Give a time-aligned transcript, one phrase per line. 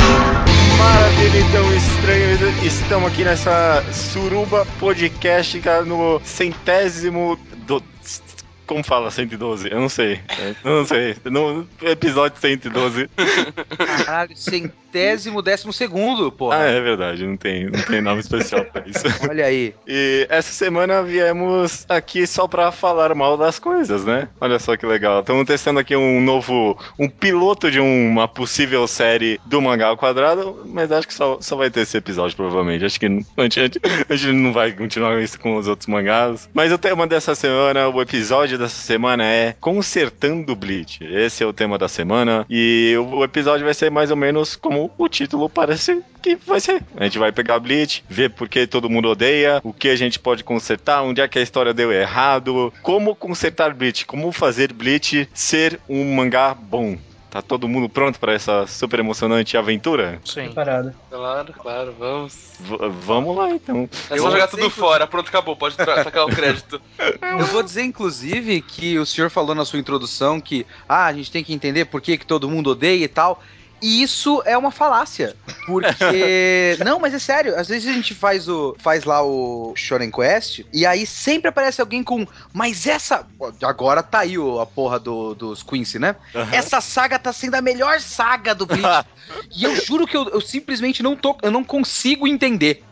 [0.79, 2.67] Maravilha, então, estranho.
[2.67, 7.83] Estamos aqui nessa suruba podcast cara, no centésimo do.
[8.67, 9.71] Como fala 112?
[9.71, 10.21] Eu não sei.
[10.65, 11.17] Eu não sei.
[11.25, 13.09] No episódio 112.
[14.05, 16.58] Caralho, centésimo décimo segundo, porra.
[16.58, 17.26] Ah, é verdade.
[17.26, 19.04] Não tem, não tem nome especial pra isso.
[19.30, 19.74] Olha aí.
[19.88, 24.28] E essa semana viemos aqui só pra falar mal das coisas, né?
[24.40, 25.22] Olha só que legal.
[25.22, 26.78] Estamos testando aqui um novo.
[27.00, 31.56] um piloto de uma possível série do mangá ao quadrado, mas acho que só, só
[31.56, 32.86] vai ter esse episódio, provavelmente.
[32.86, 33.60] Acho que a gente,
[34.10, 36.50] a gente não vai continuar isso com os outros mangás.
[36.54, 41.00] Mas o tema dessa semana, o episódio dessa semana é Consertando Bleach.
[41.04, 42.46] Esse é o tema da semana.
[42.50, 46.84] E o episódio vai ser mais ou menos como o título parece que vai ser.
[46.96, 50.18] A gente vai pegar Bleach, ver por que todo mundo odeia, o que a gente
[50.20, 55.28] pode consertar, onde é que a história deu errado, como consertar Bleach, como fazer Bleach
[55.34, 56.98] ser um mangá bom.
[57.30, 60.20] Tá todo mundo pronto para essa super emocionante aventura?
[60.26, 60.48] Sim.
[60.48, 60.94] Preparado.
[61.10, 62.34] Claro, claro, vamos.
[62.60, 63.90] V vamos lá então.
[64.10, 66.82] É Eu só jogar tudo que- fora, pronto, acabou, pode sacar o crédito.
[67.40, 71.32] Eu vou dizer, inclusive, que o senhor falou na sua introdução que ah, a gente
[71.32, 73.42] tem que entender por que, que todo mundo odeia e tal.
[73.82, 75.36] E isso é uma falácia.
[75.66, 76.78] Porque.
[76.86, 77.58] Não, mas é sério.
[77.60, 78.76] Às vezes a gente faz o.
[78.80, 80.62] faz lá o Shonen Quest.
[80.72, 82.26] E aí sempre aparece alguém com.
[82.54, 83.26] Mas essa.
[83.64, 86.16] Agora tá aí o- a porra do, dos Quincy, né?
[86.52, 89.08] Essa saga tá sendo a melhor saga do Bleach.
[89.56, 91.36] e eu juro que eu, eu simplesmente não tô.
[91.42, 92.84] Eu não consigo entender.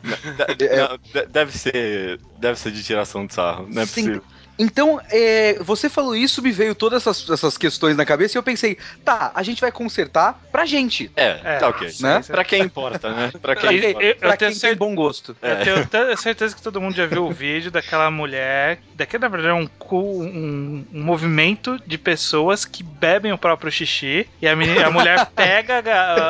[0.58, 2.20] De- não, de- deve ser.
[2.40, 3.68] Deve ser de tiração de sarro.
[3.70, 4.02] Não é Sim.
[4.06, 4.24] possível.
[4.60, 8.44] Então, é, você falou isso, me veio todas essas, essas questões na cabeça e eu
[8.44, 11.10] pensei, tá, a gente vai consertar pra gente.
[11.16, 11.58] É, É.
[11.60, 11.90] tá ok.
[12.02, 12.22] Né?
[12.28, 13.32] Pra quem importa, né?
[13.42, 14.04] Pra quem importa.
[14.06, 15.36] eu- pra eu tenho quem tem cer- bom gosto.
[15.42, 15.62] É.
[15.62, 18.80] Eu tenho te- certeza que todo mundo já viu o vídeo daquela mulher.
[18.96, 24.28] Daquele, na verdade, é um, um, um movimento de pessoas que bebem o próprio xixi.
[24.42, 25.82] E a, menina- a mulher pega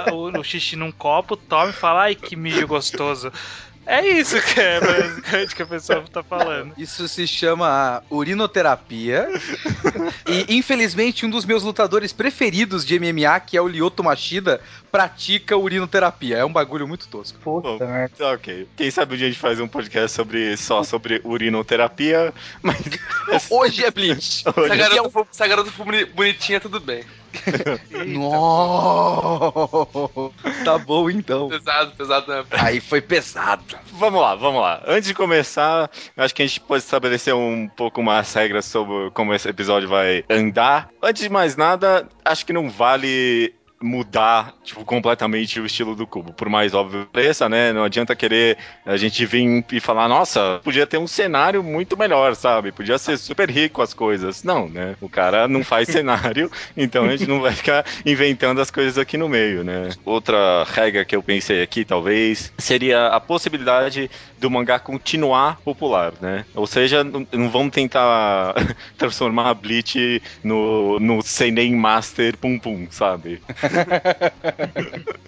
[0.07, 3.31] a- o, o xixi num copo, toma e fala: ai, que mijo gostoso.
[3.91, 6.73] É isso que é basicamente que a pessoa tá falando.
[6.77, 9.27] Isso se chama urinoterapia.
[10.27, 14.61] e infelizmente um dos meus lutadores preferidos de MMA, que é o Lyoto Machida,
[14.91, 16.37] pratica urinoterapia.
[16.37, 17.39] É um bagulho muito tosco.
[17.39, 18.09] Puta.
[18.15, 18.67] Tá ok.
[18.77, 22.77] Quem sabe um dia a gente faz um podcast sobre, só sobre urinoterapia, mas.
[23.49, 24.43] Hoje é Bleach.
[24.43, 27.03] Se a Hoje- garota se a garota for boni- bonitinha, tudo bem.
[28.07, 29.59] Nossa,
[30.63, 31.49] tá bom então.
[31.49, 32.45] Pesado, pesado, né?
[32.51, 33.63] Aí foi pesado.
[33.93, 34.81] Vamos lá, vamos lá.
[34.87, 39.33] Antes de começar, acho que a gente pode estabelecer um pouco mais regras sobre como
[39.33, 40.89] esse episódio vai andar.
[41.01, 46.33] Antes de mais nada, acho que não vale mudar tipo, completamente o estilo do cubo,
[46.33, 47.71] por mais óbvio que pareça, né?
[47.71, 52.35] Não adianta querer a gente vir e falar, nossa, podia ter um cenário muito melhor,
[52.35, 52.71] sabe?
[52.71, 54.43] Podia ser super rico as coisas.
[54.43, 54.95] Não, né?
[54.99, 59.17] O cara não faz cenário, então a gente não vai ficar inventando as coisas aqui
[59.17, 59.89] no meio, né?
[60.05, 66.45] Outra regra que eu pensei aqui, talvez, seria a possibilidade do mangá continuar popular, né?
[66.55, 68.55] Ou seja, não, não vamos tentar
[68.97, 73.41] transformar a Bleach no, no Seinen Master Pum Pum, sabe?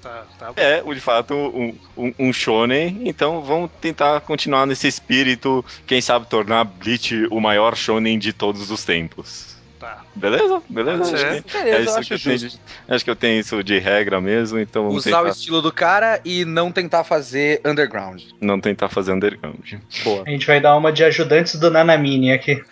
[0.01, 0.53] Tá, tá.
[0.55, 6.25] É, de fato, um, um, um shonen, então vamos tentar continuar nesse espírito, quem sabe
[6.25, 9.50] tornar Bleach o maior shonen de todos os tempos.
[9.81, 10.03] Tá.
[10.16, 10.62] Beleza?
[10.69, 11.02] Beleza?
[11.03, 12.59] Acho que, Beleza, eu isso acho que eu tenho, justo.
[12.88, 15.59] de- acho que eu tenho isso de regra mesmo, então vamos Usar o tentar, estilo
[15.62, 18.22] do cara e não tentar fazer underground.
[18.40, 19.74] não tentar fazer underground.
[20.03, 20.24] Boa.
[20.28, 22.64] A gente vai dar uma de ajudantes do Nanamini aqui.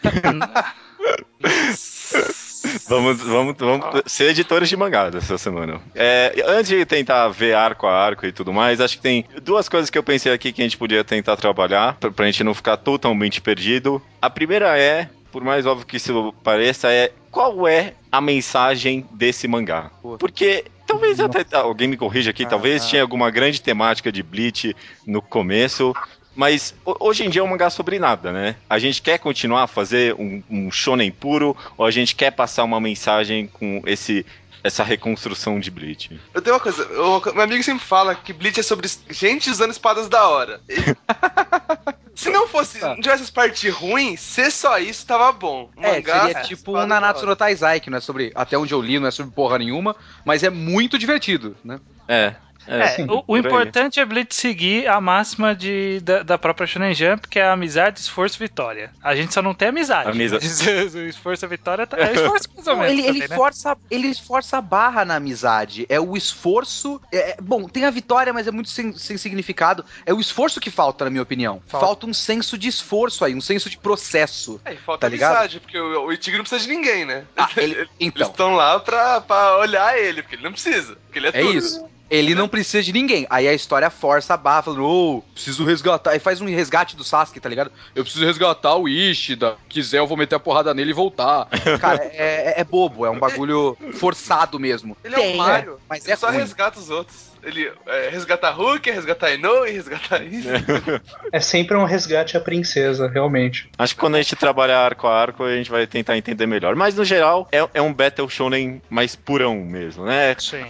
[2.89, 5.79] Vamos, vamos, vamos ser editores de mangá dessa semana.
[5.95, 9.69] É, antes de tentar ver arco a arco e tudo mais, acho que tem duas
[9.69, 12.53] coisas que eu pensei aqui que a gente podia tentar trabalhar, pra, pra gente não
[12.53, 14.01] ficar totalmente perdido.
[14.21, 19.47] A primeira é, por mais óbvio que isso pareça, é qual é a mensagem desse
[19.47, 19.91] mangá?
[20.19, 25.21] Porque Talvez até alguém me corrija aqui, talvez tinha alguma grande temática de Bleach no
[25.21, 25.93] começo,
[26.35, 28.55] mas ho- hoje em dia é um mangá sobre nada, né?
[28.67, 32.63] A gente quer continuar a fazer um, um shonen puro ou a gente quer passar
[32.63, 34.25] uma mensagem com esse
[34.63, 36.19] essa reconstrução de Bleach?
[36.33, 39.71] Eu tenho uma coisa, eu- meu amigo sempre fala que Bleach é sobre gente usando
[39.71, 40.59] espadas da hora.
[42.19, 42.89] Se não fosse, Tá.
[42.89, 45.69] não tivesse as partes ruins, ser só isso tava bom.
[45.75, 48.73] O É, mangá, seria tipo um Nanatsu no Taizai, que não é sobre, até onde
[48.73, 49.95] eu li, não é sobre porra nenhuma,
[50.25, 51.79] mas é muito divertido, né?
[52.09, 52.35] É.
[52.69, 56.93] É, É, o, o importante é Blitz seguir a máxima de, da, da própria Shonen
[56.93, 58.91] Jump, que é amizade, esforço, vitória.
[59.03, 60.09] A gente só não tem amizade.
[60.19, 62.91] O esforço e a vitória tá, é esforço mais ou menos.
[62.91, 63.35] ele, ele, também, né?
[63.35, 65.85] força, ele força a barra na amizade.
[65.89, 67.01] É o esforço.
[67.11, 69.83] é- é- bom, tem a vitória, mas é muito sem, sem significado.
[70.05, 71.61] É o esforço que falta, na minha opinião.
[71.67, 71.85] Falta.
[71.85, 74.59] Falta, um senso de esforço aí, um senso de processo.
[74.65, 75.31] É, e falta Tá ligado?
[75.31, 77.23] amizade, porque o, o não precisa de ninguém, né?
[77.35, 80.95] Ah, ele- Eles então, estão lá pra, pra olhar ele, porque ele não precisa.
[80.95, 81.57] Porque ele é, é tudo.
[81.57, 81.85] isso.
[82.09, 83.25] Ele não precisa de ninguém.
[83.29, 86.11] Aí a história força a barra, falando, ô, preciso resgatar.
[86.11, 87.71] Aí faz um resgate do Sasuke, tá ligado?
[87.95, 89.55] Eu preciso resgatar o Ishida.
[89.67, 91.47] Quiser, eu vou meter a porrada nele e voltar.
[91.79, 94.97] Cara, é, é- é bobo, é um bagulho forçado mesmo.
[95.03, 95.79] Ele é o Mario.
[95.89, 96.37] mas Ele é só ruim.
[96.39, 97.29] resgata os outros.
[97.41, 100.49] Ele é, resgata Hulk, resgata Inoue, resgata isso.
[101.31, 103.69] É sempre um resgate à princesa, realmente.
[103.77, 106.75] Acho que quando a gente trabalhar arco a arco, a gente vai tentar entender melhor.
[106.75, 110.35] Mas no geral, é, é um Battle Shonen mais purão mesmo, né?
[110.37, 110.65] Sim.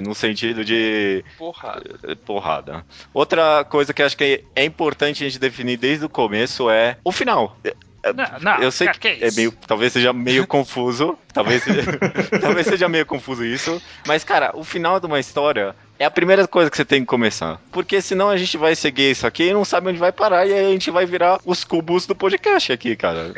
[0.00, 1.82] No sentido de Porra.
[2.08, 2.84] eh, porrada.
[3.12, 7.12] Outra coisa que acho que é importante a gente definir desde o começo é o
[7.12, 7.56] final.
[8.04, 9.36] Não, não, Eu sei que, é isso?
[9.38, 11.98] meio, talvez seja meio confuso, talvez seja,
[12.38, 16.46] talvez seja meio confuso isso, mas cara, o final de uma história é a primeira
[16.46, 19.54] coisa que você tem que começar, porque senão a gente vai seguir isso aqui e
[19.54, 22.70] não sabe onde vai parar e aí a gente vai virar os cubos do podcast
[22.72, 23.32] aqui, cara.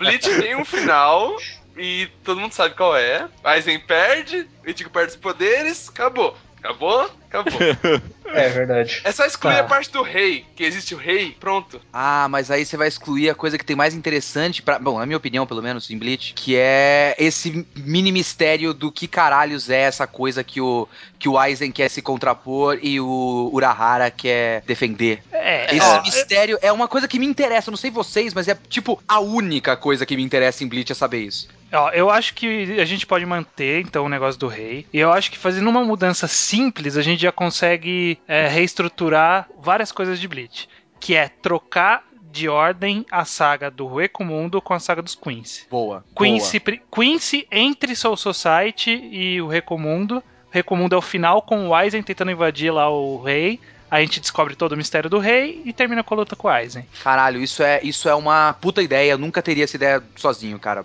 [0.00, 1.36] Bleach tem um final
[1.76, 3.28] e todo mundo sabe qual é.
[3.42, 6.36] Aizen perde, o Ichigo perde os poderes, acabou.
[6.62, 7.10] Acabou?
[7.28, 7.52] Acabou.
[8.26, 9.00] É verdade.
[9.04, 9.60] É só excluir Tá.
[9.60, 11.80] a parte do rei, que existe o rei, pronto.
[11.92, 15.06] Ah, mas aí você vai excluir a coisa que tem mais interessante, pra, bom, na
[15.06, 19.82] minha opinião, pelo menos, em Bleach, que é esse mini mistério do que caralhos é
[19.82, 25.22] essa coisa que o, que o Aizen quer se contrapor e o Urahara quer defender.
[25.30, 28.48] É, Esse ó, mistério é uma coisa que me interessa, eu não sei vocês, mas
[28.48, 31.46] é tipo a única coisa que me interessa em Bleach é saber isso.
[31.74, 34.86] Ó, eu acho que a gente pode manter, então, o negócio do rei.
[34.92, 39.90] E eu acho que fazendo uma mudança simples, a gente já consegue é, reestruturar várias
[39.92, 40.68] coisas de Bleach.
[41.00, 43.88] Que é trocar de ordem a saga do
[44.20, 45.66] Mundo com a saga dos Quincy.
[45.70, 46.04] Boa.
[46.16, 50.18] Quincy, pri- Quincy entre Soul Society e o Recomundo.
[50.18, 53.60] O Recomundo é o final com o Aizen tentando invadir lá o rei.
[53.94, 56.50] A gente descobre todo o mistério do rei e termina com a luta com o
[56.50, 56.84] Aizen.
[57.04, 59.12] Caralho, isso é, isso é uma puta ideia.
[59.12, 60.84] Eu nunca teria essa ideia sozinho, cara.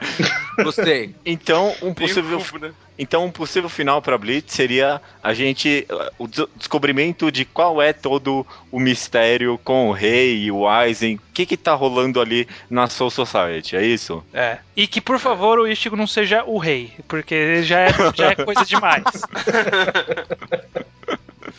[0.64, 1.14] Gostei.
[1.24, 2.72] Então, um possível cubo, né?
[2.98, 5.86] Então, um possível final para Blitz seria a gente.
[6.18, 11.16] o des- descobrimento de qual é todo o mistério com o rei e o Aizen.
[11.16, 14.24] O que que tá rolando ali na Soul Society, é isso?
[14.32, 14.56] É.
[14.74, 18.34] E que, por favor, o Ichigo não seja o rei, porque já é, já é
[18.34, 19.04] coisa demais.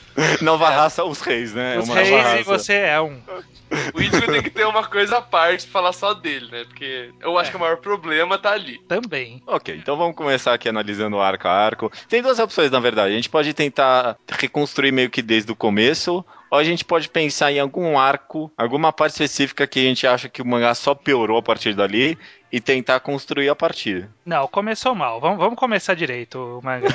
[0.42, 1.78] Nova raça, os reis, né?
[1.78, 2.10] Os reis
[2.40, 3.20] e você é um.
[3.94, 6.64] O Ichigo tem que ter uma coisa à parte, falar só dele, né?
[6.64, 7.52] Porque eu acho É.
[7.52, 8.80] que o maior problema tá ali.
[8.88, 9.44] Também.
[9.46, 11.92] Ok, então vamos começar aqui analisando arco a arco.
[12.08, 13.12] Tem duas opções, na verdade.
[13.12, 17.52] A gente pode tentar reconstruir meio que desde o começo, ou a gente pode pensar
[17.52, 21.38] em algum arco, alguma parte específica que a gente acha que o mangá só piorou
[21.38, 22.18] a partir dali
[22.52, 24.10] e tentar construir a partir.
[24.26, 25.20] Não, começou mal.
[25.20, 26.88] Vamos, vamos começar direito, o mangá.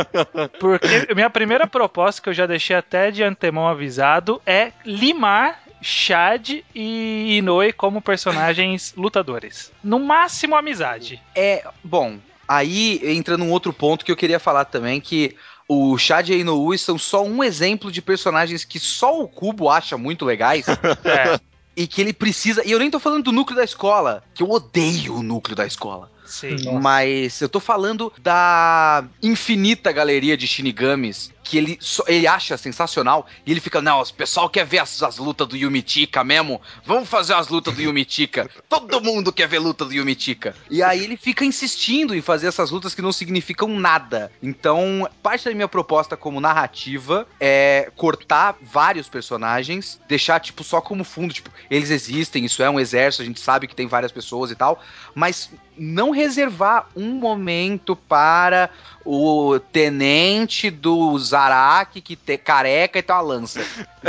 [0.60, 6.62] Porque minha primeira proposta, que eu já deixei até de antemão avisado, é limar Chad
[6.74, 9.72] e Inoue como personagens lutadores.
[9.82, 11.20] No máximo, amizade.
[11.34, 12.18] É, bom,
[12.50, 15.36] aí entra num outro ponto que eu queria falar também, que
[15.68, 19.70] o Chad e a Inoue são só um exemplo de personagens que só o Cubo
[19.70, 20.66] acha muito legais
[21.04, 21.38] É,
[21.76, 22.66] e que ele precisa.
[22.66, 25.64] E eu nem tô falando do núcleo da escola, que eu odeio o núcleo da
[25.64, 26.10] escola.
[26.30, 26.80] Sim.
[26.80, 33.26] Mas eu tô falando da infinita galeria de Shinigamis que ele, só- ele acha sensacional
[33.44, 37.08] e ele fica, não, o pessoal quer ver as, as lutas do Yumitika mesmo, vamos
[37.08, 40.54] fazer as lutas do Yumitika, todo mundo quer ver luta do Yumitika.
[40.70, 44.30] E aí ele fica insistindo em fazer essas lutas que não significam nada.
[44.40, 51.02] Então, parte da minha proposta como narrativa é cortar vários personagens, deixar, tipo, só como
[51.02, 54.52] fundo, tipo, eles existem, isso é um exército, a gente sabe que tem várias pessoas
[54.52, 54.80] e tal,
[55.16, 58.70] mas não reservar um momento para
[59.04, 63.60] o tenente do Zaraki que te careca e tem uma lança.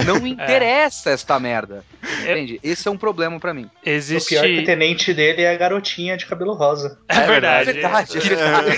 [0.06, 1.84] Não me interessa esta merda.
[2.22, 2.60] Entende?
[2.62, 3.64] Esse é um problema pra mim.
[3.64, 4.64] O pior é que o Existe.
[4.66, 7.00] tenente dele é a garotinha de cabelo rosa.
[7.08, 7.70] É verdade.
[7.70, 8.78] É verdade, é verdade.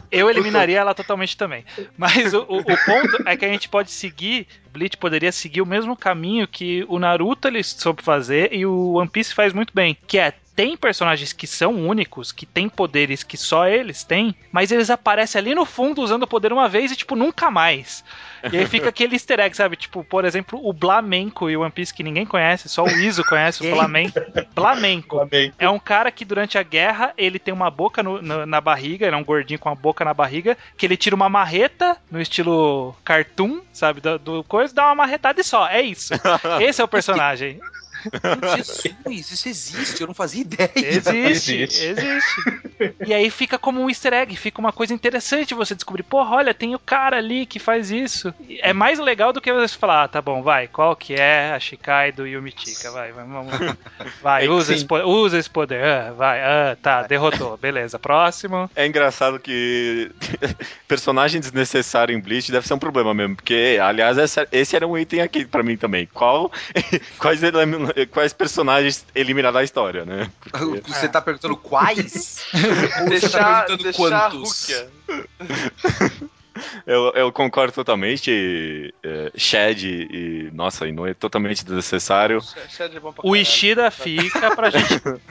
[0.10, 1.64] Eu eliminaria ela totalmente também.
[1.98, 4.46] Mas o, o- o ponto é que a gente pode seguir.
[4.72, 9.08] Bleach poderia seguir o mesmo caminho que o Naruto ele soube fazer e o One
[9.08, 13.36] Piece faz muito bem, que é tem personagens que são únicos, que têm poderes que
[13.36, 16.96] só eles têm, mas eles aparecem ali no fundo usando o poder uma vez e,
[16.96, 18.04] tipo, nunca mais.
[18.52, 19.76] E aí fica aquele easter egg, sabe?
[19.76, 23.62] Tipo, por exemplo, o Blamenco e One Piece que ninguém conhece, só o Iso conhece
[23.62, 24.18] o Blamenco.
[24.54, 25.16] Blamenco.
[25.58, 29.06] É um cara que durante a guerra ele tem uma boca no- no- na barriga,
[29.06, 32.20] ele é um gordinho com a boca na barriga, que ele tira uma marreta no
[32.20, 34.00] estilo cartoon, sabe?
[34.00, 35.66] Do, do coisa, dá uma marretada e só.
[35.68, 36.12] É isso.
[36.60, 37.60] Esse é o personagem.
[38.56, 40.70] Jesus, isso existe, eu não fazia ideia.
[40.76, 41.84] Existe, Existe.
[41.84, 42.62] existe.
[43.06, 46.54] E aí fica como um easter egg, fica uma coisa interessante você descobrir, porra, olha,
[46.54, 48.34] tem o cara ali que faz isso.
[48.60, 51.60] É mais legal do que você falar, ah, tá bom, vai, qual que é a
[51.60, 53.52] Shikaido e o Mitika, vai, vai, vamos.
[54.22, 58.70] Vai, É usa esse, po- usa esse poder, ah, vai, ah, tá, derrotou, beleza, próximo.
[58.74, 60.10] É engraçado que
[60.88, 64.96] personagem desnecessário em Bleach deve ser um problema mesmo, porque, aliás, essa- esse era um
[64.98, 66.08] item aqui pra mim também.
[66.12, 66.50] Qual,
[67.18, 70.30] quais, elim- quais personagens eliminar da história, né?
[70.50, 72.44] Porque- Você tá perguntando quais?
[72.54, 74.66] Ou você Deixar, tá perguntando deixar a quantos?
[76.86, 78.94] Eu, eu concordo totalmente.
[79.02, 80.50] É, Shed e.
[80.52, 82.40] Nossa, Inoue é totalmente desnecessário.
[82.68, 83.36] Shed é bom pra O.
[83.36, 85.02] Ishida fica pra gente.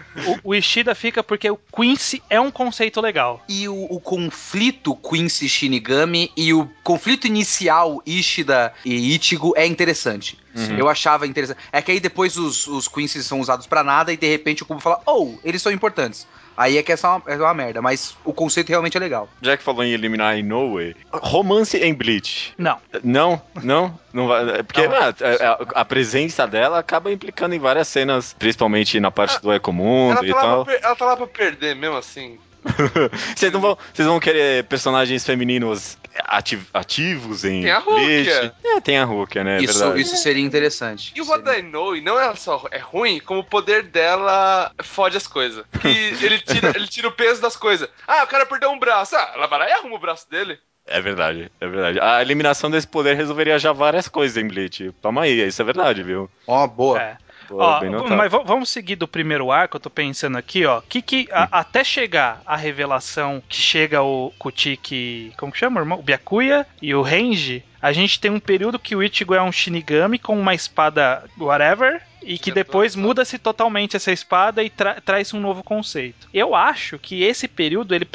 [0.44, 3.42] O, o Ishida fica porque o Quincy é um conceito legal.
[3.48, 10.38] E o, o conflito Quincy Shinigami e o conflito inicial Ishida e Ichigo é interessante.
[10.56, 10.78] Uhum.
[10.78, 11.60] Eu achava interessante.
[11.72, 14.66] É que aí depois os, os Quincy são usados pra nada e de repente o
[14.66, 16.28] Kubo fala, oh, eles são importantes.
[16.56, 19.30] Aí é que essa é uma, é uma merda, mas o conceito realmente é legal.
[19.42, 22.54] Já que falou em eliminar Inoue, romance em Bleach.
[22.58, 22.78] Não.
[23.04, 24.60] Não, não, não vai.
[24.60, 24.96] é Porque Não.
[24.96, 29.52] ah, é- é- a, presença dela acaba implicando em várias cenas, principalmente na parte do
[29.54, 30.66] Ecomundo Ela e tá, lá tal.
[30.66, 32.38] pra, ela tá lá pra perder mesmo assim.
[33.36, 38.30] Vocês não vão, vocês vão querer personagens femininos ati- ativos em Tem a Bleach?
[38.30, 38.54] Rukia.
[38.64, 39.58] É, tem a Rukia, né?
[39.58, 40.02] é isso, verdade.
[40.02, 41.12] isso seria interessante.
[41.16, 41.40] E o Seria.
[41.40, 45.64] Wadainoi não é só é ruim, como o poder dela fode as coisas.
[45.82, 45.88] Que
[46.24, 47.90] ele tira, ele tira o peso das coisas.
[48.08, 49.16] Ah, o cara perdeu um braço.
[49.16, 50.58] Ah, ela vai lá e arruma o braço dele.
[50.86, 52.00] É verdade, é verdade.
[52.00, 54.92] A eliminação desse poder resolveria já várias coisas em Bleach.
[55.02, 56.30] Toma aí, isso é verdade, viu?
[56.48, 57.02] Ó, boa.
[57.02, 57.18] É.
[57.58, 57.80] Ó,
[58.18, 60.82] mas vamos seguir do primeiro arco, eu tô pensando aqui, ó.
[60.88, 66.00] Que que a- até chegar a revelação que chega o Kutiki, como que chama, irmão?
[66.00, 69.52] O Byakuya e o Renji, a gente tem um período que o Ichigo é um
[69.52, 75.34] Shinigami com uma espada whatever e que depois muda-se totalmente essa espada e tra- traz
[75.34, 76.28] um novo conceito.
[76.34, 78.08] Eu acho que esse período ele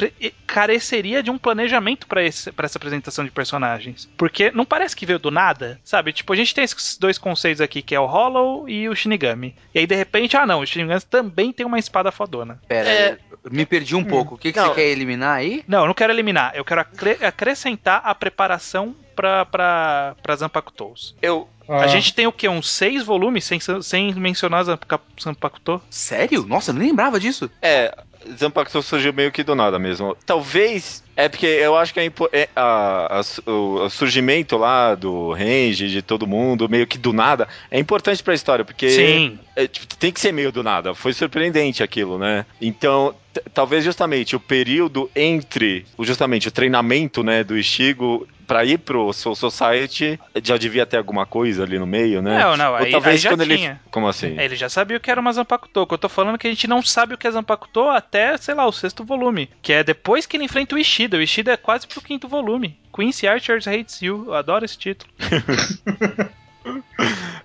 [0.45, 5.31] careceria de um planejamento pra essa apresentação de personagens, porque não parece que veio do
[5.31, 6.13] nada, sabe?
[6.13, 9.55] Tipo, a gente tem esses dois conceitos aqui que é o Hollow e o Shinigami.
[9.73, 12.59] E aí de repente, ah não, o Shinigami também tem uma espada fodona.
[12.67, 13.17] Pera, É.
[13.51, 14.35] me perdi um pouco.
[14.35, 14.69] O que, que Não.
[14.69, 15.63] você quer eliminar aí?
[15.67, 21.13] Não, eu não quero eliminar, eu quero acre- acrescentar a preparação pra, pra, pra Zanpakutos.
[21.21, 22.47] Eu, Ah, A gente tem o quê?
[22.47, 25.81] Uns seis volumes sem, sem mencionar Zanpa- Zanpakuto?
[25.89, 26.45] Sério?
[26.47, 27.51] Nossa, eu nem lembrava disso.
[27.61, 27.93] É,
[28.37, 30.15] Zanpakuto surgiu meio que do nada mesmo.
[30.25, 31.03] Talvez.
[31.15, 35.87] É porque eu acho que a é, a- a o, o surgimento lá do range,
[35.89, 40.11] de todo mundo, meio que do nada, é importante pra história, porque é, tipo, tem
[40.11, 40.93] que ser meio do nada.
[40.93, 42.45] Foi surpreendente aquilo, né?
[42.61, 43.15] Então,
[43.51, 49.11] talvez justamente o período entre o, justamente o treinamento, né, do Ishigo pra ir pro
[49.11, 52.39] Soul Society já devia ter alguma coisa ali no meio, né?
[52.39, 53.57] Não, não, Ou aí, talvez aí já quando ele.
[53.57, 53.81] tinha.
[53.91, 54.35] Como assim?
[54.37, 55.85] É, Ele já sabia o que era uma Zanpakuto.
[55.85, 58.53] que Eu tô falando que a gente não sabe o que é Zanpakuto até, sei
[58.55, 59.49] lá, o sexto volume.
[59.61, 61.17] Que é depois que ele enfrenta o Ishida.
[61.17, 62.77] O Ishida é quase pro quinto volume.
[62.95, 64.25] Quincy Archers Hates You.
[64.27, 65.11] Eu adoro esse título.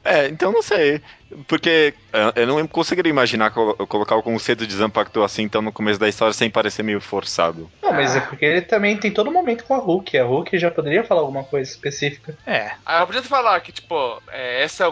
[0.04, 1.00] É, então não sei.
[1.46, 5.70] Porque é, eu não conseguiria imaginar colo- colocar o conceito de Zanpakuto assim então no
[5.72, 7.70] começo da história sem parecer meio forçado.
[7.80, 10.18] Não, mas é porque ele também tem todo momento com a Hulk.
[10.18, 12.36] A Hulk já poderia falar alguma coisa específica.
[12.44, 12.72] É.
[12.84, 14.82] Ah, eu podia falar que, tipo, é, esse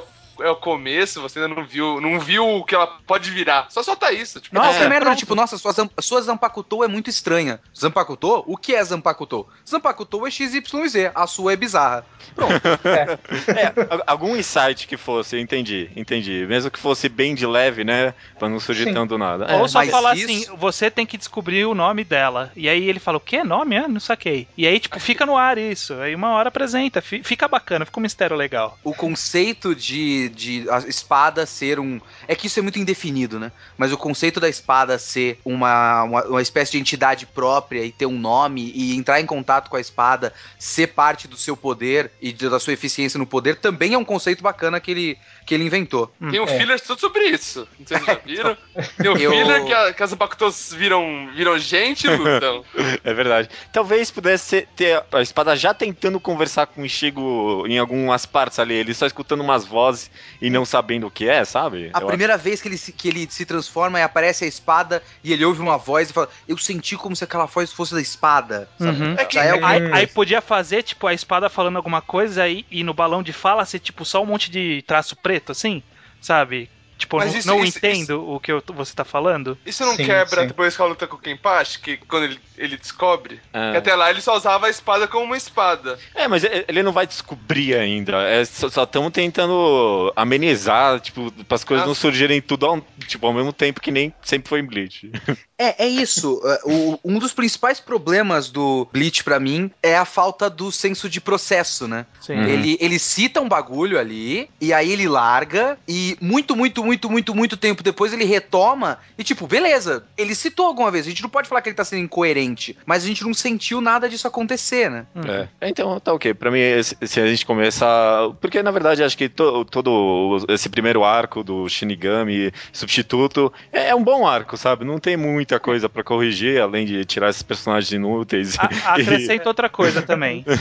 [0.42, 3.66] é o, é começo, você ainda não viu, não viu o que ela pode virar.
[3.70, 4.40] Só solta isso.
[4.40, 5.18] Tipo, Nossa, É, merda, pronto.
[5.18, 7.60] tipo, nossa, sua, sua Zanpakuto é muito estranha.
[7.76, 8.44] Zanpakuto?
[8.46, 9.46] O que é Zanpakuto?
[9.68, 12.04] Zanpakuto é XYZ, a sua é bizarra.
[12.84, 16.46] É, a- algum insight que fosse, eu entendi, entendi.
[16.48, 18.14] Mesmo que fosse bem de leve, né?
[18.38, 18.94] Pra não surgir Sim.
[18.94, 19.46] tão do nada.
[19.56, 22.52] Ou É, só mas falar isso- assim, você tem que descobrir o nome dela.
[22.56, 23.42] E aí ele fala, o que?
[23.42, 23.76] Nome?
[23.76, 24.46] Ah, não saquei.
[24.56, 25.94] E aí, tipo, fica no ar isso.
[25.94, 27.00] Aí uma hora apresenta.
[27.02, 28.78] fi- Fica bacana, fica um mistério legal.
[28.84, 32.00] O conceito de, de a espada ser um.
[32.28, 33.52] É que isso é muito indefinido, né?
[33.76, 38.06] Mas o conceito da espada ser uma, uma, uma espécie de entidade própria e ter
[38.06, 42.32] um nome e entrar em contato com a espada, ser parte do seu poder e
[42.32, 46.12] da sua eficiência no poder, também é um conceito bacana que ele, que ele inventou.
[46.30, 46.58] Tem um É.
[46.58, 47.66] filler tudo sobre isso.
[47.78, 48.56] Não sei se vocês já viram.
[48.96, 52.64] Tem um Eu- filler que, a, que as Zapakutos viram, viram gente e lutam.
[53.04, 53.48] é verdade.
[53.72, 58.58] Talvez pudesse ser- ter a espada já tentando conversar com o Ishigo em algumas partes
[58.58, 60.10] ali, ele só escutando umas vozes
[60.40, 61.90] e não sabendo o que é, sabe?
[61.92, 65.02] A Eu primeira vez que ele, se, que ele se transforma e aparece a espada
[65.22, 68.00] e ele ouve uma voz e fala: Eu senti como se aquela voz fosse da
[68.00, 68.68] espada.
[68.78, 69.02] sabe?
[69.02, 69.14] Uhum.
[69.18, 72.64] É que- é o- Aí, aí podia fazer, tipo, a espada falando alguma coisa aí,
[72.70, 75.82] e no balão de fala ser, tipo, só um monte de traço preto, assim,
[76.20, 76.70] sabe?
[77.00, 79.56] Tipo, Mas não, isso- não isso- entendo o que eu- você tá falando.
[79.64, 80.48] Isso não Sim, quebra sim.
[80.48, 83.40] depois que ela luta com o Kenpachi, que quando ele, ele descobre?
[83.52, 85.98] Que até lá ele só usava a espada como uma espada.
[86.14, 88.20] É, mas ele não vai descobrir ainda.
[88.22, 93.26] É, só estamos tentando amenizar, tipo, para as coisas Ah, não surgirem tudo ao, tipo,
[93.26, 95.10] ao mesmo tempo que nem sempre foi em Bleach.
[95.62, 96.40] É, é isso.
[96.44, 101.08] É, o- um dos principais problemas do Bleach pra mim é a falta do senso
[101.08, 102.06] de processo, né?
[102.20, 102.34] Sim.
[102.34, 102.44] Uhum.
[102.46, 107.34] Ele, ele cita um bagulho ali, e aí ele larga, e muito, muito, muito, muito,
[107.34, 111.28] muito tempo depois ele retoma, e tipo, beleza, ele citou alguma vez, a gente não
[111.28, 114.90] pode falar que ele tá sendo incoerente, mas a gente não sentiu nada disso acontecer,
[114.90, 115.04] né?
[115.14, 115.30] Uhum.
[115.30, 115.48] É.
[115.68, 116.32] Então, tá ok.
[116.32, 118.30] Pra mim, se, a gente começar.
[118.40, 123.94] Porque, na verdade, acho que to- todo esse primeiro arco do Shinigami substituto é, é
[123.94, 124.84] um bom arco, sabe?
[124.84, 125.16] Não tem
[125.50, 128.56] muita coisa pra corrigir, além de tirar esses personagens inúteis.
[128.58, 130.44] A- acrescenta outra coisa também.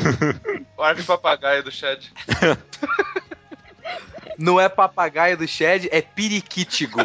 [0.75, 1.99] O de papagaio do Chad.
[4.37, 7.01] Não é papagaio do Shed, é periquítigo.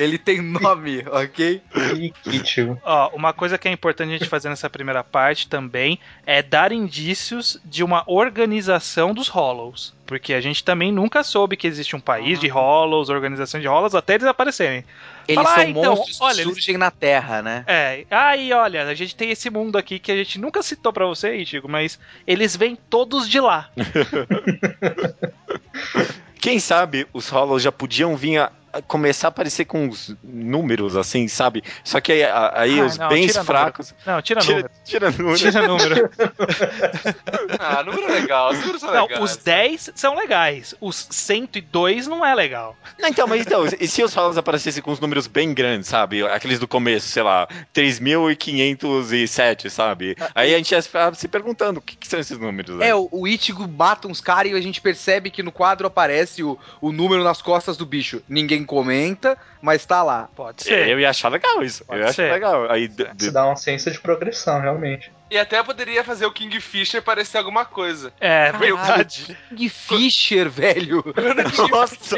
[0.00, 1.62] ele tem nome, ok?
[1.72, 2.76] Periquítico.
[2.82, 6.72] Ó, uma coisa que é importante a gente fazer nessa primeira parte também é dar
[6.72, 9.94] indícios de uma organização dos Hollows.
[10.04, 13.94] Porque a gente também nunca soube que existe um país de Hollows, organização de Hollows,
[13.94, 14.84] até eles aparecerem.
[15.28, 17.64] Eles Fala, são ah, então, monstros olha, que eles- surgem na Terra, né?
[17.66, 21.06] É, aí olha, a gente tem esse mundo aqui que a gente nunca citou pra
[21.06, 23.68] você, Chico, mas eles vêm todos de lá.
[26.40, 28.52] Quem sabe os Hollows já podiam vir a
[28.82, 31.62] começar a aparecer com uns números, assim, sabe?
[31.84, 33.94] Só que aí, aí Ah, os não, bens tira fracos.
[34.06, 34.70] Não, tira, Tira, número.
[34.84, 35.38] tira número.
[35.38, 36.10] Tira número.
[37.58, 39.22] Ah, número legal, os números são Não, legais.
[39.22, 40.74] os 10 são legais.
[40.80, 42.76] Os 102 não é legal.
[42.98, 46.22] Não, então, mas então, e se os Hollows aparecessem com os números bem grandes, sabe?
[46.26, 50.16] Aqueles do começo, sei lá, 3.507, sabe?
[50.34, 52.76] Aí a gente ia ficar se perguntando o que, que são esses números.
[52.76, 52.88] né?
[52.88, 56.42] É, o, o Ichigo mata uns caras e a gente percebe que no quadro aparece
[56.42, 58.22] o, o número nas costas do bicho.
[58.28, 60.28] Ninguém comenta, mas tá lá.
[60.34, 60.88] Pode ser.
[60.88, 61.84] Eu ia achar legal isso.
[61.84, 62.70] Pode eu ia achar legal.
[62.70, 65.10] Aí, Isso dá uma ciência de progressão, realmente.
[65.30, 68.12] E até poderia fazer o Kingfisher parecer alguma coisa.
[68.20, 68.76] É Caralho.
[68.76, 69.38] verdade.
[69.48, 71.02] King Fisher, velho.
[71.70, 72.16] Nossa!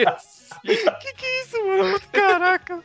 [0.65, 2.01] que que é isso, mano?
[2.13, 2.81] Caraca!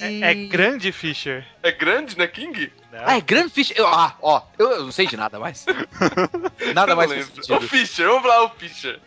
[0.00, 1.44] É, é grande Fischer.
[1.62, 2.72] É grande, né, King?
[2.92, 3.76] Ah, é Grand Fisher.
[3.76, 5.66] Eu- ah, ó, eu, eu não sei de nada mais.
[6.74, 7.10] Nada Eu mais.
[7.50, 7.60] O.
[7.60, 9.00] Fisher, vamos lá, o Fisher.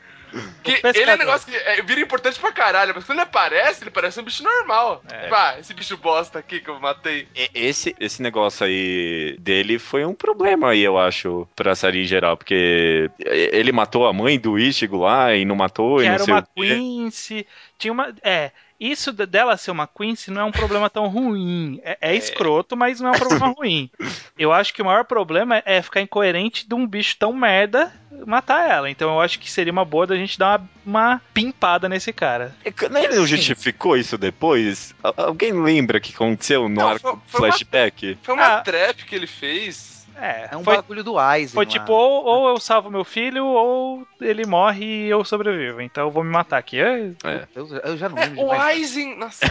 [0.63, 3.83] Que ele é um negócio que é, vira importante pra caralho, mas quando ele aparece,
[3.83, 5.01] ele parece um bicho normal.
[5.11, 5.27] É.
[5.27, 7.27] Pá, esse bicho bosta aqui que eu matei.
[7.35, 12.05] E- Esse, esse negócio aí dele foi um problema aí, eu acho, pra série em
[12.05, 16.13] geral, porque ele matou a mãe do Ichigo lá e não matou Que e não
[16.15, 16.67] era sei uma o quê.
[16.75, 17.47] Quincy.
[17.77, 18.13] Tinha uma.
[18.21, 18.51] É.
[18.79, 21.79] Isso de- dela ser uma Quincy não é um problema tão ruim.
[21.83, 23.89] É, é escroto, mas não é um problema ruim.
[24.37, 27.91] Eu acho que o maior problema é ficar incoerente de um bicho tão merda
[28.25, 28.89] matar ela.
[28.89, 30.69] Então eu acho que seria uma boa da gente dar uma,
[31.09, 32.55] uma pimpada nesse cara.
[32.63, 34.93] É que- Ele não justificou isso depois?
[35.03, 38.17] Al- Alguém lembra o que aconteceu no Não, arco foi- foi uma- flashback?
[38.21, 38.61] Foi uma Ah.
[38.61, 39.96] trap que ele fez.
[40.19, 41.53] É, É um foi, bagulho do Aizen.
[41.53, 41.71] foi lá.
[41.71, 45.81] tipo, ou, ou eu salvo meu filho, ou ele morre e eu sobrevivo.
[45.81, 46.79] Então eu vou me matar aqui.
[46.79, 47.11] É-
[47.55, 48.41] Eu, eu já não É, lembro.
[48.45, 48.61] o demais.
[48.61, 49.17] Aizen.
[49.17, 49.45] Nossa.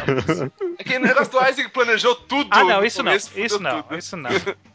[0.78, 2.48] é que o negócio do Aizen que planejou tudo.
[2.50, 3.14] Ah, não, isso não.
[3.14, 3.96] Isso não, tudo.
[3.98, 4.30] isso não.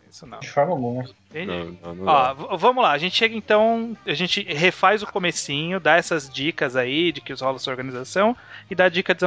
[0.10, 0.40] Isso não.
[0.40, 1.04] De forma alguma.
[1.34, 2.06] Não, não, não.
[2.06, 6.76] Ó, vamos lá, a gente chega então, a gente refaz o comecinho, dá essas dicas
[6.76, 8.36] aí de que os rolos sua organização
[8.70, 9.24] e dá a dica de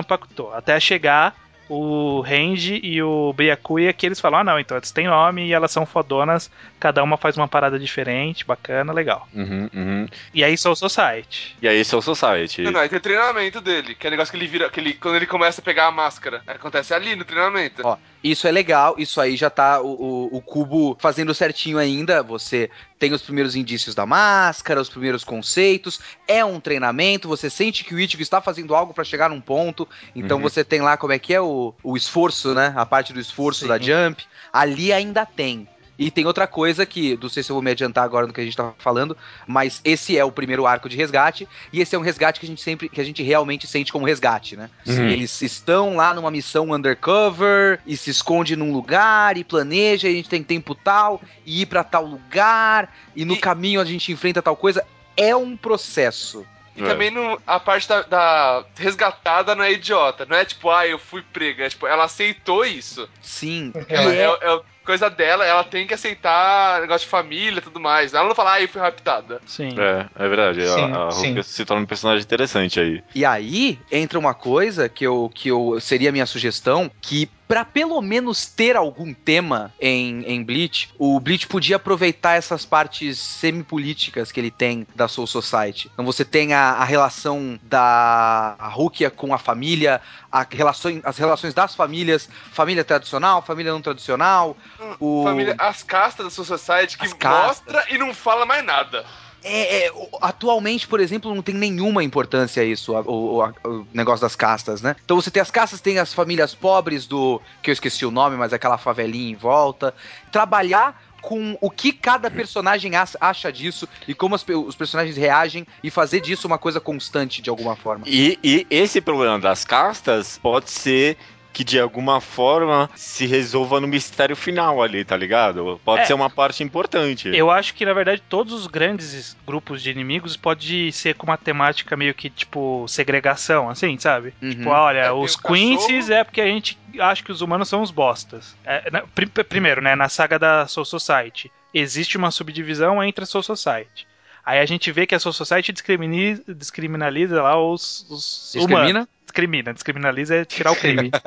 [0.53, 1.35] até chegar
[1.69, 5.53] o Range e o Byakuya que eles falam, ah não, então eles têm nome e
[5.53, 9.27] elas são fodonas, cada uma faz uma parada diferente, bacana, legal.
[9.35, 10.07] Uhum, uhum.
[10.33, 11.57] E aí Soul Society.
[11.63, 12.63] E aí, Soul Society.
[12.63, 14.95] Não, não, aí tem treinamento dele, que é o negócio que ele vira, que ele,
[14.95, 16.43] quando ele começa a pegar a máscara.
[16.47, 17.83] Acontece ali no treinamento.
[17.85, 19.87] Ó, Isso é legal, isso aí já tá o,
[20.33, 22.23] o, o cubo fazendo certinho ainda.
[22.23, 26.01] Você tem os primeiros indícios da máscara, os primeiros conceitos.
[26.27, 29.87] É um treinamento, você sente que o Ichigo está fazendo algo pra chegar num ponto.
[30.15, 30.43] Então Uhum.
[30.43, 31.47] você tem lá como é que é o,
[31.83, 32.73] o esforço, né?
[32.77, 33.69] A parte do esforço Sim.
[33.69, 34.25] da Jump.
[34.53, 35.69] Ali ainda tem.
[35.97, 38.41] E tem outra coisa que, não sei se eu vou me adiantar agora no que
[38.41, 41.99] a gente tá falando, mas esse é o primeiro arco de resgate, e esse é
[41.99, 44.69] um resgate que a gente sempre, que a gente realmente sente como resgate, né?
[44.85, 45.07] Uhum.
[45.09, 50.17] Eles estão lá numa missão undercover e se esconde num lugar e planeja, e a
[50.17, 54.11] gente tem tempo tal, e ir pra tal lugar, e no E- caminho a gente
[54.11, 54.85] enfrenta tal coisa.
[55.17, 56.45] É um processo.
[56.77, 56.87] E É.
[56.87, 60.27] também não, a parte da, da resgatada não é idiota.
[60.27, 61.65] Não é tipo, ah, eu fui prega.
[61.67, 63.09] É, tipo, ela aceitou isso.
[63.23, 63.73] Sim.
[63.89, 67.63] Ela É, é, é o- coisa dela, ela tem que aceitar negócio de família e
[67.63, 68.15] tudo mais.
[68.15, 69.41] Ela não fala, ai, fui raptada.
[69.47, 69.75] Sim.
[69.79, 70.61] É, é verdade.
[70.63, 71.27] a- Sim, a, sim.
[71.29, 73.03] Rukia se torna um personagem interessante aí.
[73.15, 77.63] E aí entra uma coisa que eu, que eu seria a minha sugestão, que pra
[77.65, 84.33] pelo menos ter algum tema em, em Bleach, o Bleach podia aproveitar essas partes semipolíticas
[84.33, 85.91] que ele tem da Soul Society.
[85.93, 90.01] Então você tem a, a relação da Rukia com a família,
[90.43, 94.57] as relações das famílias, família tradicional, família não tradicional,
[94.99, 95.23] o...
[95.25, 97.07] Família, as castas da sua society que
[97.47, 99.05] mostra e não fala mais nada.
[99.47, 99.93] É, é,
[100.23, 104.97] atualmente, por exemplo, não tem nenhuma importância isso, o, o- o negócio das castas, né?
[105.05, 107.41] Então você tem as castas, tem as famílias pobres do.
[107.63, 109.95] que eu esqueci o nome, mas é aquela favelinha em volta.
[110.33, 115.91] Trabalhar com o que cada personagem acha disso e como as os personagens reagem e
[115.91, 118.05] fazer disso uma coisa constante de alguma forma.
[118.07, 121.17] E, e esse problema das castas pode ser
[121.55, 125.81] que de alguma forma se resolva no mistério final ali, tá ligado?
[125.85, 126.05] Pode É.
[126.05, 127.29] ser uma parte importante.
[127.35, 131.39] Eu acho que, na verdade, todos os grandes grupos de inimigos pode ser com uma
[131.39, 134.35] temática meio que, tipo, segregação, assim, sabe?
[134.43, 134.51] Uhum.
[134.51, 135.37] Tipo, olha, É, os.
[135.37, 138.57] Quincy's é porque a gente acha que os humanos são os bostas.
[138.65, 143.27] É, na- pri- primeiro, né, na saga da Soul Society, existe uma subdivisão entre a
[143.27, 144.07] Soul Society.
[144.45, 149.07] Aí a gente vê que a Soul Society discrimini- descriminaliza lá os, os humanos.
[149.35, 149.75] Discrimina?
[149.75, 151.11] Descriminaliza é tirar o crime.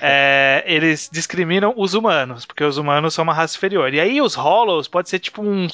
[0.00, 3.92] É, eles discriminam os humanos, porque os humanos são uma raça inferior.
[3.94, 5.68] E aí os Hollows pode ser tipo um,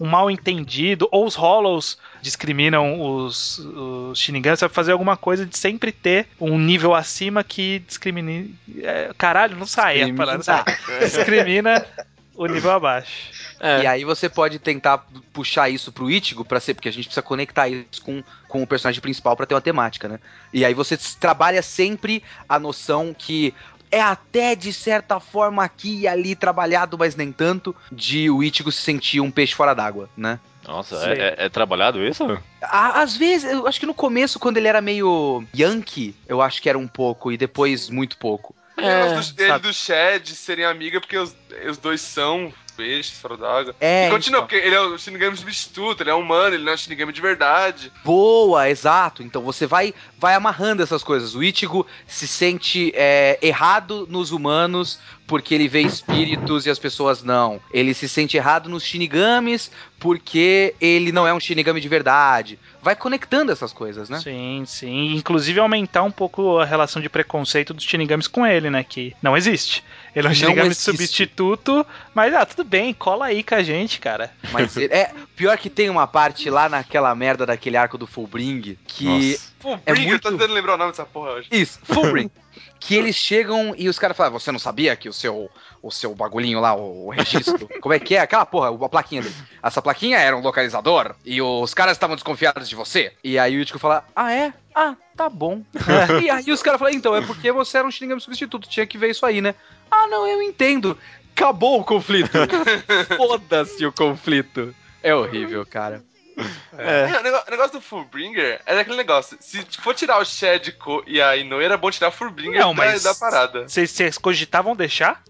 [0.00, 5.56] um mal entendido, ou os Hollows discriminam os, os Shinigami, sabe fazer alguma coisa de
[5.56, 8.54] sempre ter um nível acima que discrimine.
[8.82, 10.38] é, caralho, não sai a Discrimina.
[10.44, 10.64] parada.
[11.00, 11.86] Discrimina
[12.34, 13.30] o nível abaixo.
[13.60, 13.82] É.
[13.82, 17.22] E aí você pode tentar puxar isso pro Ichigo pra ser, porque a gente precisa
[17.22, 20.18] conectar isso com, com o personagem principal pra ter uma temática, né?
[20.52, 23.54] E aí você trabalha sempre a noção que
[23.90, 28.72] é até de certa forma aqui e ali trabalhado, mas nem tanto, de o Ichigo
[28.72, 30.40] se sentir um peixe fora d'água, né?
[30.66, 31.12] Nossa, Sei.
[31.12, 32.40] é, é- é trabalhado isso?
[32.62, 36.68] Às vezes, eu acho que no começo, quando ele era meio yankee, eu acho que
[36.68, 38.54] era um pouco, e depois muito pouco.
[38.76, 39.68] Negócio do- dele e sabe.
[39.68, 41.34] do Shed serem amiga porque os,
[41.68, 43.74] os dois são peixes fora d'água.
[43.80, 44.48] É, e continua, então.
[44.48, 47.20] porque ele é o Shinigami substituto, ele é humano, ele não é um Shinigami de
[47.20, 47.92] verdade.
[48.04, 49.22] Boa, exato.
[49.22, 51.34] Então você vai vai amarrando essas coisas.
[51.34, 57.22] O Ichigo se sente é, errado nos humanos porque ele vê espíritos e as pessoas
[57.22, 57.60] não.
[57.72, 62.58] Ele se sente errado nos Shinigamis porque ele não é um Shinigami de verdade.
[62.82, 64.20] Vai conectando essas coisas, né?
[64.20, 65.14] Sim, sim.
[65.14, 68.84] Inclusive aumentar um pouco a relação de preconceito dos Shinigamis com ele, né?
[68.84, 69.84] Que não existe.
[70.14, 74.30] Ele é um Shinigami substituto, mas ah, tudo bem, cola aí com a gente, cara.
[74.50, 78.76] Mas ele- é pior que tem uma parte lá naquela merda daquele arco do Fullbring
[78.86, 79.52] que Nossa.
[79.58, 81.48] Pô, É muito- eu tô tentando lembrar o nome dessa porra hoje.
[81.50, 82.30] Isso, Fullbring.
[82.80, 85.48] que eles chegam e os caras falam: Você não sabia que o seu,
[85.80, 88.20] o seu bagulhinho lá, o, o registro, como é que é?
[88.20, 89.34] Aquela porra, a plaquinha dele.
[89.62, 93.12] Essa plaquinha era um localizador e os caras estavam desconfiados de você.
[93.22, 94.52] E aí o Ichigo fala: Ah, é?
[94.74, 95.62] Ah, tá bom.
[96.22, 98.98] e aí os caras falam: Então, é porque você era um Shinigami substituto, tinha que
[98.98, 99.54] ver isso aí, né?
[99.92, 100.96] Ah, não, eu entendo.
[101.36, 102.30] Acabou o conflito.
[103.16, 104.74] Foda-se o conflito.
[105.02, 106.02] É horrível, cara.
[106.78, 107.10] É.
[107.10, 109.36] É, o o negócio do Fullbringer é daquele negócio.
[109.40, 110.74] Se for tirar o Shed
[111.06, 113.68] e a Inoue, era bom tirar o Fullbringer Não, da, mas- da parada.
[113.68, 115.22] Vocês cogitavam deixar?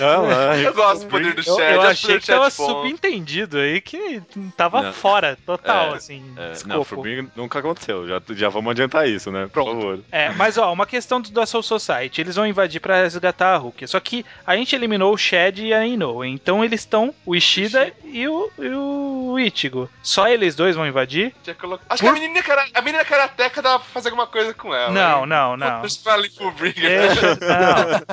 [0.00, 1.74] Não, não, Eu gosto do poder do Eu, Shed.
[1.74, 2.50] eu acho o achei que tava bom.
[2.50, 4.22] subentendido aí que
[4.56, 4.92] tava Não.
[4.92, 6.74] fora, total, É, assim, É, escopo.
[6.74, 8.06] não, Fullbringer nunca aconteceu.
[8.08, 9.48] Já, já vamos adiantar isso, né?
[9.52, 10.00] Por favor.
[10.10, 12.20] É, mas ó, uma questão do, da Soul Society.
[12.20, 13.86] Eles vão invadir pra resgatar a Hulk.
[13.86, 16.28] Só que a gente eliminou o Shed e a Inoue.
[16.28, 19.88] Então eles estão, o Ishida e o, e o Ichigo.
[20.02, 21.34] Só eles dois vão invadir?
[21.60, 22.66] Colo- Acho que a menina, cara...
[22.74, 24.90] a menina karateca dá pra fazer alguma coisa com ela.
[24.90, 25.26] não, hein?
[25.28, 25.80] não, não.
[25.82, 28.04] Deixa eu não.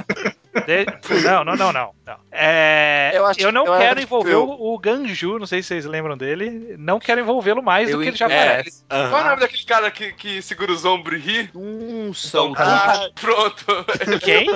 [0.68, 1.92] De- não, não, não, não.
[2.06, 2.16] não.
[2.30, 5.62] É, eu, Eu acho- não eu quero envolver que eu- o, o Ganju, não sei
[5.62, 6.76] se vocês lembram dele.
[6.78, 8.84] Não quero envolvê-lo mais Eu do que ele já parece.
[8.88, 11.50] Qual é o nome daquele cara que, que segura os ombros e ri?
[11.54, 13.66] Nossa, o Ah, pronto.
[14.22, 14.48] Quem?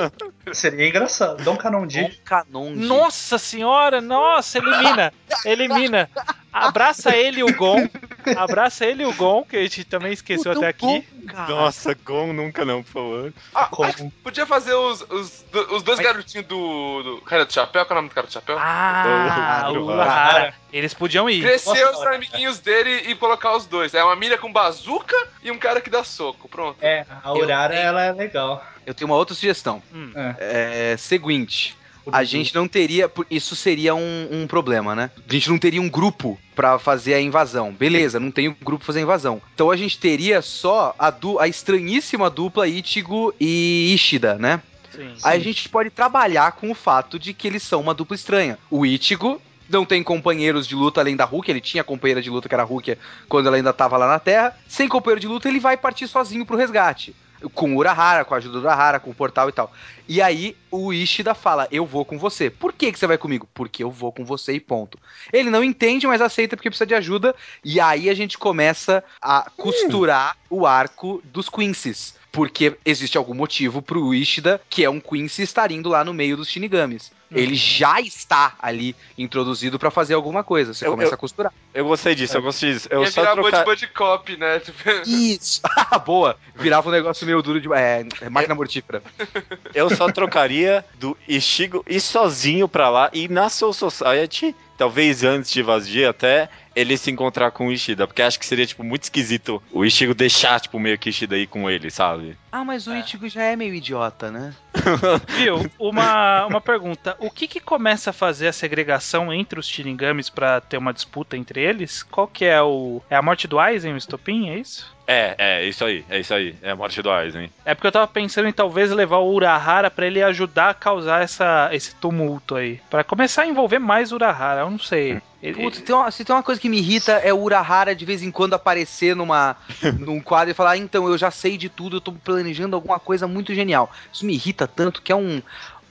[0.54, 1.41] Seria engraçado.
[1.45, 2.01] Dom Canondi.
[2.01, 2.71] Dom Canon.
[2.75, 5.13] Nossa senhora, nossa, elimina,
[5.45, 6.10] elimina.
[6.55, 7.87] Abraça ele e o Gon.
[8.37, 11.05] Abraça ele e o Gon, que a gente também esqueceu até aqui.
[11.49, 13.33] Nossa, Gon nunca não, por favor.
[13.53, 17.85] Ah, que podia fazer os, os, os dois garotinhos do, do cara do chapéu.
[17.85, 18.57] Qual é o nome do cara do chapéu?
[18.59, 20.53] Ah, O- o o- Lahara.
[20.71, 21.41] Eles podiam ir.
[21.41, 23.93] Crescer Nossa, os amiguinhos dele e colocar os dois.
[23.93, 26.47] É uma mira com bazuca e um cara que dá soco.
[26.49, 26.77] Pronto.
[26.81, 28.65] É, a Urara, Eu- ela é legal.
[28.85, 29.81] Eu tenho uma outra sugestão.
[29.93, 30.11] Hum.
[30.15, 30.91] É.
[30.93, 31.75] É seguinte.
[32.11, 33.11] A gente não teria.
[33.29, 35.11] Isso seria um, um problema, né?
[35.27, 37.73] A gente não teria um grupo pra fazer a invasão.
[37.73, 39.41] Beleza, não tem um grupo pra fazer a invasão.
[39.53, 44.61] Então a gente teria só a, du a estranhíssima dupla Ichigo e Ishida, né?
[44.95, 45.13] Sim.
[45.23, 48.57] Aí a gente pode trabalhar com o fato de que eles são uma dupla estranha.
[48.69, 52.47] O Ichigo não tem companheiros de luta além da Hulk, ele tinha companheira de luta
[52.47, 54.55] que era a Hulk quando ela ainda tava lá na Terra.
[54.67, 57.15] Sem companheiro de luta, ele vai partir sozinho pro resgate.
[57.53, 59.71] Com Urahara, com a ajuda do Urahara, com o portal e tal.
[60.08, 62.49] E aí o Ishida fala: Eu vou com você.
[62.49, 63.47] Por que, que você vai comigo?
[63.53, 64.97] Porque eu vou com você e ponto.
[65.31, 67.36] Ele não entende, mas aceita porque precisa de ajuda.
[67.63, 72.15] E aí a gente começa a costurar o arco dos Quincy's.
[72.36, 76.36] Porque existe algum motivo pro Ishida, que é um Quincy, estar indo lá no meio
[76.36, 77.10] dos Shinigamis.
[77.32, 80.74] Ele já está ali introduzido pra fazer alguma coisa.
[80.74, 81.54] Você Eu- começa eu- a costurar.
[81.74, 82.88] Eu gostei disso, eu gostei disso.
[82.91, 83.63] Eu Ia só virar trocar...
[83.65, 84.62] Bud Bud Cop, né?
[85.08, 85.62] Isso!
[86.06, 86.38] Boa!
[86.56, 87.71] Virava um negócio meio duro de.
[87.74, 89.02] É, é máquina mortífera.
[89.74, 95.52] Eu só trocaria do Ishigo ir sozinho pra lá e na Soul Society, talvez antes
[95.52, 98.05] de Vazia até, ele se encontrar com o Ishida.
[98.05, 101.47] Porque acho que seria, tipo, muito esquisito o Ishigo deixar, tipo, meio que Ishida ir
[101.47, 102.38] com ele, sabe?
[102.51, 104.53] Ah, mas o Ichigo já é meio idiota, né?
[105.38, 105.69] Viu?
[105.79, 107.15] Uma, uma pergunta.
[107.19, 111.38] O que que começa a fazer a segregação entre os Shinigamis pra ter uma disputa
[111.38, 112.03] entre eles?
[112.03, 113.01] Qual que é o...
[113.09, 114.95] É a morte do Aizen, o estopim, é isso?
[115.07, 116.55] É, é, isso aí, é isso aí.
[116.61, 117.49] É a morte do Aizen.
[117.63, 121.23] É porque eu tava pensando em talvez levar o Urahara pra ele ajudar a causar
[121.23, 122.79] essa, esse tumulto aí.
[122.89, 125.21] Pra começar a envolver mais o Urahara, eu não sei.
[125.49, 128.23] Ele- tem uma, se tem uma coisa que me irrita é o Urahara de vez
[128.23, 129.55] em quando aparecer numa,
[129.99, 132.99] num quadro e falar, ah, então, eu já sei de tudo, eu tô planejando alguma
[132.99, 133.91] coisa muito genial.
[134.12, 135.41] Isso me irrita tanto que é um.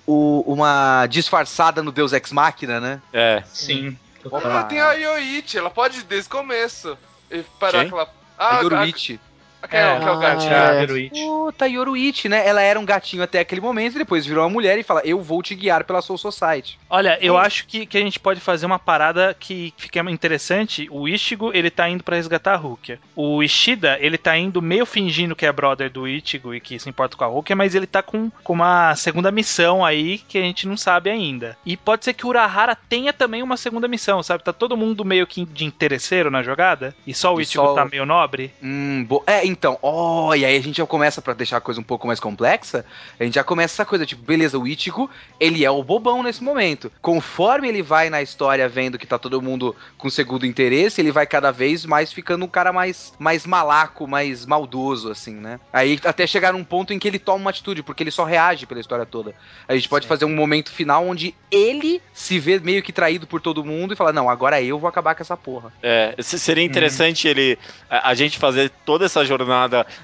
[0.07, 3.01] o- uma disfarçada no Deus Ex Machina, né?
[3.12, 3.43] É.
[3.47, 3.97] Sim.
[4.33, 6.97] Ah, tem a Yoichi, ela pode desde o começo.
[7.31, 7.87] E parar Quem?
[7.88, 8.09] aquela.
[8.38, 9.14] A Ah, Yoruichi.
[9.23, 9.34] a-
[9.68, 10.53] que é, o- que é o Ah, gatinho.
[10.55, 10.83] é.
[10.83, 11.11] Yoruichi.
[11.24, 12.46] Puta, Yoruichi, né?
[12.46, 15.20] Ela era um gatinho até aquele momento e depois virou uma mulher e fala, eu
[15.20, 16.79] vou te guiar pela Soul Society.
[16.88, 20.88] Olha, eu acho que, que a gente pode fazer uma parada que fica interessante.
[20.90, 22.98] O Ichigo, ele tá indo pra resgatar a Rukia.
[23.14, 26.88] O Ishida, ele tá indo meio fingindo que é brother do Ichigo e que se
[26.88, 30.42] importa com a Rukia, mas ele tá com, com uma segunda missão aí que a
[30.42, 31.57] gente não sabe ainda.
[31.64, 34.42] E pode ser que o Urahara tenha também uma segunda missão, sabe?
[34.44, 37.74] Tá todo mundo meio que de interesseiro na jogada e só o E Ichigo só
[37.74, 38.53] tá meio nobre.
[38.62, 41.81] Hum, bo- é, então, ó, e aí a gente já começa pra deixar a coisa
[41.81, 42.85] um pouco mais complexa,
[43.19, 46.43] a gente já começa essa coisa, tipo, beleza, o Ichigo, ele é o bobão nesse
[46.43, 46.90] momento.
[47.01, 51.27] Conforme ele vai na história vendo que tá todo mundo com segundo interesse, ele vai
[51.27, 55.61] cada vez mais ficando um cara mais, mais malaco, mais maldoso, assim, né?
[55.73, 58.67] Aí até chegar num ponto em que ele toma uma atitude, porque ele só reage
[58.67, 59.35] pela história toda.
[59.69, 63.40] A gente pode fazer um momento final onde ele se vê meio que traído por
[63.40, 65.73] todo mundo e fala, não, agora eu vou acabar com essa porra.
[65.81, 67.57] É, se- seria interessante ele
[67.88, 69.44] a, a gente fazer toda essa jornada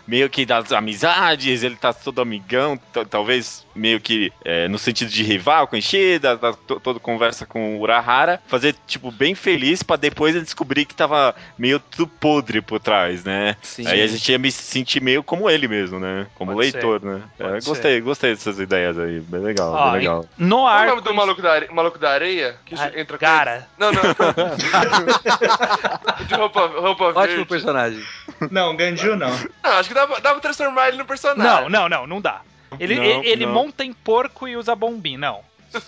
[0.07, 5.23] meio que das amizades, ele tá todo amigão, talvez meio que é, no sentido de
[5.23, 9.97] rival com Ishida, tá to- todo conversa com o Urahara, fazer tipo bem feliz pra
[9.97, 13.57] depois ele descobrir que tava meio tudo podre por trás, né?
[13.63, 13.87] Sim.
[13.87, 16.27] Aí a gente ia me sentir meio como ele mesmo, né?
[16.35, 17.23] Como Pode leitor, né?
[17.39, 20.27] É, gostei, gostei dessas ideias aí, bem legal, Ó, bem legal.
[20.37, 21.69] No Qual é o nome do maluco da, are...
[21.73, 22.57] maluco da areia?
[22.67, 23.25] Que Ah, entra com.
[23.25, 23.67] Gara.
[23.79, 24.01] Não, não.
[26.27, 27.45] De roupa, roupa Ótimo verde.
[27.47, 28.03] personagem.
[28.51, 29.30] Não, Ganju não.
[29.63, 31.43] Não, acho que dá, pra- dá pra transformar ele no personagem.
[31.45, 32.43] Não, não, não, não dá.
[32.79, 33.53] Ele, Não, ele, ele não.
[33.53, 35.43] monta em porco e usa bombim, não.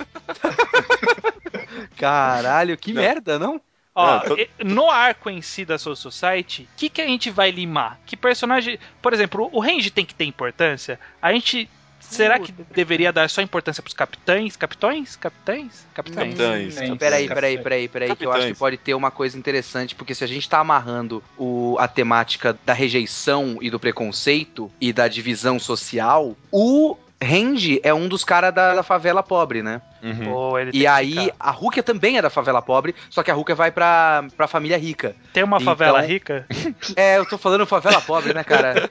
[1.97, 3.61] Caralho, que merda, não?
[3.95, 7.31] Ó, Ah, tô- no arco em si da Soul Society, o que, que a gente
[7.31, 7.99] vai limar?
[8.07, 8.79] Que personagem.
[9.03, 10.99] Por exemplo, o Range tem que ter importância.
[11.21, 11.69] A gente.
[12.11, 14.57] Será que deveria dar só importância pros capitães?
[14.57, 15.17] Capitões?
[15.17, 15.87] Capitães?
[15.95, 16.29] Capitães.
[16.37, 16.75] Capitães.
[16.75, 18.59] Sim, Peraí, peraí, peraí, peraí, que eu acho que Capitães.
[18.59, 22.73] pode ter uma coisa interessante, porque se a gente tá amarrando o, a temática da
[22.73, 28.75] rejeição e do preconceito e da divisão social, o Range é um dos caras da,
[28.75, 29.81] da favela pobre, né?
[30.03, 30.25] Uhum.
[30.25, 33.71] Pô, E aí, a Rukia também é da favela pobre, só que a Rukia vai
[33.71, 35.15] pra, pra família rica.
[35.33, 36.47] Tem uma Então- favela rica?
[36.97, 38.91] É, eu tô falando favela pobre, né, cara?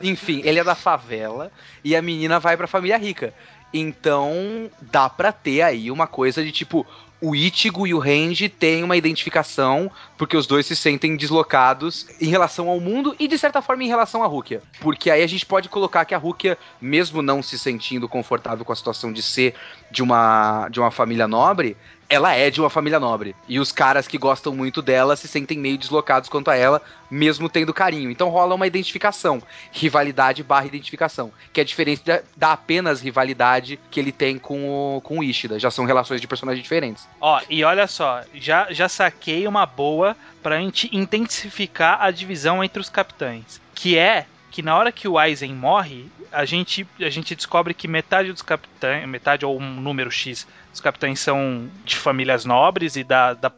[0.00, 1.50] Enfim, ele é da favela
[1.82, 3.32] e a menina vai pra família rica.
[3.72, 6.86] Então, dá pra ter aí uma coisa de tipo,
[7.22, 12.26] o Ichigo e o Range têm uma identificação, porque os dois se sentem deslocados em
[12.26, 14.60] relação ao mundo e, de certa forma, em relação à Rukia.
[14.80, 18.72] Porque aí a gente pode colocar que a Rukia, mesmo não se sentindo confortável com
[18.72, 19.54] a situação de ser
[19.88, 21.76] de uma, de uma família nobre,
[22.12, 23.34] ela é de uma família nobre.
[23.48, 27.48] E os caras que gostam muito dela se sentem meio deslocados quanto a ela, mesmo
[27.48, 28.10] tendo carinho.
[28.10, 29.42] Então rola uma identificação.
[29.72, 31.32] Rivalidade barra identificação.
[31.54, 35.58] Que é diferente da, da apenas rivalidade que ele tem com o, com o Ishida.
[35.58, 37.08] Já são relações de personagens diferentes.
[37.18, 42.78] Ó, e olha só, já, já saquei uma boa pra gente intensificar a divisão entre
[42.78, 43.58] os capitães.
[43.74, 47.88] Que é que na hora que o Aizen morre, a gente, a gente descobre que
[47.88, 53.02] metade dos capitães, metade ou um número X dos capitães são de famílias nobres e
[53.02, 53.50] da, da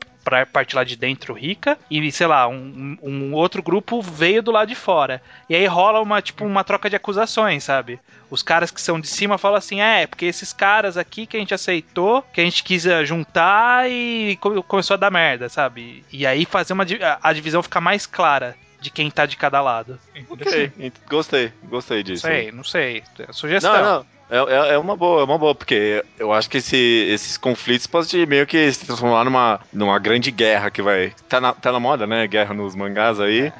[0.52, 4.68] parte lá de dentro rica, e sei lá, um, um outro grupo veio do lado
[4.68, 5.20] de fora.
[5.50, 8.00] E aí rola uma, tipo, uma troca de acusações, sabe?
[8.30, 11.40] Os caras que são de cima falam assim: é, porque esses caras aqui que a
[11.40, 16.02] gente aceitou, que a gente quis eh, juntar e co- começou a dar merda, sabe?
[16.10, 16.86] E aí fazer uma,
[17.22, 19.98] a divisão ficar mais clara de quem tá de cada lado.
[20.28, 20.70] Ok,
[21.08, 22.26] gostei, gostei Não disso.
[22.26, 23.02] sei, não sei.
[23.18, 23.72] É Sugestão.
[23.72, 24.06] Não, não.
[24.30, 27.86] É, é, é uma boa, é uma boa, porque eu acho que esse- esses conflitos
[27.86, 31.14] podem meio que se transformar numa, numa grande guerra que vai.
[31.28, 32.26] Tá na, tá na moda, né?
[32.26, 33.50] Guerra nos mangás aí.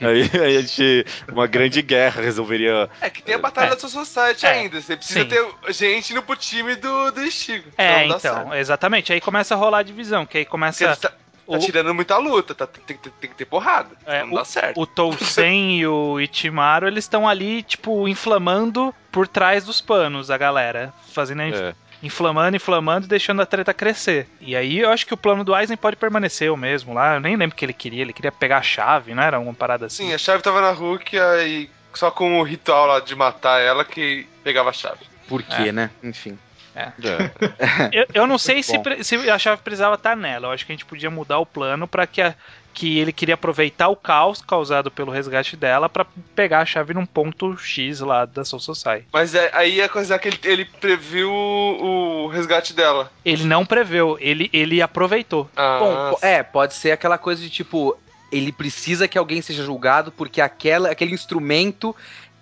[0.00, 1.06] Aí, aí a gente.
[1.30, 2.88] Uma grande guerra resolveria.
[3.00, 3.76] É que tem a batalha É.
[3.76, 4.50] da Society É.
[4.50, 4.80] ainda.
[4.80, 5.26] Você precisa Sim.
[5.26, 7.68] ter gente no pro time do, do Ichigo.
[7.78, 8.54] É, não então, certo.
[8.54, 9.12] exatamente.
[9.12, 10.96] Aí começa a rolar a divisão, que aí começa.
[10.96, 11.12] tá,
[11.46, 13.90] tá o- tirando muita luta, tá, tem, tem- tem que ter porrada.
[14.06, 14.80] É, não dá certo.
[14.80, 20.38] O Tousen e o Ichimaru, eles estão ali, tipo, inflamando por trás dos panos a
[20.38, 20.92] galera.
[21.12, 21.74] Fazendo a inf- É.
[22.02, 24.26] inflamando, inflamando e deixando a treta crescer.
[24.40, 27.14] E aí eu acho que o plano do Aizen pode permanecer o mesmo lá.
[27.14, 28.02] Eu nem lembro o que ele queria.
[28.02, 30.06] Ele queria pegar a chave, não era uma parada assim?
[30.08, 33.84] Sim, a chave tava na Hulk e só com o ritual lá de matar ela
[33.84, 35.00] que pegava a chave.
[35.28, 35.90] Por quê, né?
[36.02, 36.38] Enfim.
[36.74, 36.90] É.
[37.92, 40.46] Eu, eu não sei se, se a chave precisava estar nela.
[40.48, 42.34] Eu acho que a gente podia mudar o plano pra que, a-
[42.72, 47.04] que ele queria aproveitar o caos causado pelo resgate dela pra pegar a chave num
[47.04, 49.06] ponto X lá da Soul Society.
[49.12, 53.12] Mas é- aí a coisa é que ele, ele previu o, o resgate dela.
[53.24, 55.50] Ele não preveu, ele, ele aproveitou.
[55.56, 57.96] Ah, Bom, é, pode ser aquela coisa de tipo,
[58.30, 61.94] ele precisa que alguém seja julgado porque aquela, aquele instrumento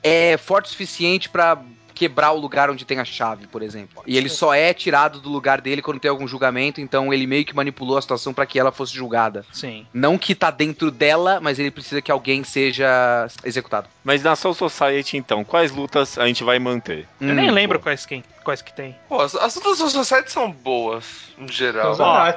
[0.02, 1.58] é forte o suficiente pra
[2.00, 4.02] quebrar o lugar onde tem a chave, por exemplo.
[4.06, 7.44] E ele só é tirado do lugar dele quando tem algum julgamento, então ele meio
[7.44, 9.44] que manipulou a situação pra que ela fosse julgada.
[9.52, 9.86] Sim.
[9.92, 13.86] Não que tá dentro dela, mas ele precisa que alguém seja executado.
[14.02, 17.06] Mas na Soul Society, então, quais lutas a gente vai manter?
[17.20, 17.82] Eu nem Hum, lembro pô.
[17.82, 18.96] quais, quem, quais que tem.
[19.08, 21.04] Pô, as, as lutas do Society são boas,
[21.38, 21.96] no geral.
[21.98, 22.32] Ó.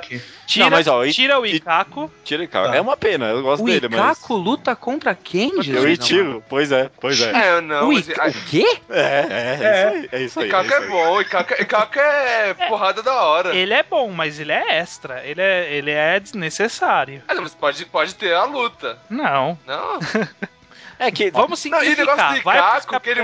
[0.45, 2.11] Tira, Não, mas, ó, e- tira o e- Ikaku.
[2.23, 2.69] Tira cara.
[2.69, 2.75] Tá.
[2.75, 4.17] É uma pena, eu gosto O dele, mas.
[4.17, 5.99] Ikaku luta contra quem, Eu Jesus?
[5.99, 7.31] tiro, pois é, pois é.
[7.57, 8.77] É, não, O mas Ika- a- O quê?
[8.89, 9.63] É, é, é, É.
[9.63, 10.09] isso aí.
[10.11, 10.47] É isso aí.
[10.47, 10.87] Ikaka isso é aí.
[10.89, 13.55] bom, Ikaka, Ikaka é porrada da hora.
[13.55, 15.21] Ele é bom, mas ele é extra.
[15.25, 17.21] Ele é, ele é desnecessário.
[17.27, 18.97] Ah, mas pode, pode ter a luta.
[19.09, 19.57] Não.
[19.65, 19.99] Não,
[20.99, 21.31] É que.
[21.31, 22.33] Vamos Não, e o simplificar.
[22.33, 23.21] negócio pros Ikaku, que ele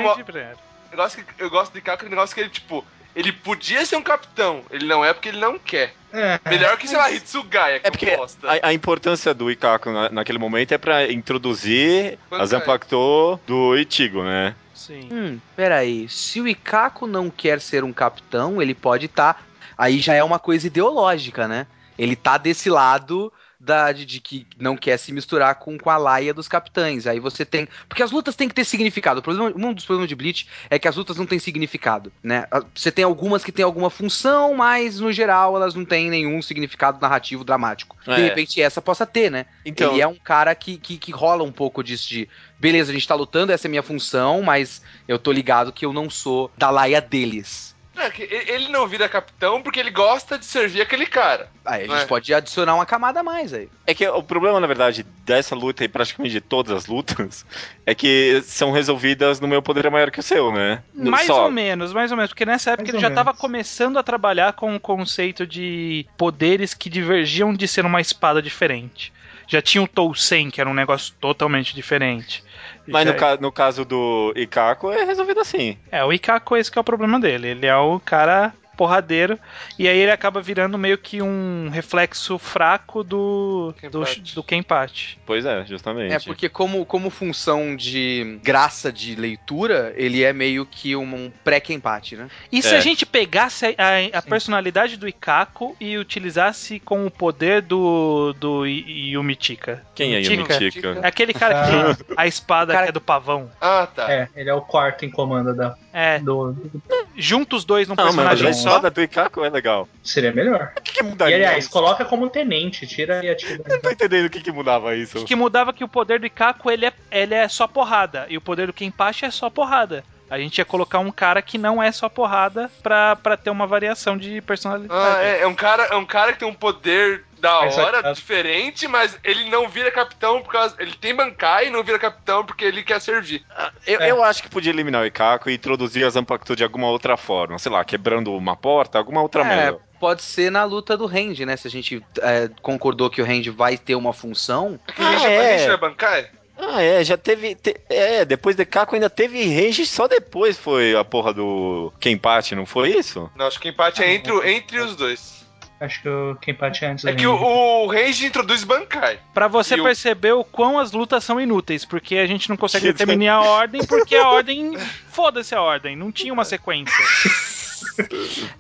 [0.91, 4.02] negócio que, eu gosto de Ikaka, é negócio que ele, tipo, ele podia ser um
[4.04, 5.93] capitão, ele não é porque ele não quer.
[6.12, 6.39] É.
[6.49, 10.39] Melhor que, sei lá, Hitsugaya, que É porque a, a importância do Ikaku na- naquele
[10.39, 12.47] momento é pra introduzir Quando a cai.
[12.47, 14.56] Zanpakuto do Ichigo, né?
[14.73, 15.08] Sim.
[15.12, 16.08] Hum, peraí.
[16.10, 19.45] Se o Ikaku não quer ser um capitão, ele pode estar.
[19.78, 21.67] Aí já é uma coisa ideológica, né?
[21.97, 25.97] Ele tá desse lado da, de, de que não quer se misturar com, com a
[25.97, 27.05] laia dos capitães.
[27.05, 27.67] Aí você tem.
[27.87, 29.19] Porque as lutas têm que ter significado.
[29.19, 32.45] O problema, um dos problemas de Bleach é que as lutas não têm significado, né?
[32.73, 36.99] Você tem algumas que têm alguma função, mas no geral elas não têm nenhum significado
[37.01, 37.97] narrativo dramático.
[38.05, 38.17] De É.
[38.17, 39.45] repente essa possa ter, né?
[39.65, 42.29] Então, Ele é um cara que, que, que rola um pouco disso de.
[42.57, 45.85] Beleza, a gente tá lutando, essa é a minha função, mas eu tô ligado que
[45.85, 47.75] eu não sou da laia deles.
[47.97, 51.49] É, ele não vira capitão porque ele gosta de servir aquele cara.
[51.65, 52.06] Aí a gente É.
[52.06, 53.67] pode adicionar uma camada a mais aí.
[53.86, 57.45] é que o problema, na verdade, dessa luta e praticamente de todas as lutas
[57.86, 60.82] é que são resolvidas no meu poder é maior que o seu, né?
[60.93, 61.45] No- Mais só.
[61.45, 62.32] ou menos, mais ou menos.
[62.32, 66.73] Porque nessa época Mais ele já estava começando a trabalhar com o conceito de poderes
[66.73, 69.12] que divergiam de ser uma espada diferente.
[69.49, 72.41] Já tinha o Tousen, que era um negócio totalmente diferente.
[72.88, 75.77] Mas no, ca- no caso do Ikaku é resolvido assim.
[75.91, 77.49] É, o Ikaku esse que é o problema dele.
[77.49, 79.37] Ele é o cara porradeiro
[79.77, 84.35] e aí ele acaba virando meio que um reflexo fraco do do, Kenpachi.
[84.35, 85.17] do Kenpachi.
[85.25, 86.13] Pois é, justamente.
[86.13, 91.31] É, porque como, como função de graça de leitura, ele é meio que um, um
[91.43, 92.29] pré-empate, né?
[92.49, 92.77] E se É.
[92.77, 98.65] a gente pegasse a, a- personalidade do Ikaku e utilizasse com o poder do, do
[98.65, 99.83] Yumichika?
[99.93, 100.99] Quem é Yumichika?
[101.03, 103.49] É aquele cara que tem a espada Cara- que é do pavão.
[103.59, 104.09] Ah, tá.
[104.11, 106.81] É, ele é o quarto em comando da, É, do, do-
[107.17, 108.68] junta os dois num Não, personagem só.
[108.69, 109.88] Espada do Ikaku é legal.
[110.03, 110.71] Seria melhor.
[110.77, 111.71] O que, que E mudaria aliás, isso?
[111.73, 113.62] coloca como tenente, tira e atira.
[113.65, 115.19] Eu não tô entendendo o que, que mudava isso.
[115.19, 118.25] O que mudava é que o poder do Ikaku ele é, ele é só porrada.
[118.29, 120.03] E o poder do Kenpachi é só porrada.
[120.29, 123.65] A gente ia colocar um cara que não é só porrada pra, pra ter uma
[123.65, 124.93] variação de personalidade.
[125.01, 128.11] Ah, é, é um cara, é um cara que tem um poder da hora, só-
[128.13, 130.75] diferente, mas ele não vira capitão por causa.
[130.77, 133.43] Ele tem bancai e não vira capitão porque ele quer servir.
[133.87, 134.11] Eu, É.
[134.11, 137.57] eu acho que podia eliminar o Ikaku e introduzir a Zanpakuto de alguma outra forma.
[137.57, 139.79] Sei lá, quebrando uma porta, alguma outra É, merda.
[140.01, 141.55] pode ser na luta do Range, né?
[141.55, 144.77] Se a gente é, concordou que o Range vai ter uma função.
[144.87, 145.61] Aquele Ah, ah, é.
[145.61, 145.63] é.
[145.65, 146.29] é bancai?
[146.61, 147.55] Ah, é, já teve.
[147.55, 152.53] te- é, depois de Caco ainda teve range, só depois foi a porra do Kenpachi,
[152.55, 153.29] não foi isso?
[153.35, 155.39] Não, acho que o empate é entre, o- entre os dois.
[155.79, 157.45] Acho que o Kenpachi é antes É que o, Range.
[157.45, 159.17] o Range introduz Bankai.
[159.33, 162.57] Pra você E o- perceber o quão as lutas são inúteis, porque a gente não
[162.57, 164.77] consegue determinar a ordem, porque a ordem.
[165.10, 166.93] Foda-se a ordem, não tinha uma sequência.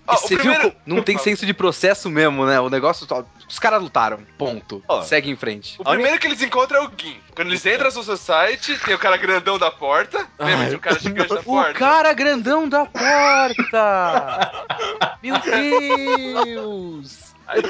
[0.07, 0.73] Ó, o Você primeiro- viu?
[0.85, 2.59] Não tem senso de processo mesmo, né?
[2.59, 3.07] O negócio.
[3.47, 4.19] Os caras lutaram.
[4.37, 4.83] Ponto.
[4.87, 5.01] Ó.
[5.01, 5.75] Segue em frente.
[5.79, 7.17] O primeiro que eles encontram é o Gin.
[7.35, 10.27] Quando eles entram no Society, tem o cara grandão da porta.
[10.39, 11.73] Lembra de um cara gigante da O porta?
[11.73, 14.51] cara grandão da porta!
[15.23, 17.17] Meu Deus!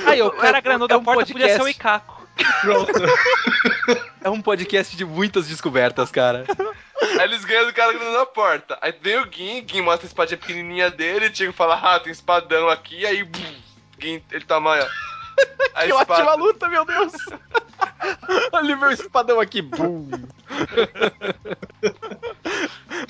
[0.05, 1.79] Aí, o cara grandão é da um porta podia ser o podcast.
[1.79, 2.27] Icaco.
[2.61, 2.91] Pronto.
[4.21, 6.45] É um podcast de muitas descobertas, cara.
[7.19, 8.77] Aí eles ganham do cara grandão da porta.
[8.81, 12.11] Aí vem o Gin, Gin mostra a espadinha pequenininha dele, o Tigo fala, ah, tem
[12.11, 13.55] espadão aqui, aí bum,
[13.99, 14.75] Gin, ele toma
[15.75, 16.35] a Que ótima espada.
[16.35, 17.13] luta, meu Deus!
[18.51, 20.09] Olha o meu espadão aqui, bum!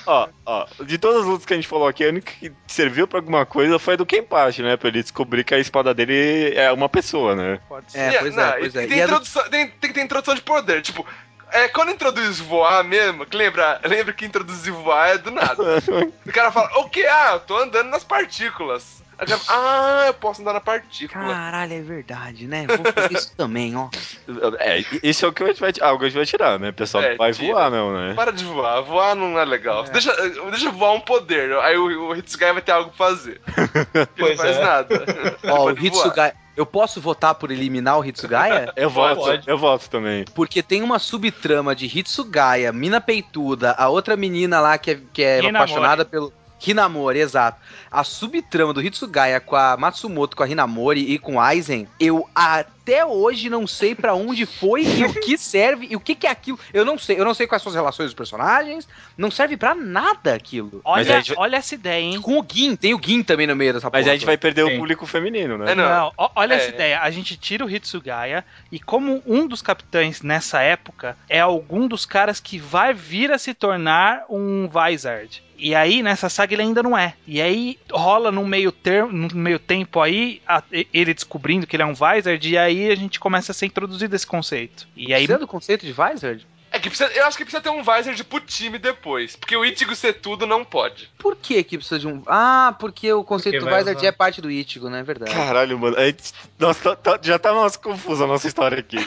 [0.05, 3.07] ó, ó, de todas as lutas que a gente falou aqui, a única que serviu
[3.07, 4.77] pra alguma coisa foi a do Kenpachi, né?
[4.77, 7.59] Pra ele descobrir que a espada dele é uma pessoa, né?
[7.67, 7.97] Pode ser.
[7.99, 8.87] É, Yeah, pois não, é, pois e é.
[8.87, 11.05] Tem, E é do- introdução, tem, tem que ter introdução de poder, tipo.
[11.51, 15.55] É, quando introduz voar mesmo, que lembra, lembra que introduzir voar é do nada.
[16.27, 17.03] o cara fala, o que?
[17.05, 19.01] Ah, eu tô andando nas partículas.
[19.49, 21.33] Ah, eu posso andar na partícula.
[21.33, 22.65] Caralho, é verdade, né?
[22.67, 23.89] Vou fazer isso também, ó.
[24.59, 26.69] É, isso é o que a gente vai, algo que a gente vai tirar, né?
[26.69, 27.53] O pessoal É, vai tira.
[27.53, 28.13] voar, não, né?
[28.13, 29.83] Para de voar, voar não é legal.
[29.83, 30.13] Deixa,
[30.49, 33.41] deixa voar um poder, aí o, o Hitsugai vai ter algo pra fazer.
[34.17, 34.61] Pois não faz é.
[34.63, 35.05] nada.
[35.45, 35.83] Ó, o voar.
[35.85, 36.35] Hitsugaya.
[36.55, 38.73] Eu posso votar por eliminar o Hitsugaya?
[38.75, 39.47] Eu voto, Pode.
[39.47, 40.25] eu voto também.
[40.35, 45.23] Porque tem uma subtrama de Hitsugaya, mina peituda, a outra menina lá que é, que
[45.23, 46.33] é apaixonada pelo.
[46.65, 47.59] Hinamori, exato.
[47.91, 53.05] A subtrama do Hitsugaya com a Matsumoto, com a Hinamori e com Aizen, eu até
[53.05, 56.29] hoje não sei pra onde foi e o que serve e o que, que é
[56.29, 56.59] aquilo.
[56.73, 58.87] Eu não sei, eu não sei quais são as relações dos personagens,
[59.17, 60.81] não serve pra nada aquilo.
[60.83, 62.21] Olha, gente olha essa ideia, hein?
[62.21, 64.37] Com o Gin, tem o Gin também no meio dessa Mas porra a gente vai
[64.37, 64.73] perder Sim.
[64.73, 65.71] o público feminino, né?
[65.71, 65.87] É, não.
[65.89, 66.57] Não, olha É.
[66.57, 66.99] essa ideia.
[67.01, 72.05] A gente tira o Hitsugaya e como um dos capitães nessa época é algum dos
[72.05, 75.43] caras que vai vir a se tornar um Vizard.
[75.59, 77.15] E aí, nessa saga, ele ainda não é.
[77.27, 81.83] E aí rola num meio termo, num meio tempo aí, a- ele descobrindo que ele
[81.83, 84.87] é um Vizard, e aí a gente começa a ser introduzido esse conceito.
[84.95, 85.27] E aí.
[85.27, 86.45] Do conceito de Vizard?
[86.71, 89.35] É que precisa, eu acho que precisa ter um Visor pro time depois.
[89.35, 91.09] Porque o Ichigo ser tudo não pode.
[91.17, 92.21] Por que que precisa de um...
[92.27, 93.65] Ah, porque o conceito Porque do
[93.99, 94.07] usar.
[94.07, 94.99] é parte do Ichigo, né?
[94.99, 95.31] É verdade.
[95.33, 95.97] Caralho, mano.
[95.97, 98.97] a gente- nossa, tá- tá- já tá umas confusas a nossa história aqui.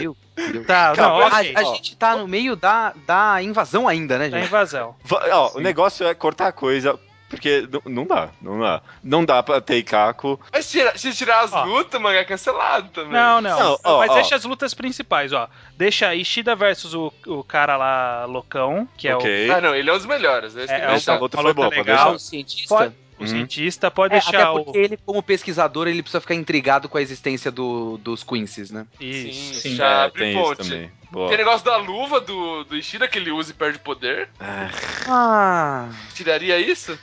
[0.00, 0.66] Meu Deus.
[0.66, 4.38] Tá, Cara, não, A, a gente tá no meio da, da invasão ainda, né, Da
[4.38, 4.46] gente?
[4.46, 4.94] invasão.
[5.04, 6.98] Va- ó, o negócio é cortar a coisa,
[7.28, 8.82] porque não, dá, não dá.
[9.02, 10.40] Não dá pra ter Caco.
[10.52, 11.64] Mas se tirar, se tirar as Ó.
[11.64, 13.12] lutas, mano, é cancelado também.
[13.12, 13.58] Não, não.
[13.58, 14.14] Não, ó, Mas ó.
[14.14, 15.48] deixa as lutas principais, ó.
[15.76, 19.50] Deixa Ishida versus o, o cara lá loucão, que é ok.
[19.50, 20.56] Ah, não, ele é um dos melhores.
[20.56, 21.96] Esse É, é Essa luta foi luta boa, pode legal.
[21.96, 22.16] Deixar.
[22.16, 22.74] o cientista?
[22.74, 23.26] Pode- o Uhum.
[23.26, 24.64] cientista, pode É, deixar até o.
[24.64, 28.86] porque ele, como pesquisador, ele precisa ficar intrigado com a existência do, dos Quincy's, né?
[29.00, 29.54] Isso.
[29.54, 29.74] Sim, Sim.
[29.74, 30.58] já É, abre tem isso ponte.
[30.70, 30.92] também.
[31.10, 31.28] Boa.
[31.28, 34.28] Tem negócio da luva do, do Ishida que ele usa e perde poder.
[34.38, 34.70] Ah,
[35.08, 36.96] Ah, Tiraria isso?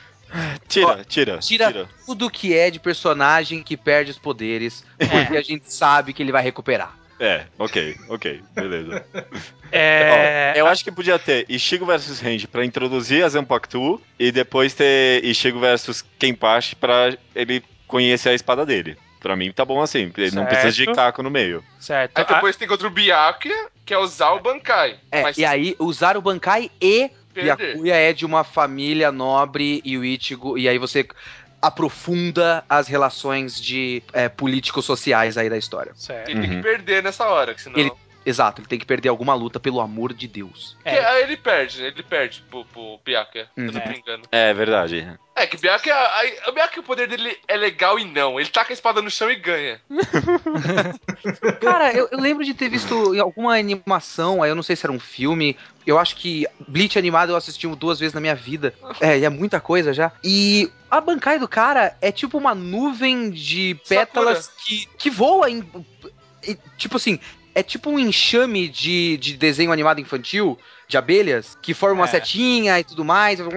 [0.68, 1.90] Tira, tira, tira, tira.
[2.06, 6.32] tudo que é de personagem que perde os poderes, porque a gente sabe que ele
[6.32, 6.96] vai recuperar.
[7.20, 9.06] É, ok, ok, beleza.
[9.72, 10.52] É.
[10.56, 14.74] Ó, eu acho que podia ter Ishigo versus Range pra introduzir a Zanpakutu e depois
[14.74, 18.98] ter Ishigo versus Kenpachi pra ele conhecer a espada dele.
[19.22, 20.50] Pra mim tá bom assim, ele não Certo.
[20.50, 21.64] precisa de Caco no meio.
[21.80, 22.18] Certo.
[22.18, 24.98] Aí depois tem contra o Byakuya, que é usar o Bankai.
[25.10, 27.10] É, Mas e aí usar o Bankai e.
[27.44, 31.06] Byakuya é de uma família nobre e o Ichigo, e aí você
[31.62, 35.92] aprofunda as relações de é, político-sociais aí da história.
[35.96, 36.30] certo.
[36.30, 36.56] Ele tem Uhum.
[36.58, 37.80] que perder nessa hora, que senão...
[37.80, 37.92] Ele-
[38.26, 40.76] Exato, ele tem que perder alguma luta, pelo amor de Deus.
[40.84, 42.82] Porque aí ele perde, ele perde pro, pro.
[42.84, 43.66] Uhum.
[43.68, 43.88] Eu tô É.
[43.88, 44.28] brincando.
[44.32, 45.08] É verdade.
[45.36, 46.38] É que o Byakuya, aí-
[46.80, 48.40] o poder dele é legal e não.
[48.40, 49.82] Ele taca a espada no chão e ganha.
[51.62, 54.86] Cara, eu, eu lembro de ter visto em alguma animação, aí eu não sei se
[54.86, 55.58] era um filme.
[55.86, 58.74] Eu acho que Bleach animado eu assisti duas vezes na minha vida.
[59.02, 60.12] É, e é muita coisa já.
[60.24, 65.64] E a bancai do cara é tipo uma nuvem de pétalas que, que voa em.
[66.48, 67.20] e, Tipo assim,
[67.56, 72.12] é tipo um enxame de, de desenho animado infantil, de abelhas, que forma uma É.
[72.12, 73.40] setinha e tudo mais.
[73.40, 73.50] Não,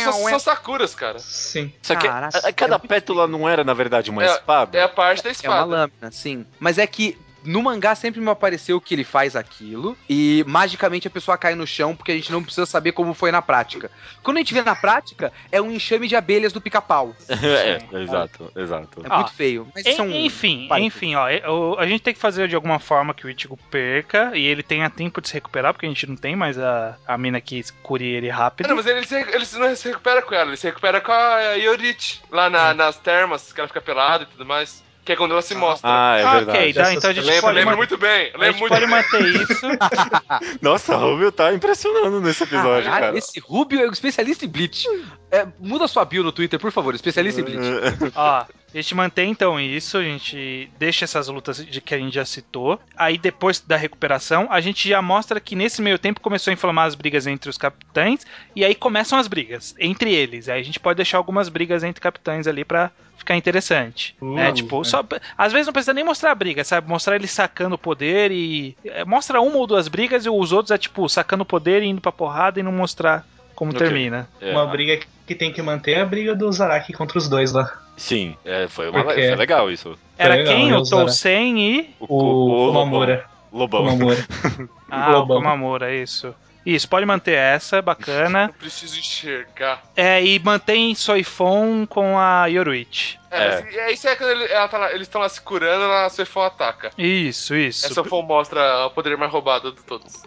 [0.00, 1.18] são, são Sakuras, cara.
[1.18, 1.70] Sim.
[1.82, 4.32] Só que Caraca, a- a cada é muito pétala não era, na verdade, uma É-
[4.32, 4.78] espada?
[4.78, 5.64] É a parte da É uma espada.
[5.64, 6.46] lâmina, sim.
[6.58, 11.10] Mas é que no mangá sempre me apareceu que ele faz aquilo e magicamente a
[11.10, 13.90] pessoa cai no chão porque a gente não precisa saber como foi na prática.
[14.22, 17.14] Quando a gente vê na prática, é um enxame de abelhas do pica-pau.
[17.28, 19.00] é, exato, exato.
[19.04, 19.68] É Ah, muito feio.
[19.74, 21.42] Mas En- são enfim, enfim, ó, é-
[21.78, 24.88] a gente tem que fazer de alguma forma que o Ichigo perca e ele tenha
[24.90, 28.04] tempo de se recuperar, porque a gente não tem mais a, a mina que cure
[28.06, 28.68] ele rápido.
[28.68, 31.40] Não, mas ele, se, ele não se recupera com ela, ele se recupera com a
[31.54, 34.82] Yorich, lá na- nas termas, que ela fica pelada e tudo mais.
[35.10, 35.90] Que é quando ela se mostra.
[35.90, 36.58] Ah, é Ah, verdade.
[36.58, 38.86] ok, dá, então a gente lembro, pode, lembro muito bem, a lembro gente muito pode
[38.86, 38.90] bem.
[38.90, 39.66] manter isso.
[40.62, 43.18] Nossa, o Rubio tá impressionando nesse episódio, Caralho, cara.
[43.18, 44.86] esse Rubio é um especialista em Bleach.
[45.32, 48.12] É, muda sua bio no Twitter, por favor, especialista em Bleach.
[48.14, 52.14] Ó, a gente mantém então isso, a gente deixa essas lutas de que a gente
[52.14, 52.78] já citou.
[52.96, 56.86] Aí depois da recuperação, a gente já mostra que nesse meio tempo começou a inflamar
[56.86, 60.48] as brigas entre os capitães e aí começam as brigas entre eles.
[60.48, 64.50] Aí a gente pode deixar algumas brigas entre capitães ali pra ficar interessante, né?
[64.50, 64.84] Uh, Tipo, é.
[64.84, 65.04] só
[65.38, 66.88] às vezes não precisa nem mostrar a briga, sabe?
[66.88, 70.70] Mostrar ele sacando o poder e é, mostra uma ou duas brigas e os outros
[70.72, 73.86] é tipo sacando o poder e indo pra porrada e não mostrar como Ok.
[73.86, 74.28] termina.
[74.40, 77.52] É, Uma briga que tem que manter é a briga do Zaraki contra os dois
[77.52, 77.70] lá.
[77.96, 79.28] Sim, é, foi, uma, Por quê?
[79.28, 79.96] foi legal isso.
[80.18, 80.70] Era legal, quem?
[80.70, 83.24] né, O Tousen e O, O, o Komamura.
[83.52, 83.84] Lobão.
[83.84, 84.16] Komamura.
[84.92, 85.36] Ah, o Lobão.
[85.36, 86.34] Komamura, isso.
[86.64, 88.46] Isso, pode manter essa, bacana.
[88.52, 89.82] Não preciso enxergar.
[89.96, 93.18] É, e mantém Soifon com a Yoruichi.
[93.30, 95.84] É, mas é isso é quando ele- ela tá lá- eles estão lá se curando,
[95.84, 96.90] a Suefon ataca.
[96.98, 97.86] Isso, isso.
[97.86, 100.22] Essa Suefon mostra o poder mais roubado de todos.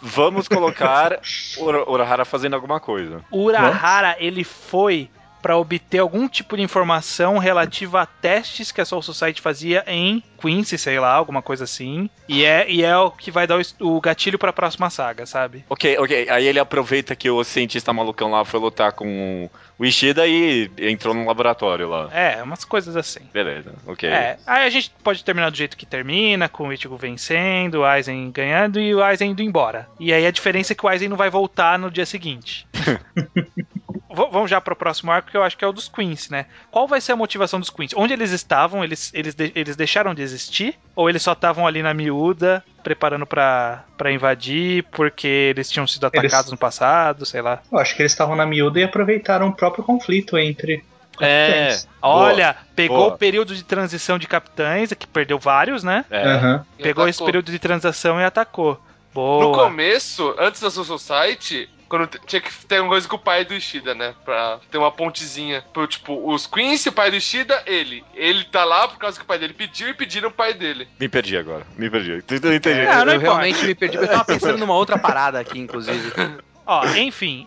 [0.00, 1.20] Vamos colocar
[1.58, 3.22] Ura- Urahara fazendo alguma coisa.
[3.30, 5.10] Urahara, ele foi
[5.40, 10.22] pra obter algum tipo de informação relativa a testes que a Soul Society fazia em
[10.40, 12.08] Quincy, sei lá, alguma coisa assim.
[12.28, 15.64] E é, e é o que vai dar o, o gatilho pra próxima saga, sabe?
[15.68, 16.28] Ok, ok.
[16.30, 21.14] Aí ele aproveita que o cientista malucão lá foi lutar com o Ishida e entrou
[21.14, 22.08] no laboratório lá.
[22.12, 23.20] É, umas coisas assim.
[23.32, 24.08] Beleza, ok.
[24.08, 27.84] É, aí a gente pode terminar do jeito que termina, com o Ichigo vencendo, o
[27.84, 29.88] Aizen ganhando e o Aizen indo embora.
[29.98, 32.66] E aí a diferença é que o Aizen não vai voltar no dia seguinte.
[34.12, 36.46] Vamos já pro próximo arco, que eu acho que é o dos Queens, né?
[36.70, 37.92] Qual vai ser a motivação dos Queens?
[37.96, 38.82] Onde eles estavam?
[38.82, 40.74] Eles, eles, de- eles deixaram de existir?
[40.96, 46.06] Ou eles só estavam ali na miúda, preparando pra, pra invadir, porque eles tinham sido
[46.12, 47.60] Eles- atacados no passado, sei lá?
[47.70, 50.84] Eu acho que eles estavam na miúda e aproveitaram o próprio conflito entre
[51.20, 51.78] É.
[52.02, 53.08] Olha, pegou boa.
[53.14, 56.04] o período de transição de capitães, que perdeu vários, né?
[56.10, 56.60] é.
[56.78, 58.80] E Pegou esse período de transação e atacou.
[59.12, 59.44] Boa.
[59.44, 63.44] No começo, antes da Soul Society, quando tinha que ter uma coisa com o pai
[63.44, 64.14] do Ishida, né?
[64.24, 65.64] Pra ter uma pontezinha.
[65.72, 68.04] Pro, tipo, os Quincy, o pai do Ishida, ele.
[68.14, 70.86] Ele tá lá por causa que o pai dele pediu e pediram o pai dele.
[71.00, 72.22] Me perdi agora, me perdi.
[72.22, 72.80] Tu Entendi.
[72.86, 73.40] Ah, não eu importa.
[73.40, 73.96] realmente me perdi.
[73.96, 76.12] Eu tava pensando numa outra parada aqui, inclusive.
[76.66, 77.46] Ó, enfim,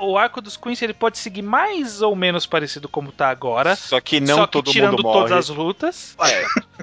[0.00, 3.76] o arco dos Queens ele pode seguir mais ou menos parecido como tá agora.
[3.76, 5.28] Só que não só que todo tirando mundo morre.
[5.28, 6.16] todas as lutas.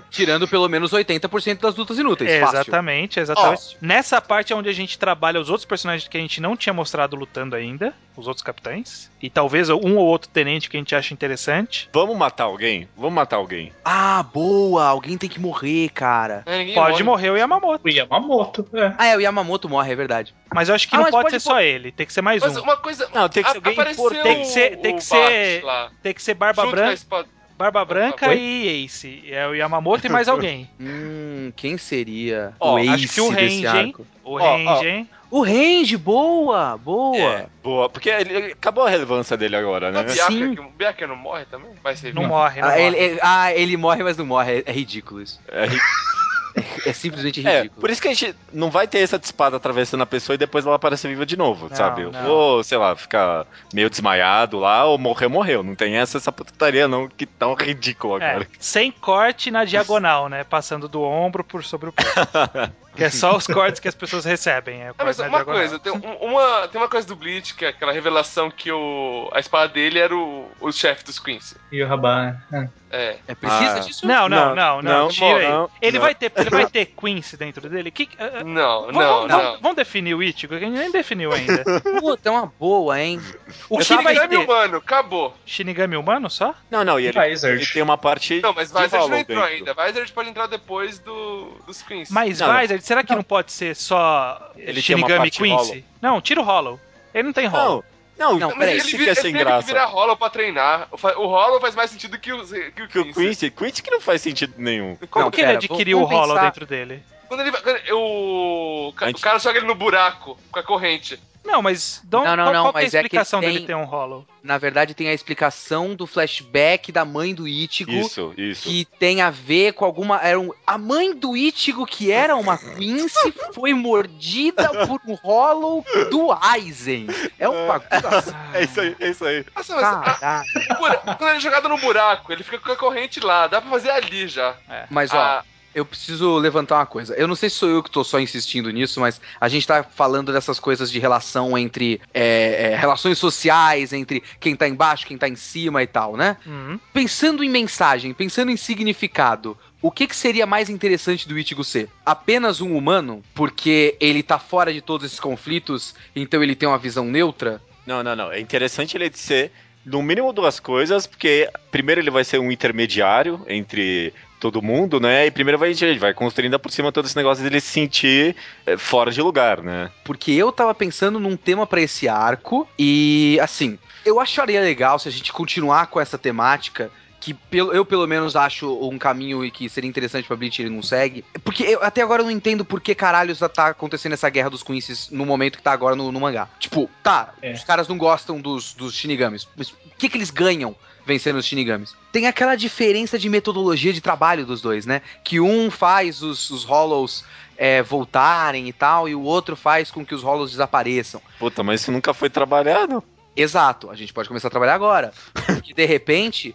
[0.09, 2.39] Tirando pelo menos 80% das lutas inúteis.
[2.39, 2.57] fácil.
[2.57, 3.78] exatamente, exatamente.
[3.82, 6.74] Nessa parte é onde a gente trabalha os outros personagens que a gente não tinha
[6.74, 9.11] mostrado lutando ainda, os outros capitães.
[9.21, 11.89] E talvez um ou outro tenente que a gente acha interessante.
[11.93, 12.88] Vamos matar alguém?
[12.95, 13.71] Vamos matar alguém.
[13.84, 14.86] Ah, boa!
[14.86, 16.43] Alguém tem que morrer, cara.
[16.45, 17.03] É, Pode morre.
[17.03, 17.82] morrer o Yamamoto.
[17.88, 18.93] O Yamamoto, é.
[18.97, 20.34] Ah, é, o Yamamoto morre, é verdade.
[20.53, 22.41] Mas eu acho que Ah, não pode, pode ser só ele, tem que ser mais
[22.41, 22.61] Mas um.
[22.61, 23.09] uma coisa.
[23.14, 24.24] Não, tem que ser alguém importante.
[24.24, 25.64] Tem que ser- tem o que ser-
[26.01, 27.28] Tem que ser Barba Branca, espada.
[27.57, 28.38] Barba Branca Oi?
[28.39, 29.24] e Ace.
[29.32, 30.70] É o Yamamoto e mais alguém.
[30.80, 33.88] Hum, quem seria Ó, o ace acho que o desse Range, hein?
[33.89, 34.07] arco?
[34.24, 34.38] O.
[34.38, 35.09] Range, hein?
[35.30, 37.18] O Range, boa, boa.
[37.18, 37.89] É, boa.
[37.89, 40.01] Porque ele, ele- acabou a relevância dele agora, né?
[40.01, 40.53] O Biaka, Sim.
[40.55, 41.72] que- o Biaka não morre também?
[41.82, 42.84] Vai ser Não morre, não Ah morre.
[42.86, 44.59] ele, ele- ah, ele morre, mas não morre.
[44.59, 45.39] É, é ridículo isso.
[45.47, 45.66] É,
[46.86, 47.82] É simplesmente é, ridículo.
[47.82, 50.66] por isso que a gente não vai ter essa espada atravessando a pessoa e depois
[50.66, 52.03] ela aparecer viva de novo, Não, sabe?
[52.03, 52.28] não.
[52.30, 55.64] Ou, sei lá, ficar meio desmaiado lá, ou morreu, morreu.
[55.64, 58.47] Não tem essa, essa putaria não, que tão ridículo É, agora.
[58.59, 60.43] sem corte na diagonal, né?
[60.43, 62.11] Passando do ombro por sobre o peito.
[62.95, 64.81] que é só os cortes que as pessoas recebem.
[64.83, 65.55] É Ah, mas uma diagonal.
[65.59, 69.29] coisa, tem, um- uma, tem uma coisa do Bleach, que é aquela revelação que o,
[69.33, 71.55] a espada dele era o, o chefe dos Queens.
[71.71, 72.67] E o Rabá, é.
[72.95, 73.17] É.
[73.27, 73.79] É, precisa Ah.
[73.79, 74.05] disso?
[74.05, 75.47] Não, não, não, não, Não, tira aí.
[75.49, 76.05] não, ele, não.
[76.05, 77.89] Vai ter, ele vai ter Quincy dentro dele?
[77.89, 79.59] Que, ah, ah, Não, vamos, não, vamos- não.
[79.61, 81.63] vamos definir o Ichigo, que a gente nem definiu ainda.
[81.99, 83.19] Puta, é uma boa, hein?
[83.67, 84.37] O que vai Shinigami ter?
[84.37, 85.35] humano, acabou.
[85.43, 86.53] Shinigami humano só?
[86.69, 87.55] Não, não, e ele, Vizard.
[87.63, 89.69] ele tem uma parte Não, mas de Vizard não entrou dentro.
[89.71, 89.73] ainda.
[89.87, 92.11] Vizard pode entrar depois do, dos Queens.
[92.11, 92.53] Mas Não, não.
[92.84, 93.23] Será que não.
[93.23, 95.49] pode ser só Ele Shinigami Quincy?
[95.53, 95.84] Hollow.
[96.01, 96.79] Não, tira o Hollow.
[97.13, 97.84] Ele não tem Hollow.
[98.17, 99.59] Não, não, Não, peraí, ele, que é ele sem teve graça.
[99.65, 100.88] que virar Hollow pra treinar.
[100.91, 103.13] O Hollow faz mais sentido que o, que o Que o Quincy.
[103.13, 104.97] Quincy, Quincy que não faz sentido nenhum.
[105.09, 106.45] Como Não, que ele pera, adquiriu vamos o Hollow pensar.
[106.45, 107.03] dentro dele?
[107.34, 110.59] Quando ele vai- quando o, ca- A gente- o cara joga ele no buraco com
[110.59, 111.19] a corrente.
[111.43, 113.41] Não, mas dom- Não, não, qual, não, qual que é a mas é que explicação
[113.41, 114.25] tem- dele ter um Hollow?
[114.41, 117.91] Na verdade, tem a explicação do flashback da mãe do Ichigo.
[117.91, 118.61] Isso, isso.
[118.69, 120.21] Que tem a ver com alguma.
[120.21, 125.84] Era um, a mãe do Ichigo, que era uma Quincy, foi mordida por um Hollow
[126.09, 127.07] do Aizen.
[127.38, 128.31] É um bagulho assim.
[128.53, 129.45] É isso aí, é isso aí.
[129.55, 130.43] Nossa, mas a-
[131.17, 133.47] quando ele é jogado no buraco, ele fica com a corrente lá.
[133.47, 134.55] Dá pra fazer ali já.
[134.89, 135.43] Mas ó, Ah,
[135.74, 137.13] eu preciso levantar uma coisa.
[137.15, 139.84] Eu não sei se sou eu que tô só insistindo nisso, mas a gente tá
[139.84, 145.17] falando dessas coisas de relação entre é, é, relações sociais, entre quem tá embaixo, quem
[145.17, 146.38] tá em cima e tal, né?
[146.45, 146.80] Uhum.
[146.93, 151.89] Pensando em mensagem, pensando em significado, o que, que seria mais interessante do Ichigo ser?
[152.05, 153.21] Apenas um humano?
[153.34, 157.61] Porque ele tá fora de todos esses conflitos, então ele tem uma visão neutra?
[157.86, 158.32] Não, não, não.
[158.32, 159.51] É interessante ele ser,
[159.86, 164.13] no mínimo, duas coisas, porque primeiro ele vai ser um intermediário entre
[164.43, 165.25] todo mundo, né?
[165.25, 168.35] E primeiro vai, vai construindo por cima todo esse negócio dele se sentir
[168.65, 169.89] é, fora de lugar, né?
[170.03, 175.07] Porque eu tava pensando num tema pra esse arco e assim, eu acharia legal se
[175.07, 176.91] a gente continuar com essa temática
[177.24, 180.69] que pelo- eu pelo menos acho um caminho e que seria interessante pra Bleach ele
[180.69, 181.24] não segue.
[181.43, 184.61] Porque eu até agora eu não entendo por que caralho tá acontecendo essa guerra dos
[184.61, 186.49] Quincy's no momento que tá agora no, no mangá.
[186.59, 187.53] Tipo, tá, É.
[187.53, 191.45] os caras não gostam dos, dos Shinigamis, mas o que que eles ganham vencendo os
[191.45, 191.95] Shinigamis?
[192.11, 195.01] Tem aquela diferença de metodologia de trabalho dos dois, né?
[195.24, 197.24] Que um faz os, os Hollows
[197.57, 201.21] é, voltarem e tal, e o outro faz com que os Hollows desapareçam.
[201.39, 203.01] Puta, mas isso nunca foi trabalhado.
[203.36, 205.13] Exato, a gente pode começar a trabalhar agora.
[205.45, 206.53] Porque de repente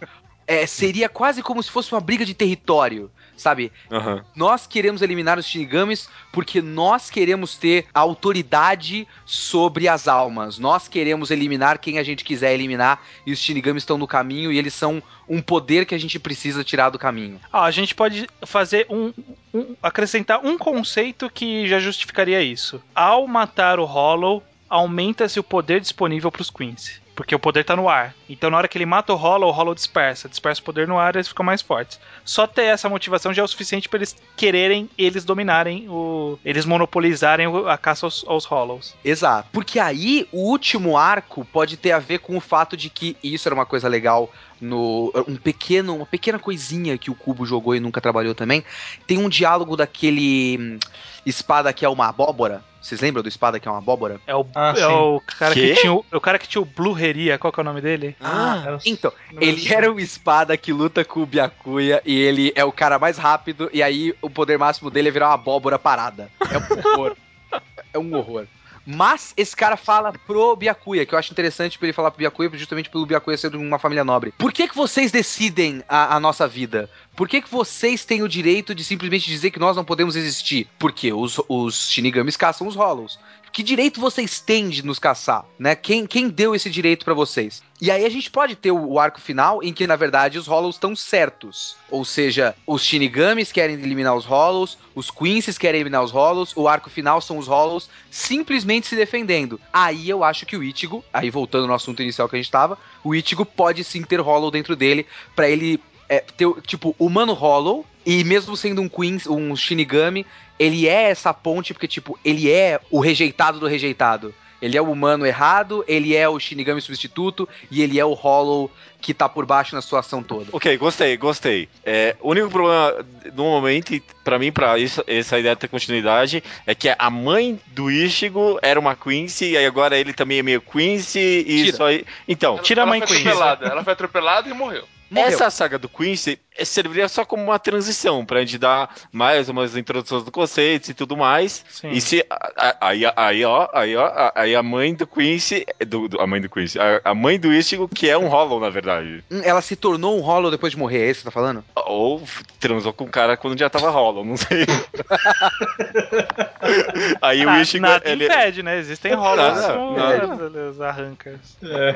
[0.49, 3.71] é, seria quase como se fosse uma briga de território, sabe?
[3.91, 4.25] Aham.
[4.35, 10.57] Nós queremos eliminar os Shinigamis porque nós queremos ter autoridade sobre as almas.
[10.57, 14.57] Nós queremos eliminar quem a gente quiser eliminar e os Shinigamis estão no caminho e
[14.57, 17.39] eles são um poder que a gente precisa tirar do caminho.
[17.53, 19.13] Ó, a gente pode fazer um,
[19.53, 22.81] um- acrescentar um conceito que já justificaria isso.
[22.95, 26.99] Ao matar o Hollow, aumenta-se o poder disponível para os Queens.
[27.19, 28.15] Porque o poder tá no ar.
[28.29, 30.29] Então, na hora que ele mata o Hollow, o Hollow dispersa.
[30.29, 31.99] Dispersa o poder no ar e eles ficam mais fortes.
[32.23, 36.39] Só ter essa motivação já é o suficiente para eles quererem eles dominarem o.
[36.45, 38.95] Eles monopolizarem a caça aos, aos Hollows.
[39.03, 39.49] Exato.
[39.51, 43.33] Porque aí o último arco pode ter a ver com o fato de que e
[43.33, 44.31] isso era uma coisa legal
[44.61, 48.63] no um pequeno, uma pequena coisinha que o Cubo jogou e nunca trabalhou também.
[49.07, 50.79] Tem um diálogo daquele hum,
[51.25, 52.63] espada que é uma abóbora.
[52.81, 54.21] Vocês lembram do espada que é uma abóbora?
[54.25, 55.73] É o, Ah, é o cara Quê?
[55.75, 57.81] que tinha o, é o cara que tinha o Blueria, qual que é o nome
[57.81, 58.15] dele?
[58.21, 62.63] Ah, eu- Então, ele era um espada que luta com o Byakuya e ele é
[62.63, 66.29] o cara mais rápido e aí o poder máximo dele é virar uma abóbora parada.
[66.49, 67.15] É um horror.
[67.93, 68.45] é um horror.
[68.91, 72.49] Mas esse cara fala pro Byakuya, que eu acho interessante pra ele falar pro Byakuya,
[72.53, 74.33] justamente pelo Byakuya ser de uma família nobre.
[74.35, 76.89] Por que que vocês decidem a, a nossa vida?
[77.15, 80.67] Por que que vocês têm o direito de simplesmente dizer que nós não podemos existir?
[80.79, 83.19] Porque os, os Shinigamis caçam os Hollows.
[83.51, 85.75] Que direito vocês têm de nos caçar, né?
[85.75, 87.61] Quem, quem deu esse direito pra vocês?
[87.81, 90.47] E aí a gente pode ter o, o arco final em que, na verdade, os
[90.47, 91.75] Hollows estão certos.
[91.89, 96.67] Ou seja, os Shinigamis querem eliminar os Hollows, os Quincy's querem eliminar os Hollows, o
[96.67, 99.59] arco final são os Hollows simplesmente se defendendo.
[99.71, 102.77] Aí eu acho que o Ichigo, aí voltando no assunto inicial que a gente tava,
[103.03, 105.79] o Ichigo pode sim ter Hollow dentro dele pra ele
[106.09, 110.25] é, ter, tipo, humano Hollow, e mesmo sendo um Queen, um Shinigami,
[110.59, 114.35] ele é essa ponte, porque, tipo, ele é o rejeitado do rejeitado.
[114.61, 118.69] Ele é o humano errado, ele é o Shinigami substituto, e ele é o Hollow
[119.01, 120.47] que tá por baixo na situação toda.
[120.51, 121.69] Ok, gostei, gostei.
[121.85, 122.93] É, o único problema
[123.33, 127.89] no momento, pra mim, pra isso, essa ideia ter continuidade, é que a mãe do
[127.89, 131.69] Ishigo era uma Quincy, e aí agora ele também é meio Quincy, e Tira.
[131.69, 132.05] isso aí.
[132.27, 133.65] Então, Tira a mãe ela foi atropelada.
[133.65, 134.83] Ela foi atropelada e morreu.
[135.11, 135.27] Morreu.
[135.29, 140.23] Essa saga do Quincy serviria só como uma transição pra gente dar mais umas introduções
[140.23, 141.63] do conceito e tudo mais.
[141.69, 141.89] Sim.
[141.91, 145.65] E se a- a- aí, aí ó, aí ó, a- aí a mãe do Quincy,
[145.87, 148.59] do, do- a mãe do Quincy, a, a mãe do Ichigo que é um Hollow
[148.59, 151.25] na verdade, Hum, Ela se tornou um Hollow depois de morrer, é isso que você
[151.25, 151.63] tá falando?
[151.87, 152.21] ou
[152.59, 154.65] transou com o cara quando já tava Hollow, não sei.
[157.21, 158.77] aí o Ichigo nada ele impede, né?
[158.77, 159.57] Existem Hollows
[159.95, 160.69] nada.
[160.69, 161.39] as arrancas.
[161.63, 161.95] É.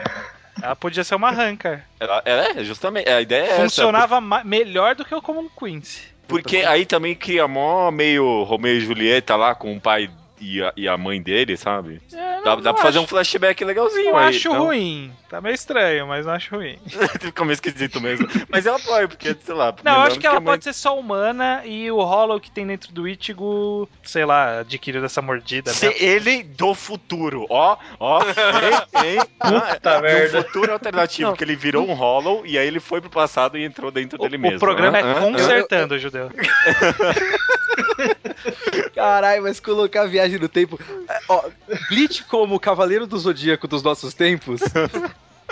[0.62, 1.84] Ela podia ser uma arranca.
[2.00, 5.50] ela, ela é justamente a ideia é essa, Funcionava ma- melhor do que o Common
[5.50, 6.02] Quincy.
[6.28, 10.10] Porque aí também cria mó meio Romeu e Julieta lá com o pai
[10.44, 12.02] e a, e a mãe dele, sabe?
[12.14, 14.30] É, não- Dá, dá não pra fazer um acho- flashback legalzinho Não aí.
[14.30, 14.66] acho então.
[14.66, 15.12] ruim.
[15.30, 16.78] Tá meio estranho, mas não acho ruim.
[17.22, 18.28] Fica meio esquisito mesmo.
[18.50, 19.74] Mas eu apoio, porque, sei lá.
[19.84, 22.68] Não, eu acho que ela mãe- pode ser só humana e o Hollow que tem
[22.68, 25.72] dentro do Ichigo, sei lá, adquiriu essa mordida.
[25.72, 25.78] né?
[25.78, 28.22] Ser ele do futuro, ó, ó,
[29.04, 30.40] hein, hein, Puta ah, merda.
[30.40, 31.36] Um futuro alternativo, Não.
[31.38, 34.24] que ele virou um Hollow e aí ele foi pro passado e entrou dentro O,
[34.24, 34.60] dele o mesmo.
[34.60, 35.02] programa Hã?
[35.02, 35.32] é Hã?
[35.32, 36.30] consertando, judeu.
[38.94, 40.80] Caralho, mas colocar a viagem no tempo.
[41.08, 41.44] É, Ó,
[41.90, 44.62] Bleach como Cavaleiro do Zodíaco dos nossos tempos,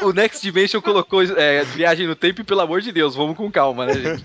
[0.02, 3.52] o Next Dimension colocou é, viagem no tempo e, pelo amor de Deus, vamos com
[3.52, 4.24] calma, né, gente?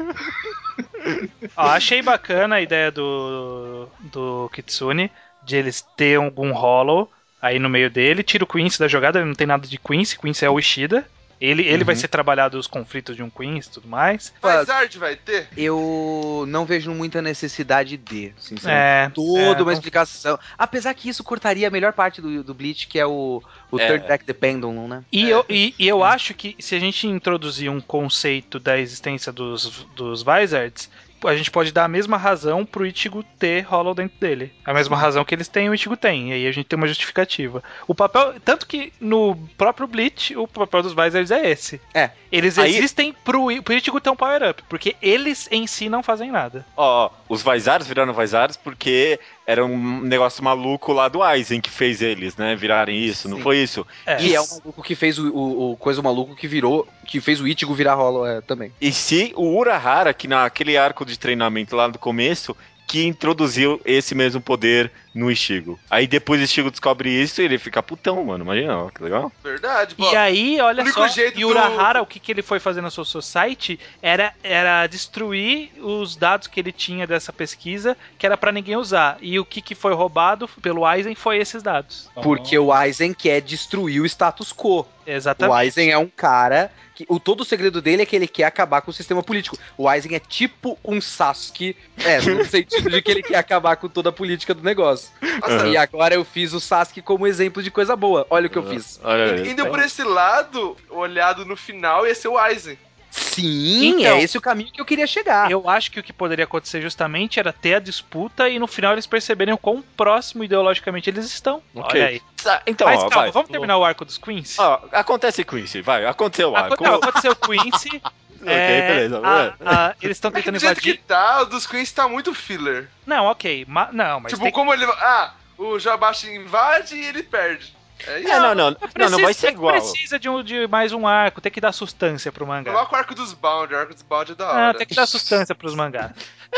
[1.56, 5.10] Ó, achei bacana a ideia do, do Kitsune
[5.44, 7.10] de eles ter algum Hollow
[7.40, 8.22] aí no meio dele.
[8.22, 11.06] Tira o Quincy da jogada, ele não tem nada de Quincy, Quincy é o Ishida.
[11.40, 14.32] Ele, ele vai ser trabalhado os conflitos de um Quincy e tudo mais.
[14.42, 15.48] Mas arte vai ter?
[15.56, 19.10] Eu não vejo muita necessidade de, sinceramente.
[19.10, 20.38] É, Toda é, uma não- explicação.
[20.56, 23.86] Apesar que isso cortaria a melhor parte do, do Bleach, que é o, o É.
[23.86, 25.04] Third Deck the Pendulum, né?
[25.12, 29.30] E, eu, e, e eu acho que se a gente introduzir um conceito da existência
[29.30, 30.88] dos, dos Vizards,
[31.24, 34.52] a gente pode dar a mesma razão pro Ichigo ter Hollow dentro dele.
[34.64, 36.30] A mesma razão que eles têm, o Ichigo tem.
[36.30, 37.62] E aí a gente tem uma justificativa.
[37.86, 38.34] O papel.
[38.44, 41.80] Tanto que no próprio Bleach, o papel dos Vizards é esse.
[41.94, 42.10] É.
[42.30, 44.62] Eles Aí- existem pro, pro Ichigo ter um power-up.
[44.68, 46.64] Porque eles em si não fazem nada.
[46.76, 52.02] Ó, os Vaizares viraram Vaizares porque era um negócio maluco lá do Aizen que fez
[52.02, 52.56] eles, né?
[52.56, 53.42] Virarem isso, não Sim.
[53.44, 53.86] foi isso?
[54.04, 54.20] É.
[54.20, 57.40] E é o maluco que fez o, o, o coisa maluco que virou, que fez
[57.40, 58.72] o Ichigo virar Hollow é, também.
[58.80, 62.56] E se o Urahara, que naquele arco de treinamento lá do começo,
[62.88, 65.80] que introduziu esse mesmo poder no Ishigo.
[65.90, 68.44] Aí depois o Ishigo descobre isso e ele fica putão, mano.
[68.44, 69.32] Imagina, ó, que legal.
[69.42, 70.12] Verdade, pô.
[70.12, 72.90] E aí, olha só, jeito e do- Urahara, o que, que ele foi fazer na
[72.90, 78.52] sua society era, era destruir os dados que ele tinha dessa pesquisa, que era pra
[78.52, 79.16] ninguém usar.
[79.22, 82.10] E o que, que foi roubado pelo Aizen foi esses dados.
[82.22, 84.80] Porque o Aizen quer destruir o status quo.
[84.80, 85.56] O Exatamente.
[85.56, 88.80] Aizen é um cara que o todo o segredo dele é que ele quer acabar
[88.80, 89.56] com o sistema político.
[89.78, 93.88] O Aizen é tipo um Sasuke, é, no sentido de que ele quer acabar com
[93.88, 95.05] toda a política do negócio.
[95.40, 98.26] Nossa, E agora eu fiz o Sasuke como exemplo de coisa boa.
[98.30, 99.00] Olha o que eu fiz.
[99.02, 102.78] Olha indo por esse lado, olhado no final, ia ser o Aizen.
[103.10, 105.50] Sim, Então, é esse o caminho que eu queria chegar.
[105.50, 108.92] Eu acho que o que poderia acontecer justamente era ter a disputa e no final
[108.92, 111.62] eles perceberem o quão próximo ideologicamente eles estão.
[111.74, 111.98] Ok.
[111.98, 112.22] Olha aí.
[112.42, 113.32] Tá, então, Mas ó, calma, vai.
[113.32, 114.58] vamos terminar o arco dos Queens?
[114.58, 116.04] Ó, acontece isso, vai.
[116.04, 116.74] Aconteceu o arco.
[116.74, 117.36] Aco- não, aconteceu o
[118.38, 118.50] Quincy.
[118.50, 119.20] Ok, é, beleza.
[119.24, 121.04] a- a- eles estão É tentando do jeito que invadir.
[121.06, 122.88] tá, o dos Queens tá muito filler.
[123.06, 123.64] Não, ok.
[123.68, 124.52] ma- não, mas tipo, tem...
[124.52, 124.84] como ele.
[124.84, 127.74] Ah, o Jabashi invade e ele perde.
[128.06, 128.28] É isso.
[128.28, 129.72] É, não, não, não, Precisa- não vai ser é igual.
[129.72, 132.70] Precisa de, um, de mais um arco, tem que dar sustância pro mangá.
[132.70, 134.78] Coloca o arco dos Bound, o arco dos Bound é da Ah, hora.
[134.78, 136.10] tem que dar sustância pros mangás.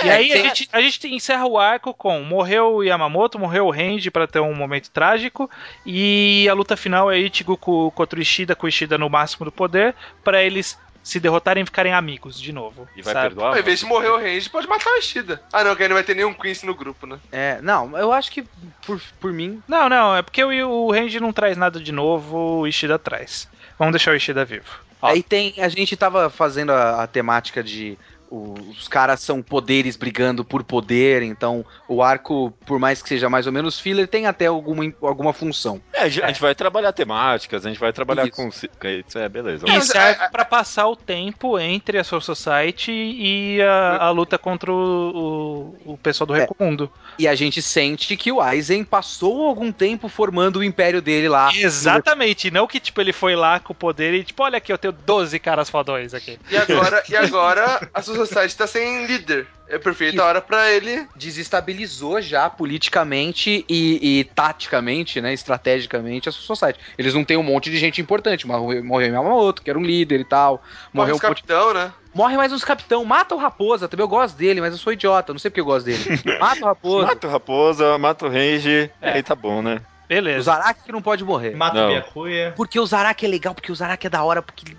[0.03, 3.67] e É, aí a gente, a gente encerra o arco com morreu o Yamamoto, morreu
[3.67, 5.49] o Range pra ter um momento trágico
[5.87, 9.45] e a luta final é Ichigo co- contra o Ishida, com o Ishida no máximo
[9.45, 10.77] do poder, pra eles
[11.09, 12.87] se derrotarem e ficarem amigos de novo.
[12.95, 13.29] E vai sabe?
[13.29, 13.55] perdoar?
[13.55, 15.43] Ao invés de morrer o Range, pode matar o Ishida.
[15.51, 17.19] Ah, não, que aí não vai ter nenhum Queens no grupo, né?
[17.33, 18.45] É, não, eu acho que
[18.85, 19.63] por, por mim.
[19.67, 23.49] Não, não, é porque o, o Range não traz nada de novo, o Ishida traz.
[23.79, 24.67] Vamos deixar o Ishida vivo.
[25.01, 25.09] Ó.
[25.09, 25.55] Aí tem.
[25.59, 27.99] A gente tava fazendo a, a temática de.
[28.31, 33.47] Os caras são poderes brigando por poder, então o arco, por mais que seja mais
[33.47, 35.81] ou menos filler, tem até alguma, alguma função.
[35.99, 38.37] É, a gente a gente vai trabalhar temáticas, a gente vai trabalhar Isso.
[38.37, 38.51] com.
[38.51, 38.71] ci-
[39.07, 39.67] Isso é, beleza.
[39.69, 44.39] E serve é, pra passar o tempo entre a Soul Society e a, a luta
[44.39, 46.41] contra o, o, o pessoal do É.
[46.41, 46.91] Recomundo.
[47.19, 51.51] E a gente sente que o Aizen passou algum tempo formando o império dele lá.
[51.55, 54.79] Exatamente, não que tipo ele foi lá com o poder e tipo, olha aqui, eu
[54.79, 56.39] tenho 12 caras fodões aqui.
[56.51, 59.47] E agora, e agora a Society tá sem líder.
[59.71, 61.07] É perfeita a hora pra ele.
[61.15, 66.79] Desestabilizou já politicamente e, e taticamente, né, estrategicamente a Society.
[66.97, 68.47] Eles não têm um monte de gente importante.
[68.47, 70.63] Morreu, morreu Yamamoto, que era um líder e tal.
[70.93, 71.93] Morre Morreu os um capitão, né?
[72.15, 75.33] Morre mais uns capitão, mata o Raposa, também eu gosto dele, mas eu sou idiota,
[75.33, 76.03] não sei porque eu gosto dele.
[76.41, 77.07] Mata o Raposa.
[77.07, 79.13] Mata o Raposa, mata o Range, É.
[79.13, 79.81] aí tá bom, né?
[80.05, 80.45] O Beleza.
[80.45, 81.55] Zaraki que não pode morrer.
[81.55, 82.55] Mata o Byakuya.
[82.57, 84.79] Porque o Zaraki é legal, porque o Zaraki é da hora, porque ele,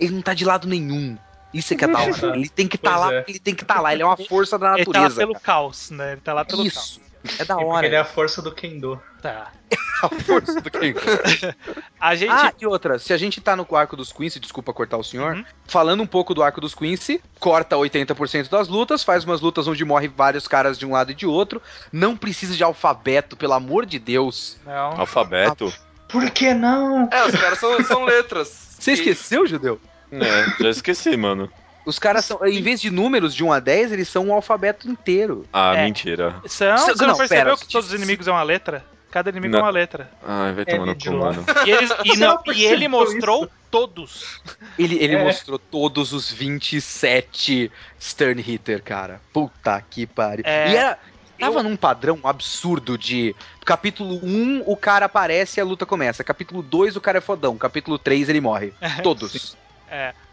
[0.00, 1.18] ele não tá de lado nenhum.
[1.52, 2.36] Isso é que é da hora.
[2.36, 3.24] Ele tem que estar Pois lá, é.
[3.26, 3.92] ele tem que estar lá.
[3.92, 5.16] Ele é uma força da Ele tá lá natureza.
[5.20, 6.12] pelo caos, né?
[6.12, 7.00] Ele tá lá pelo Isso.
[7.38, 7.84] É da E hora.
[7.86, 8.96] ele é a força do Kendo.
[8.96, 9.08] caos.
[9.22, 9.50] Tá.
[10.02, 10.94] a força do Ken.
[12.00, 12.30] A gente.
[12.30, 15.34] Ah, e outra, se a gente tá no arco dos Quincy, desculpa cortar o senhor,
[15.34, 15.44] Uhum.
[15.66, 19.84] falando um pouco do arco dos Quincy, corta 80% das lutas, faz umas lutas onde
[19.84, 21.60] morre vários caras de um lado e de outro,
[21.92, 24.56] não precisa de alfabeto, pelo amor de Deus.
[24.64, 25.00] Não.
[25.00, 25.72] Alfabeto.
[26.08, 27.08] Por que não?
[27.10, 28.76] É, os caras são, são letras.
[28.78, 29.80] Você esqueceu, Judeu?
[30.12, 31.50] É, já esqueci, mano.
[31.84, 34.88] Os caras são, em vez de números de 1 a 10, eles são um alfabeto
[34.90, 35.46] inteiro.
[35.52, 35.84] Ah, É.
[35.84, 36.36] mentira.
[36.46, 38.84] São, Não, você não, percebeu pera, que todos os inimigos é uma letra?
[39.10, 39.60] Cada inimigo Não.
[39.60, 40.10] é uma letra.
[40.22, 41.44] Ai, vai tomar no cu, mano.
[41.66, 43.52] E, eles, e, não, não e ele mostrou isso?
[43.70, 44.42] todos.
[44.78, 45.24] Ele, ele É.
[45.24, 49.20] mostrou todos os 27 Stern Hitter, cara.
[49.32, 50.44] Puta que pariu.
[50.46, 50.98] É, e era.
[51.38, 53.34] Tava num padrão absurdo de.
[53.64, 56.22] Capítulo 1, o cara aparece e a luta começa.
[56.24, 57.56] Capítulo 2, o cara é fodão.
[57.56, 58.74] Capítulo 3, ele morre.
[59.02, 59.56] Todos.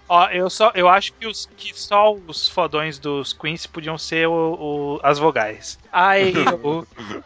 [0.07, 4.27] Ó, eu só eu acho que, os, que só os fodões dos Queens podiam ser
[4.27, 5.79] o, o- as vogais.
[5.91, 6.31] Ai,
[6.63, 6.85] o,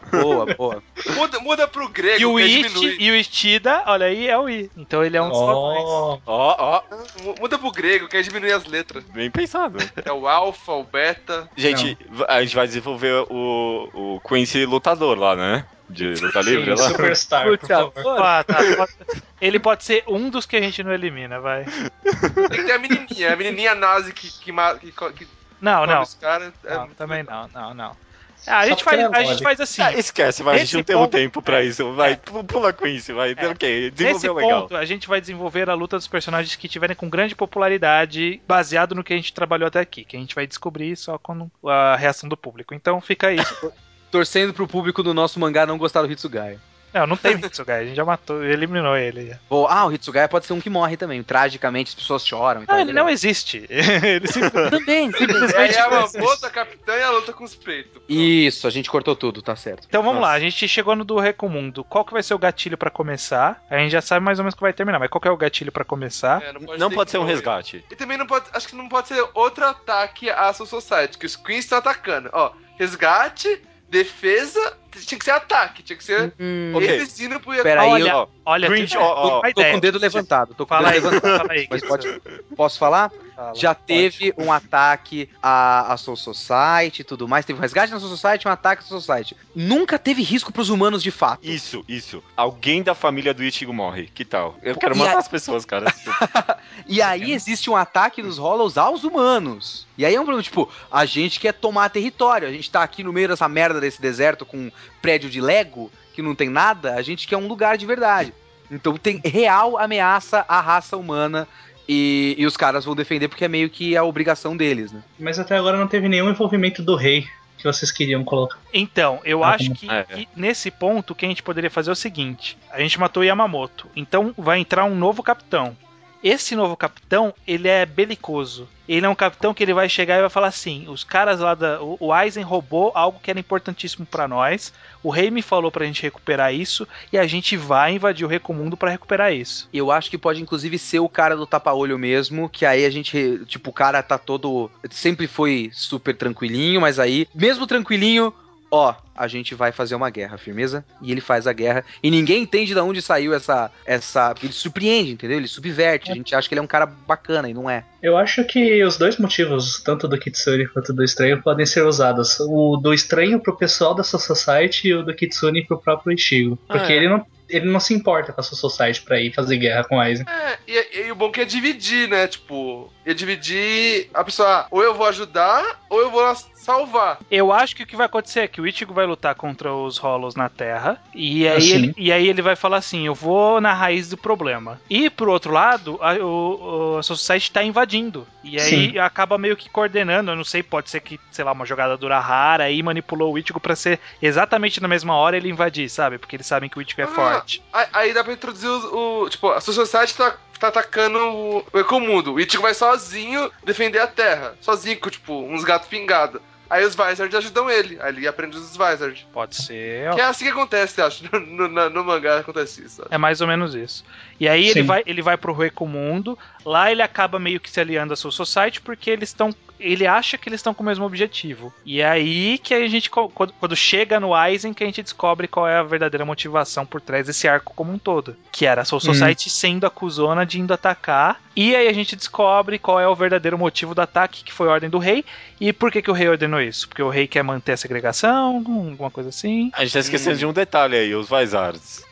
[0.09, 0.81] Boa, boa.
[1.13, 2.95] Muda, muda pro grego, e o It diminui.
[2.97, 4.71] e o Istida, olha aí, é o I.
[4.77, 5.83] Então ele é um dos fodões.
[5.85, 6.81] Oh, Ó, ó,
[7.21, 9.03] Mu- Muda pro grego, que aí diminui as letras.
[9.03, 9.77] bem pensado.
[10.05, 11.49] É o alfa, o beta.
[11.57, 11.97] Gente,
[12.29, 15.65] a gente vai desenvolver o, o Quincy lutador lá, né?
[15.89, 16.89] De luta livre sim, lá.
[16.89, 18.21] Superstar, por favor.
[18.21, 18.93] Ah, tá, pode-
[19.41, 21.65] ele pode ser um dos que a gente não elimina, vai.
[21.65, 25.27] Tem que ter a menininha, a menininha nazi que, que, que, que
[25.59, 26.01] Não, não.
[26.03, 26.53] os caras.
[26.63, 27.49] É Não, também legal.
[27.53, 28.09] não, não, não.
[28.47, 29.81] Ah, a, gente faz, porque é a gente faz assim.
[29.81, 31.93] Ah, esquece, vai, a gente Nesse não ponto- tempo pra isso.
[31.93, 32.15] Vai, É.
[32.15, 33.35] pu- pula Quincy, vai.
[33.35, 33.47] É.
[33.47, 34.61] Ok, Nesse desenvolveu legal.
[34.61, 38.95] ponto, a gente vai desenvolver a luta dos personagens que tiverem com grande popularidade, baseado
[38.95, 41.97] no que a gente trabalhou até aqui, que a gente vai descobrir só com a
[41.97, 42.73] reação do público.
[42.73, 43.37] Então fica aí.
[44.11, 46.59] Torcendo pro público do nosso mangá não gostar do Hitsugaya.
[46.91, 49.37] Não, não tem Mitsugai, a gente já matou, eliminou ele.
[49.47, 51.21] Ou, ah, o Hitsugaya pode ser um que morre também.
[51.21, 52.75] Tragicamente, as pessoas choram e tal.
[52.77, 53.63] Não, ele não existe.
[53.69, 55.35] ele simplesmente Também, também.
[55.51, 56.17] E aí a não existe.
[56.17, 58.01] Mamoto, a capitã e a luta com os peitos.
[58.09, 59.85] Isso, a gente cortou tudo, tá certo.
[59.87, 60.31] Então vamos Nossa.
[60.31, 61.83] lá, a gente chegou no do Recomundo.
[61.83, 63.63] Qual que vai ser o gatilho pra começar?
[63.69, 65.37] A gente já sabe mais ou menos que vai terminar, mas qual que é o
[65.37, 66.41] gatilho pra começar?
[66.41, 67.33] É, Não ter pode ser um morrer.
[67.33, 67.85] resgate.
[67.91, 68.45] E também não pode.
[68.51, 72.31] Acho que não pode ser outro ataque à Soul Society, que os Queens estão atacando.
[72.33, 74.77] Ó, resgate, defesa.
[75.05, 78.27] Tinha que ser ataque, tinha que ser Hum, eles indo pro Pera aí, Olha, Ó,
[78.45, 81.37] Olha, tem- ó, ó, tô com o dedo levantado, tô com o dedo aí, levantado.
[81.37, 81.67] fala aí.
[81.69, 82.21] Mas pode,
[82.57, 83.11] posso falar?
[83.39, 83.55] Fala.
[83.55, 87.45] Já teve um ataque à, à Soul Society e tudo mais.
[87.45, 89.35] Teve um resgate na Soul Society e um ataque à Soul Society.
[89.55, 91.39] Nunca teve risco pros humanos de fato.
[91.43, 92.23] Isso, isso.
[92.35, 94.07] Alguém da família do Ichigo morre.
[94.13, 94.55] Que tal?
[94.61, 95.85] Eu Pô, quero matar a- as pessoas, cara.
[96.87, 99.85] E aí existe um ataque dos Hollows aos humanos.
[99.97, 102.47] E aí é um problema, tipo, a gente quer tomar território.
[102.47, 104.71] A gente tá aqui no meio dessa merda desse deserto com um
[105.01, 108.33] prédio de Lego, que não tem nada, a gente quer um lugar de verdade.
[108.71, 111.47] Então tem real ameaça à raça humana.
[111.91, 115.01] E, e os caras vão defender porque é meio que a obrigação deles, né?
[115.19, 117.25] Mas até agora não teve nenhum envolvimento do rei
[117.57, 118.59] que vocês queriam colocar.
[118.71, 120.03] Então, eu Ah, acho que, É.
[120.03, 123.23] que nesse ponto o que a gente poderia fazer é o seguinte: a gente matou
[123.23, 125.75] Yamamoto, então vai entrar um novo capitão.
[126.23, 128.67] Esse novo capitão, ele é belicoso.
[128.87, 131.55] Ele é um capitão que ele vai chegar e vai falar assim: os caras lá
[131.55, 131.79] da.
[131.81, 134.73] O Aizen roubou algo que era importantíssimo pra nós.
[135.01, 138.75] O rei me falou pra gente recuperar isso e a gente vai invadir o Recomundo
[138.75, 139.69] pra recuperar isso.
[139.73, 143.41] Eu acho que pode inclusive ser o cara do tapa-olho mesmo, que aí a gente,
[143.45, 144.69] tipo, o cara tá todo.
[144.89, 148.33] Sempre foi super tranquilinho, mas aí, mesmo tranquilinho,
[148.71, 150.85] ó, a gente vai fazer uma guerra, firmeza?
[151.01, 151.83] E ele faz a guerra.
[152.01, 153.69] E ninguém entende de onde saiu essa.
[153.85, 155.37] essa ele surpreende, entendeu?
[155.37, 156.11] Ele subverte.
[156.11, 157.83] A gente acha que ele é um cara bacana e não é.
[158.01, 162.39] Eu acho que os dois motivos, tanto do Kitsune quanto do Estranho, podem ser usados.
[162.39, 166.57] O do Estranho pro pessoal da Soul Society e o do Kitsune pro próprio Ishigo.
[166.67, 166.97] Porque Ah, é.
[166.97, 169.99] ele, não, ele não se importa com a Soul Society pra ir fazer guerra com
[169.99, 170.25] a Aizen.
[170.29, 172.25] É, e, e o bom que é dividir, né?
[172.27, 176.23] Tipo, é dividir a pessoa, ou eu vou ajudar, ou eu vou
[176.69, 177.19] salvar.
[177.31, 179.97] Eu acho que o que vai acontecer é que o Ichigo vai lutar contra os
[179.97, 181.01] Hollows na Terra.
[181.15, 181.73] E aí, Assim.
[181.73, 184.79] ele, e aí ele vai falar assim: eu vou na raiz do problema.
[184.89, 188.27] E pro outro lado, a, o, a Society tá invadindo.
[188.43, 188.97] E aí Sim.
[188.99, 190.31] acaba meio que coordenando.
[190.31, 193.37] Eu não sei, pode ser que, sei lá, uma jogada do Urahara aí manipulou o
[193.39, 196.17] Ichigo pra ser exatamente na mesma hora ele invadir, sabe?
[196.17, 197.63] Porque eles sabem que o Ichigo é Ah, forte.
[197.73, 201.79] Aí, aí dá pra introduzir o, o- Tipo, a Society tá, tá atacando o, o
[201.79, 202.33] Ecomundo.
[202.33, 204.55] O Ichigo vai sozinho defender a Terra.
[204.61, 206.41] Sozinho, com, tipo, uns gatos pingados.
[206.69, 207.97] Aí os Vizard ajudam ele.
[207.99, 209.25] Aí ele aprende os Vizard.
[209.33, 210.13] Pode ser.
[210.13, 211.23] Que é assim que acontece, eu acho.
[211.33, 212.97] No, no, no mangá acontece isso.
[212.97, 213.07] sabe?
[213.11, 214.05] É mais ou menos isso.
[214.39, 216.37] E aí ele vai, ele vai pro Recomundo.
[216.63, 219.53] Lá ele acaba meio que se aliando à Soul Society porque eles estão.
[219.79, 221.73] Ele acha que eles estão com o mesmo objetivo.
[221.85, 225.47] E é aí que a gente, quando, quando chega no Aizen, que a gente descobre
[225.47, 228.35] qual é a verdadeira motivação por trás desse arco como um todo.
[228.51, 229.13] Que era a Soul Hum.
[229.13, 231.41] Society sendo a cuzona de indo atacar.
[231.55, 234.71] E aí a gente descobre qual é o verdadeiro motivo do ataque, que foi a
[234.71, 235.25] ordem do rei.
[235.59, 236.87] E por que, que o rei ordenou isso?
[236.87, 239.69] Porque o rei quer manter a segregação, alguma coisa assim.
[239.73, 241.29] A gente tá esquecendo de um detalhe aí, os.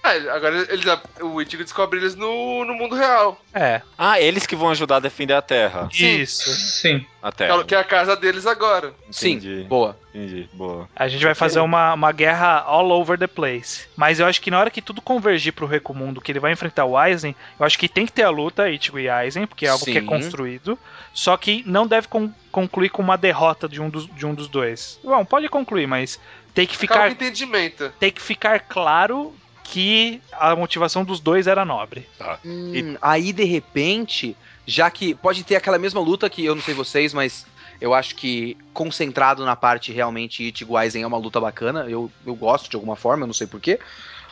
[0.03, 3.41] Ah, ele- agora ele, dá- o Ichigo descobre eles no, no mundo real.
[3.53, 5.89] É, Ah, eles que vão ajudar a defender a Terra.
[5.91, 6.19] Sim.
[6.19, 6.49] isso.
[6.51, 7.05] Sim.
[7.27, 8.93] A Que é- é a casa deles agora.
[9.09, 9.61] Entendi.
[9.61, 9.97] Sim, boa.
[10.13, 10.87] Entendi, boa.
[10.95, 13.87] A gente vai fazer uma, uma guerra all over the place.
[13.95, 16.85] Mas eu acho que na hora que tudo convergir pro Recomundo, que ele vai enfrentar
[16.85, 19.69] o Aizen, eu acho que tem que ter a luta Ichigo e Aizen, porque é
[19.69, 20.05] algo que é Sim.
[20.07, 20.77] construído.
[21.13, 24.47] Só que não deve con- concluir com uma derrota de um dos, de um dos
[24.47, 24.99] dois.
[25.03, 26.19] Bom, pode concluir, mas
[26.53, 27.91] tem que Ficar entendimento.
[27.99, 32.07] tem que ficar claro que a motivação dos dois era nobre.
[32.45, 34.35] Hum, aí, de repente,
[34.67, 37.45] já que pode ter aquela mesma luta que eu não sei vocês, mas
[37.79, 41.85] eu acho que concentrado na parte realmente Ichigo Aizen é uma luta bacana.
[41.89, 43.79] Eu, eu gosto de alguma forma, eu não sei porquê.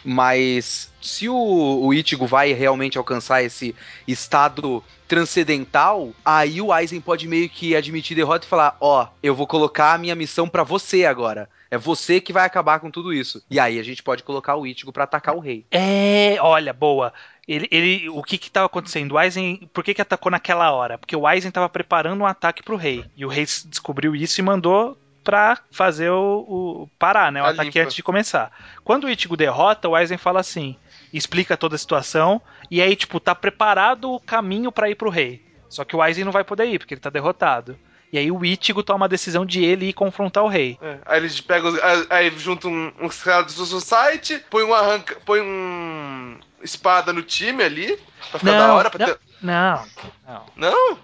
[0.03, 3.73] Mas se o, o Ichigo vai realmente alcançar esse
[4.07, 9.47] estado transcendental, aí o Aizen pode meio que admitir derrota e falar: Ó, eu vou
[9.47, 11.49] colocar a minha missão pra você agora.
[11.71, 13.43] É você que vai acabar com tudo isso.
[13.49, 15.65] E aí a gente pode colocar o Ichigo pra atacar o rei.
[15.71, 17.11] É, olha, boa.
[17.47, 19.11] Ele, ele, o que que tava acontecendo?
[19.13, 20.97] O Aizen, por que que atacou naquela hora?
[20.97, 23.05] Porque o Aizen tava preparando um ataque pro rei.
[23.15, 27.41] E o rei descobriu isso e mandou pra fazer o, o parar, né?
[27.41, 27.81] O A ataque limpa.
[27.81, 28.51] antes de começar.
[28.83, 30.75] Quando o Ichigo derrota, o Aizen fala assim,
[31.13, 35.43] explica toda a situação e aí tipo tá preparado o caminho pra ir pro rei.
[35.69, 37.77] Só que o Aizen não vai poder ir porque ele tá derrotado.
[38.15, 40.77] E aí o Ichigo toma a decisão de ele ir confrontar o rei.
[40.81, 41.69] É, Aí eles pegam.
[41.83, 45.17] Aí, aí juntam um, uns caras do Society, põe um arranca.
[45.25, 46.37] põe um.
[46.63, 47.99] espada no time ali.
[48.31, 48.89] Pra ficar da hora.
[48.89, 49.19] Pra não, ter...
[49.41, 49.85] não,
[50.25, 50.45] não.
[50.55, 50.97] Não?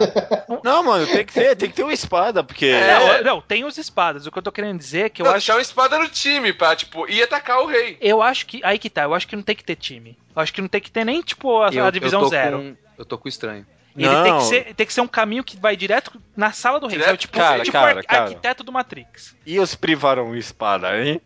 [0.64, 2.64] Não, mano, tem que ter, tem que ter uma espada, porque.
[2.66, 3.20] É.
[3.22, 4.26] Não, não, tem os espadas.
[4.26, 6.08] O que eu tô querendo dizer é que eu não, acho deixar uma espada no
[6.08, 7.98] time pra, tipo, ir atacar o rei.
[8.00, 8.62] Eu acho que.
[8.64, 10.16] Aí que tá, eu acho que não tem que ter time.
[10.34, 12.30] Eu acho que não tem que ter nem, tipo, a, Eu- a divisão eu tô
[12.30, 12.56] zero.
[12.58, 13.66] com- eu tô com estranho.
[13.96, 14.22] Ele Não.
[14.24, 16.96] tem que, ser, tem que ser um caminho que vai direto na sala do rei.
[16.98, 17.06] Direto?
[17.10, 17.18] sabe?
[17.18, 18.22] Tipo, Cara, tipo cara, arqu- cara.
[18.24, 19.36] arquiteto do Matrix.
[19.46, 21.20] E os privaram espada, hein?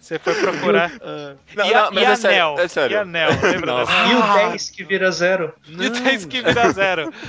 [0.00, 0.90] Você foi procurar.
[1.54, 2.64] Não, e a, não, e é sério, anel?
[2.64, 2.94] é sério.
[2.94, 3.92] E anel, lembra dessa?
[4.06, 5.52] E o 10 que vira zero.
[5.66, 7.12] E o 10 que vira zero.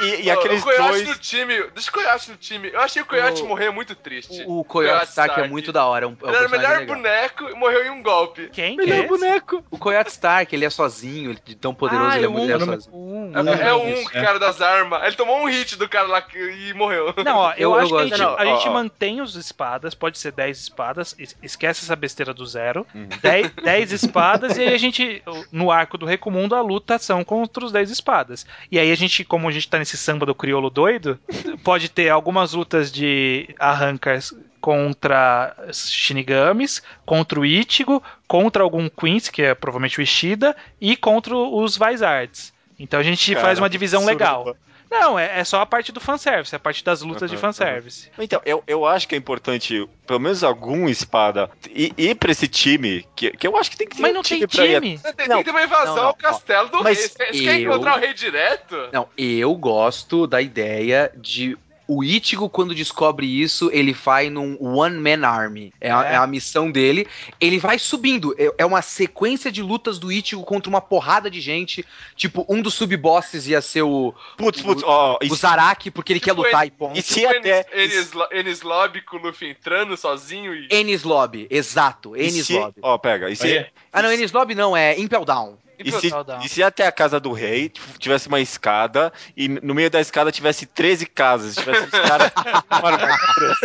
[0.00, 1.08] E, e- e Ó, aqueles o dois.
[1.08, 1.54] no time.
[1.74, 2.70] Deixa o Coyote no time.
[2.72, 4.44] Eu achei o Coyote O- morrer muito triste.
[4.46, 6.04] O, o Coyote Stark é muito da hora.
[6.04, 6.96] É um, é um Ele era o melhor legal.
[6.96, 8.48] boneco e morreu em um golpe.
[8.52, 8.76] Quem?
[8.76, 9.64] Melhor que é boneco.
[9.70, 12.50] O Coyote Stark, ele é sozinho, ele é tão poderoso, Ah, ele é é muito
[12.52, 12.94] um, é sozinho.
[12.94, 14.22] Um, É, Hum, é um isso, é.
[14.22, 15.02] cara das armas.
[15.04, 17.14] Ele tomou um hit do cara lá e morreu.
[17.24, 18.72] Não, ó, eu, Eu- eu acho que a gente, Não, a ó, gente ó.
[18.72, 22.86] mantém os espadas, pode ser 10 espadas, es- esquece essa besteira do zero.
[22.94, 23.08] Uhum.
[23.22, 25.22] 10, 10 espadas, e aí a gente,
[25.52, 28.46] no arco do Recomundo, a luta são contra os 10 espadas.
[28.70, 31.18] E aí a gente, como a gente tá nesse samba do crioulo doido,
[31.64, 39.42] pode ter algumas lutas de arrancas contra Shinigamis, contra o Ichigo, contra algum Quincy, que
[39.42, 42.52] é provavelmente o Ishida, e contra os Vizards.
[42.78, 44.12] Então a gente Cara, faz uma divisão suruba.
[44.24, 44.56] legal.
[44.88, 47.40] Não, é, é só a parte do fanservice, é a parte das lutas de Aham,
[47.42, 48.08] fanservice.
[48.20, 52.46] Então, eu, eu acho que é importante, pelo menos algum espada, ir, ir pra esse
[52.46, 54.64] time, que, que eu acho que tem que ter Mas um não tem time pra
[54.64, 54.80] ir.
[54.80, 54.98] time.
[55.16, 57.08] Tem, Não, tem que ter uma invasão não, não, ao castelo do mas rei.
[57.08, 58.88] Você, você quer eu- encontrar o rei direto?
[58.92, 61.58] Não, eu gosto da ideia de
[61.88, 65.72] o Ichigo, quando descobre isso, ele vai num One Man Army.
[65.80, 66.12] É, a, É.
[66.14, 67.06] é a missão dele.
[67.40, 68.34] Ele vai subindo.
[68.38, 71.84] É, é uma sequência de lutas do Ichigo contra uma porrada de gente.
[72.16, 76.20] Tipo, um dos sub-bosses ia ser o, Putz, putz, ó, e o Zaraki, porque ele
[76.20, 76.98] Tipo quer lutar ele- e ponto.
[76.98, 77.66] e se Tipo até.
[77.72, 80.68] Enis, Enis Lobby com o Luffy entrando sozinho e.
[80.70, 82.16] Enis Lobby, exato.
[82.16, 82.80] Enis Lobby.
[82.82, 83.30] Ó, pega.
[83.30, 85.56] E se, Ah, não, Enis Lobby não, é Impel Down.
[85.78, 86.10] E, se,
[86.44, 90.32] e se até a casa do rei tivesse uma escada e no meio da escada
[90.32, 92.30] tivesse 13 casas, tivesse os caras
[92.68, 93.58] com armaduras.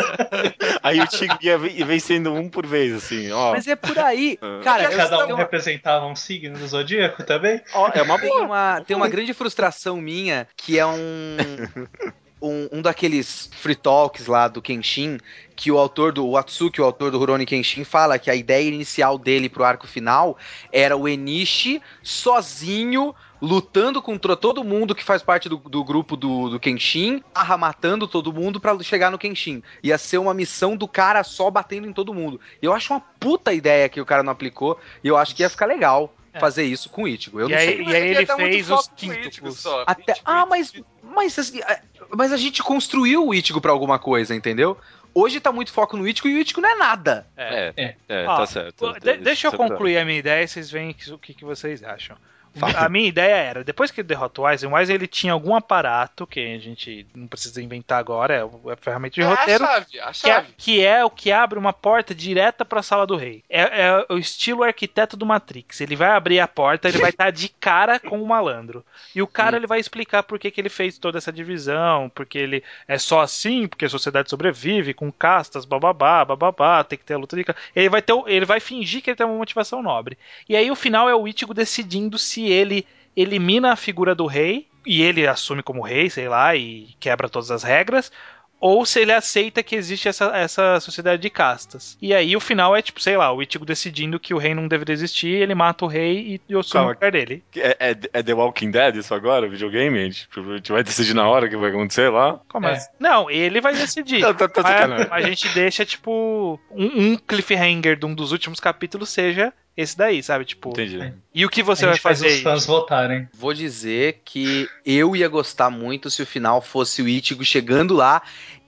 [0.84, 3.51] Aí o Tigre ia ve- vencendo um por vez, assim, ó.
[3.53, 4.38] Mas é por aí.
[4.51, 4.62] Ah.
[4.64, 7.62] Cara, eu cada um uma- representava um signo do zodíaco também?
[7.74, 8.41] Ó, é uma tem boa.
[8.43, 10.97] uma, tem uma grande frustração minha, que é um,
[12.41, 15.17] um, um daqueles free talks lá do Kenshin,
[15.55, 18.67] que o autor do o Atsuki, o autor do Rurouni Kenshin, fala que a ideia
[18.67, 20.37] inicial dele pro arco final
[20.71, 26.49] era o Enishi sozinho lutando contra todo mundo que faz parte do, do grupo do,
[26.49, 29.63] do Kenshin, barra matando todo mundo pra chegar no Kenshin.
[29.81, 32.39] Ia ser uma missão do cara só batendo em todo mundo.
[32.61, 35.41] E eu acho uma puta ideia que o cara não aplicou, e eu acho que
[35.41, 36.39] ia ficar legal É.
[36.39, 37.39] fazer isso com o Ichigo.
[37.41, 37.83] Eu E não aí- sei.
[37.83, 39.65] e aí ele fez os quíntuplos.
[39.87, 40.71] Até, Ichigo, ah, mas,
[41.03, 41.81] mas, assim, é,
[42.16, 44.78] mas a gente construiu o Ichigo pra alguma coisa, entendeu?
[45.14, 47.28] Hoje tá muito foco no Ichigo e o Ichigo não é nada.
[47.36, 47.95] É, É.
[48.07, 48.93] é, tá certo.
[48.99, 51.84] De- deixa eu concluir a minha ideia e vocês veem que- o que, que vocês
[51.84, 52.16] acham.
[52.54, 52.86] Fala.
[52.86, 55.56] A minha ideia era, depois que ele derrota o Aizen, o Aizen ele tinha algum
[55.56, 59.26] aparato que a gente não precisa inventar agora, é o- é a ferramenta de É
[59.26, 59.64] roteiro.
[59.64, 60.47] a chave, a Que é, chave.
[60.58, 63.41] que é o que abre uma porta direta pra sala do rei.
[63.49, 65.80] É, é o estilo arquiteto do Matrix.
[65.80, 68.84] Ele vai abrir a porta, ele vai estar de cara com o malandro.
[69.16, 72.38] E o cara ele vai explicar por que, que ele fez toda essa divisão, porque
[72.38, 77.14] ele é só assim, porque a sociedade sobrevive com castas, bababá, bababá, tem que ter
[77.14, 79.82] a luta de ca- ele vai ter ele vai fingir que ele tem uma motivação
[79.82, 80.18] nobre.
[80.49, 82.85] E aí o final é o Ichigo decidindo se ele
[83.15, 87.51] elimina a figura do rei e ele assume como rei, sei lá, e quebra todas
[87.51, 88.11] as regras,
[88.59, 91.97] ou se ele aceita que existe essa, essa sociedade de castas.
[91.99, 94.67] E aí o final é tipo, sei lá, o Ichigo decidindo que o rei não
[94.67, 96.89] deveria existir, ele mata o rei e, e assume Calma.
[96.89, 97.43] o lugar dele.
[97.55, 99.97] É, é, é The Walking Dead isso agora, videogame?
[99.99, 102.39] A gente, a gente vai decidir na hora o que vai acontecer lá?
[102.47, 102.73] Como É.
[102.73, 102.87] assim?
[102.99, 104.21] Não, ele vai decidir.
[104.21, 105.07] Tá, tá, tá Mas sacanagem.
[105.11, 110.22] a gente deixa, tipo, um, um cliffhanger de um dos últimos capítulos seja esse daí,
[110.22, 110.45] sabe?
[110.45, 111.13] Tipo, Entendi.
[111.34, 112.36] e o que você a vai gente faz fazer?
[112.36, 113.28] os fãs votarem.
[113.34, 118.22] Vou dizer que eu ia gostar muito se o final fosse o Ichigo chegando lá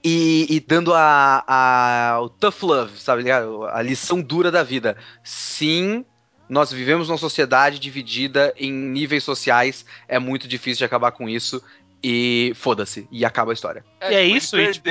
[0.03, 3.23] e, e dando a, a- o tough love, sabe?
[3.31, 4.95] A lição dura da vida.
[5.23, 6.05] Sim,
[6.49, 9.85] nós vivemos numa sociedade dividida em níveis sociais.
[10.07, 11.61] É muito difícil de acabar com isso.
[12.03, 13.07] E foda-se.
[13.09, 13.85] E acaba a história.
[14.01, 14.89] E é isso, e, tipo.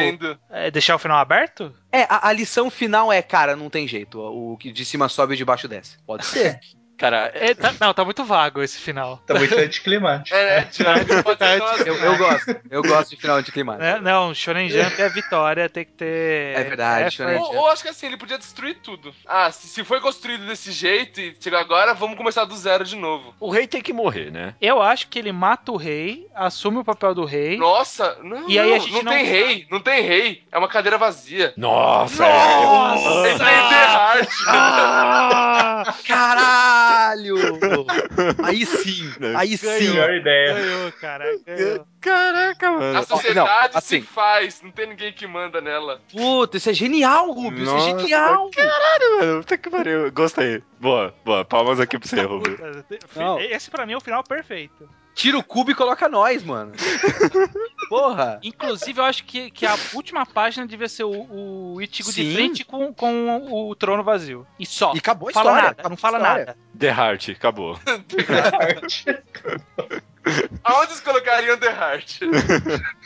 [0.49, 1.75] É, deixar o final aberto?
[1.93, 4.19] É, a, a lição final é, cara, não tem jeito.
[4.19, 5.99] O que de cima sobe e de baixo desce.
[6.07, 6.59] Pode ser.
[7.03, 9.17] Cara, é- É, tá- não, tá muito vago esse final.
[9.27, 10.37] Tá muito anticlimático.
[10.37, 10.63] É,
[11.25, 12.57] pode ser aquelas- Eu, eu gosto.
[12.71, 13.83] Eu gosto de final anticlimático.
[13.83, 13.99] Né?
[14.01, 16.57] Não, Shonen Jump é vitória, tem que ter.
[16.57, 17.17] É verdade, effort.
[17.17, 19.13] Shonen Ou, ou acho que assim, ele podia destruir tudo.
[19.27, 22.95] Ah, se, se foi construído desse jeito e chegou agora, vamos começar do zero de
[22.95, 23.35] novo.
[23.41, 24.55] o rei tem que morrer, né?
[24.61, 27.57] Eu acho que ele mata o rei, assume o papel do rei.
[27.57, 30.43] Nossa, não, E aí não, a gente não, não- tem rei, não tem rei.
[30.53, 31.53] É uma cadeira vazia.
[31.57, 32.23] Nossa!
[32.25, 33.23] Nossa!
[33.25, 34.29] Tem The Heart.
[34.47, 35.95] Ah!
[36.07, 36.92] Caralho!
[38.43, 39.91] Aí sim, aí sim.
[39.91, 40.55] Melhor ideia.
[40.55, 41.25] Ganhou, cara.
[41.47, 41.87] Ganhou.
[42.01, 42.99] Caraca, mano.
[42.99, 44.01] A sociedade não, assim.
[44.01, 46.01] se faz, não tem ninguém que manda nela.
[46.11, 47.63] Puta, isso é genial, Rubio.
[47.63, 48.51] Isso é Nossa, genial.
[49.21, 50.13] Mano, puta que pariu.
[50.13, 50.63] Gostei.
[50.81, 51.45] Boa, boa.
[51.45, 52.59] Palmas aqui pra você, Rubio.
[53.15, 53.41] Não.
[53.41, 54.89] Esse pra mim é o final perfeito.
[55.15, 56.73] Tira o cubo e coloca nós, mano.
[57.89, 58.41] Porra.
[58.43, 62.35] Inclusive, eu acho que, que a última página devia ser o, o Ichigo de Sim.
[62.35, 64.47] frente com, com o trono vazio.
[64.59, 64.95] E só.
[64.95, 65.63] E acabou a fala história.
[65.63, 66.45] nada, acabou não fala história.
[66.47, 66.59] nada.
[66.79, 67.79] The Heart, acabou.
[70.65, 72.21] Aonde vocês colocariam The Heart?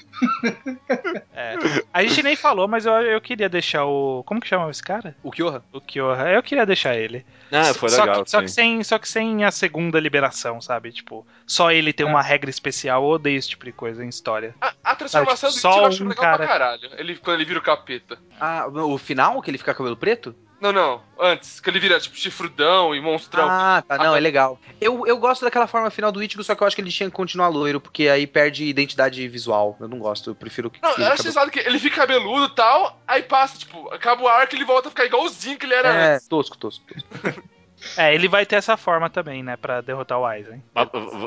[1.35, 1.57] É.
[1.93, 4.23] A gente nem falou, mas eu, eu queria deixar o.
[4.25, 5.15] Como que chama esse cara?
[5.23, 5.63] O Kyoha?
[5.73, 6.31] O Kyoha.
[6.31, 7.25] Eu queria deixar ele.
[7.53, 8.25] Ah, foi só legal.
[8.25, 10.91] Que, só, que sem, só que sem a segunda liberação, sabe?
[10.93, 13.03] Tipo, só ele tem uma regra especial.
[13.03, 14.55] Eu odeio esse tipo de coisa em história.
[14.61, 16.37] A, a transformação Sabe, do Ichigo só eu acho um legal cara.
[16.39, 16.91] pra caralho.
[16.97, 18.19] Ele, quando ele vira o capeta.
[18.41, 20.35] Ah, o final, que ele fica com cabelo preto?
[20.59, 21.03] Não, não.
[21.21, 23.47] Antes, que ele vira, tipo, chifrudão e monstrão.
[23.47, 23.99] Ah, tá.
[23.99, 24.59] Não, Ah, é legal.
[24.81, 27.06] Eu, eu gosto daquela forma final do Ichigo, só que eu acho que ele tinha
[27.11, 29.77] que continuar loiro, porque aí perde identidade visual.
[29.81, 30.81] Eu não gosto, eu prefiro que.
[30.83, 33.89] Não, eu ele acho cabelo- sensato que ele fica cabeludo e tal, aí passa, tipo,
[33.93, 36.29] acaba o arco e ele volta a ficar igualzinho que ele era É, antes.
[36.29, 37.43] tosco, tosco, tosco.
[37.97, 39.57] É, ele vai ter essa forma também, né?
[39.57, 40.63] Pra derrotar o Aizen.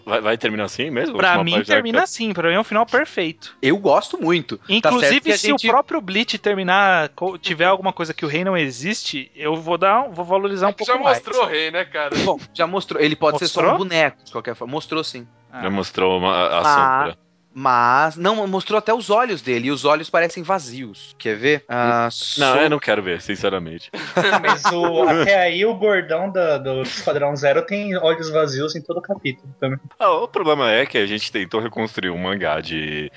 [0.05, 1.17] Vai, vai terminar assim mesmo?
[1.17, 2.33] Pra mim, termina que- assim.
[2.33, 3.55] Pra mim é um final perfeito.
[3.61, 4.57] Eu gosto muito.
[4.57, 8.43] Tá Inclusive, a se gente- o próprio Bleach terminar, tiver alguma coisa que o rei
[8.43, 11.17] não existe, eu vou dar, um- vou valorizar um pouco Já mais.
[11.23, 12.15] mostrou o rei, né, cara?
[12.25, 13.01] Bom, já mostrou.
[13.01, 13.75] Ele pode ser só Mostrou?
[13.75, 14.71] um boneco, de qualquer forma.
[14.71, 15.27] Mostrou sim.
[15.51, 15.61] Ah.
[15.63, 16.63] Já mostrou uma, a Ah.
[17.03, 17.17] sombra.
[17.53, 21.15] Mas, não, mostrou até os olhos dele, e os olhos parecem vazios.
[21.17, 21.65] Quer ver?
[21.67, 23.89] Ah, Não, so- eu não quero ver, sinceramente.
[24.41, 28.97] Mas o- até aí o gordão da- do Esquadrão Zero tem olhos vazios em todo
[28.97, 29.79] o capítulo também.
[29.99, 33.11] Ah, o problema é que a gente tentou reconstruir um mangá de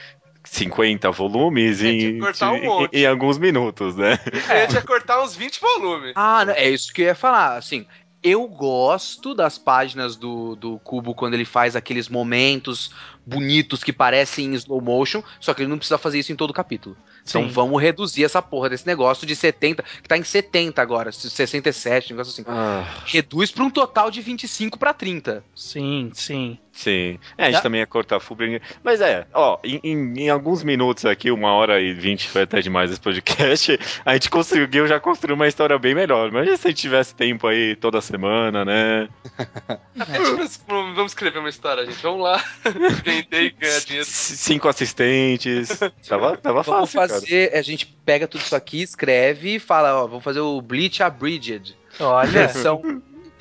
[0.45, 4.19] 50 volumes É, em, um em- em alguns minutos, né?
[4.49, 6.13] A gente ia cortar uns 20 volumes.
[6.17, 7.57] Ah, não, é isso que eu ia falar.
[7.57, 7.87] Assim,
[8.23, 12.91] eu gosto das páginas do, do Cubo quando ele faz aqueles momentos
[13.25, 16.51] bonitos que parecem em slow motion, só que ele não precisa fazer isso em todo
[16.51, 16.97] o capítulo.
[17.25, 17.49] Então Sim.
[17.51, 22.17] vamos reduzir essa porra desse negócio de 70, que tá em 70 agora, 67, um
[22.17, 22.45] negócio assim.
[22.51, 25.45] Ah, Reduz pra um total de 25 pra 30.
[25.55, 26.59] Sim, sim.
[26.73, 27.19] sim.
[27.39, 30.29] É, a gente Já- também ia cortar full bring- Mas é, ó, em, em- em
[30.31, 34.89] alguns minutos aqui, uma hora e vinte foi até demais esse podcast, a gente conseguiu
[34.89, 36.29] já construir uma história bem melhor.
[36.29, 39.09] Imagina se a gente tivesse tempo aí toda semana, né?
[39.95, 42.03] Vamos, vamos escrever uma história, gente.
[42.03, 42.43] Vamos lá.
[43.15, 44.07] Vender e ganhar dinheiro.
[44.09, 45.69] Cinco assistentes.
[46.09, 47.21] Tava, tava Vamos fácil, cara.
[47.21, 51.03] fazer, a gente pega tudo isso aqui, escreve e fala, ó, vamos fazer o Bleach
[51.03, 51.77] Abridged.
[52.01, 52.83] Olha, Versão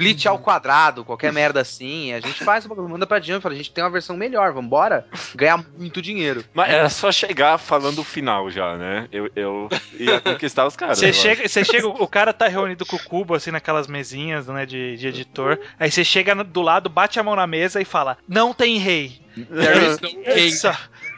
[0.02, 2.14] Bleach ao quadrado, qualquer merda assim.
[2.14, 5.64] A gente faz, manda pra Jump, fala, a gente tem uma versão melhor, vambora ganhar
[5.78, 6.44] muito dinheiro.
[6.54, 9.08] Mas era só chegar falando o final já, né?
[9.12, 10.98] Eu, eu ia conquistar os caras.
[10.98, 14.66] Você chega, você chega, o cara tá reunido com o cubo, assim, naquelas mesinhas, né,
[14.66, 15.60] de, de editor.
[15.80, 19.22] Aí você chega do lado, bate a mão na mesa e fala: Não tem rei.
[19.36, 20.24] There is no king.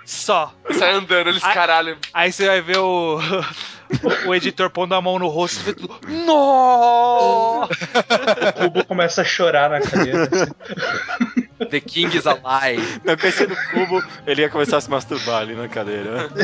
[0.06, 0.54] Só.
[0.78, 1.98] Sai andando, eles Ai- caralho.
[2.14, 3.20] Aí você vai ver o,
[4.26, 5.96] o, o editor pondo a mão no rosto e vê tudo.
[6.26, 7.66] Nó!
[7.66, 10.24] O cubo começa a chorar na cadeira.
[10.32, 10.52] assim.
[11.70, 13.02] The king is alive.
[13.06, 16.30] Não, esse no cubo, ele ia começar a se masturbar ali na cadeira.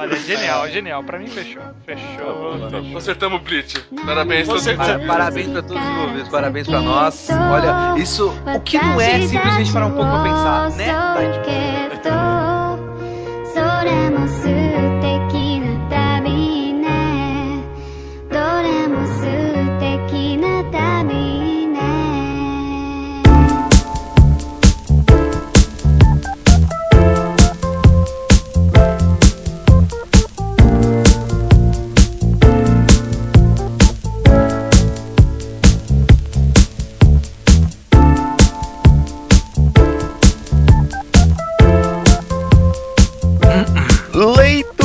[0.00, 1.04] Olha, genial, genial.
[1.04, 1.62] Pra mim fechou.
[1.84, 2.58] Fechou.
[2.92, 3.80] Consertamos o Bleach.
[4.06, 4.60] Parabéns, Com todo mundo.
[4.64, 4.98] certeza.
[4.98, 7.28] Para- Parabéns pra todos os envolvidos, parabéns pra nós.
[7.30, 10.86] Olha, isso, o que não é simplesmente parar um pouco pra pensar, né?
[12.02, 12.20] Tati?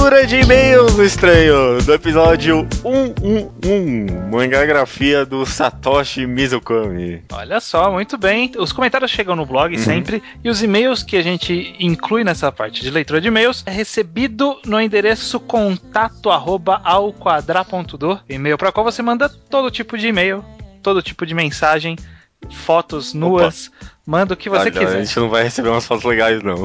[0.05, 7.23] Leitura de e-mails do estranho, do episódio 111, mangagrafia do Satoshi Mizukami.
[7.33, 8.51] Olha só, muito bem.
[8.55, 12.83] Os comentários chegam no blog sempre e os e-mails que a gente inclui nessa parte
[12.83, 18.83] de leitura de e-mails é recebido no endereço contato arroba ao quadra.do, e-mail para qual
[18.83, 20.45] você manda todo tipo de e-mail,
[20.83, 21.97] todo tipo de mensagem,
[22.51, 23.71] fotos nuas,
[24.05, 25.05] manda o que você Olha, A quiser.
[25.05, 26.55] gente não vai receber umas fotos legais, não.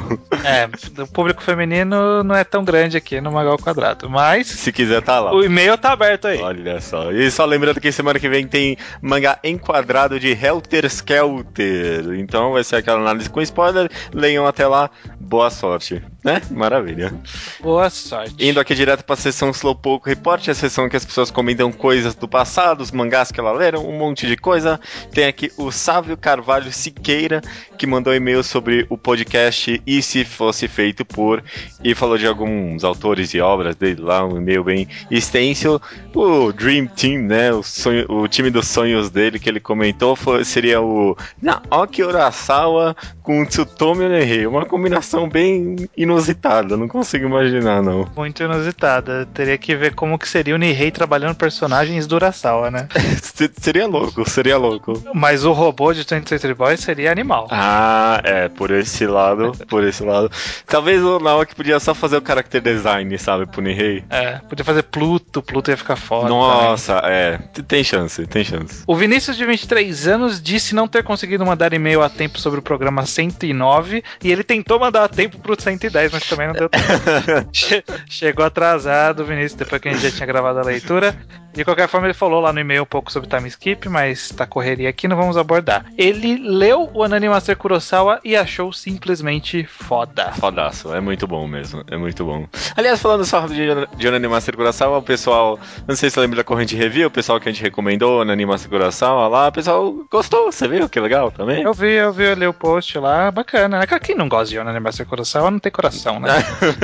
[0.44, 0.68] É,
[1.02, 5.20] o público feminino não é tão grande aqui no Magal Quadrado, mas Se quiser, tá
[5.20, 5.32] lá.
[5.34, 6.40] o e-mail tá aberto aí.
[6.40, 7.10] Olha só.
[7.12, 12.14] E só lembrando que semana que vem tem mangá enquadrado de Helter Skelter.
[12.18, 13.90] Então vai ser aquela análise com spoiler.
[14.12, 14.90] Leiam até lá.
[15.18, 16.02] Boa sorte.
[16.24, 16.42] Né?
[16.50, 17.14] Maravilha.
[17.60, 18.34] Boa sorte.
[18.38, 22.28] Indo aqui direto pra sessão Slowpoke Report, a sessão que as pessoas comentam coisas do
[22.28, 24.78] passado, os mangás que ela leram, um monte de coisa.
[25.12, 27.29] Tem aqui o Sávio Carvalho Siqueira,
[27.78, 31.42] que mandou um e-mail sobre o podcast E Se Fosse Feito Por,
[31.84, 35.80] e falou de alguns autores e obras dele lá, um e-mail bem extenso.
[36.14, 40.44] O Dream Team, né, o, sonho- o time dos sonhos dele que ele comentou foi-
[40.44, 48.08] seria o Naoki Urasawa com Tsutomi Onehei, uma combinação bem inusitada, não consigo imaginar não.
[48.16, 49.26] Muito inusitada.
[49.32, 52.88] Teria que ver como que seria o Nihei trabalhando personagens do Urasawa, né?
[53.22, 54.92] Se- Seria louco, seria louco.
[55.14, 57.48] Mas o robô de 20th Century Boys seria animal.
[57.50, 60.30] Ah, é, por esse lado, por esse lado.
[60.66, 64.04] Talvez o Naoki podia só fazer o character design, sabe, pro Nihei.
[64.10, 66.22] É, podia fazer Pluto, Pluto ia ficar foda.
[66.28, 66.38] também.
[66.38, 68.82] Nossa, é, tem chance, tem chance.
[68.86, 72.62] O Vinícius, de 23 anos, disse não ter conseguido mandar e-mail a tempo sobre o
[72.62, 76.84] programa 109 e ele tentou mandar a tempo pro 110, mas também não deu tempo.
[77.52, 81.16] Che- Chegou atrasado, Vinícius, depois que a gente já tinha gravado a leitura.
[81.52, 84.46] De qualquer forma, ele falou lá no e-mail um pouco sobre time skip, mas tá
[84.46, 85.84] correria aqui, não vamos abordar.
[85.98, 90.30] Ele leu o Anani Master Kurosawa e achou simplesmente foda.
[90.34, 92.46] Fodaço, é muito bom mesmo, é muito bom.
[92.76, 93.66] Aliás, falando só de,
[93.96, 95.58] de Onani Master Kurosawa, o pessoal,
[95.88, 98.46] não sei se você lembra da corrente review, o pessoal que a gente recomendou, Onani
[98.46, 100.88] Master Kurosawa lá, o pessoal gostou, você viu?
[100.88, 101.64] Que legal também.
[101.64, 103.86] Eu vi, eu vi, eu li o post lá, bacana, né?
[104.00, 106.30] Quem não gosta de Anani Master Kurosawa não tem coração, né?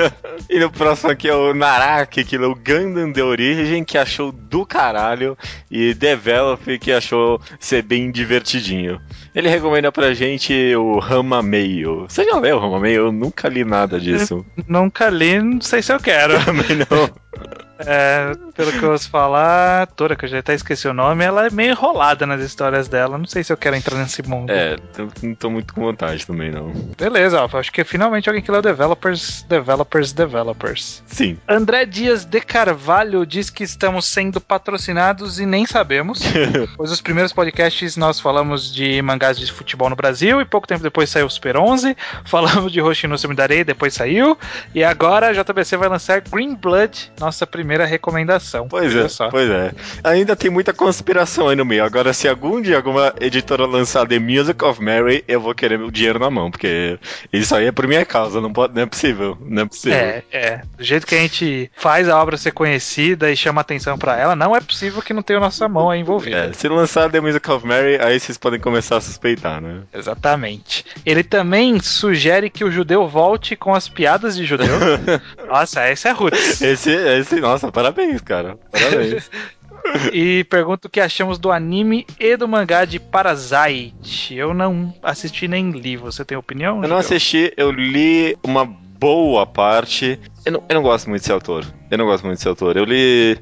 [0.50, 4.66] e no próximo aqui é o Naraki, que leu Gundam de origem, que achou do
[4.66, 5.38] caralho,
[5.70, 9.00] e Develop, que achou ser bem divertidinho.
[9.36, 12.06] Ele recomenda pra gente o Rama Meio.
[12.08, 13.02] Você já leu o Rama Meio?
[13.02, 14.46] Eu nunca li nada disso.
[14.66, 16.32] Nunca li, não sei se eu quero.
[16.42, 17.10] Também não.
[17.78, 21.24] É, pelo que eu ouço falar, a atora, que eu já até esqueci o nome,
[21.24, 23.18] ela é meio enrolada nas histórias dela.
[23.18, 24.50] Não sei se eu quero entrar nesse mundo.
[24.50, 26.72] É, eu não tô muito com vontade também, não.
[26.96, 31.02] Beleza, ó, acho que finalmente alguém que leu Developers, Developers, Developers.
[31.06, 31.38] Sim.
[31.46, 36.20] André Dias de Carvalho diz que estamos sendo patrocinados e nem sabemos.
[36.76, 40.82] pois os primeiros podcasts nós falamos de mangás de futebol no Brasil e pouco tempo
[40.82, 41.96] depois saiu o Super 11.
[42.24, 44.38] Falamos de Hoshino Sumidarei, depois saiu.
[44.74, 48.68] E agora a JBC vai lançar Green Blood, nossa primeira recomendação.
[48.68, 49.28] Pois é, só.
[49.28, 49.72] pois é.
[50.04, 51.84] Ainda tem muita conspiração aí no meio.
[51.84, 55.90] Agora, se algum dia alguma editora lançar The Music of Mary, eu vou querer o
[55.90, 56.98] dinheiro na mão, porque
[57.32, 59.36] isso aí é por minha causa, não, pode, não é possível.
[59.40, 59.98] Não é possível.
[59.98, 60.62] É, é.
[60.76, 64.36] Do jeito que a gente faz a obra ser conhecida e chama atenção pra ela,
[64.36, 66.36] não é possível que não tenha nossa mão aí envolvida.
[66.36, 69.82] É, se lançar The Music of Mary, aí vocês podem começar a suspeitar, né?
[69.92, 70.84] Exatamente.
[71.04, 74.66] Ele também sugere que o judeu volte com as piadas de judeu.
[75.48, 76.60] Nossa, esse é roots.
[76.60, 78.58] Esse, esse, nossa, parabéns, cara.
[78.70, 79.30] Parabéns.
[80.12, 84.34] E pergunta o que achamos do anime e do mangá de Parasite.
[84.34, 85.96] Eu não assisti nem li.
[85.96, 86.82] Você tem opinião?
[86.82, 90.18] eu não assisti, eu li uma boa parte.
[90.44, 91.64] Eu não, eu não gosto muito desse autor.
[91.90, 92.76] Eu não gosto muito desse autor.
[92.76, 93.38] Eu li.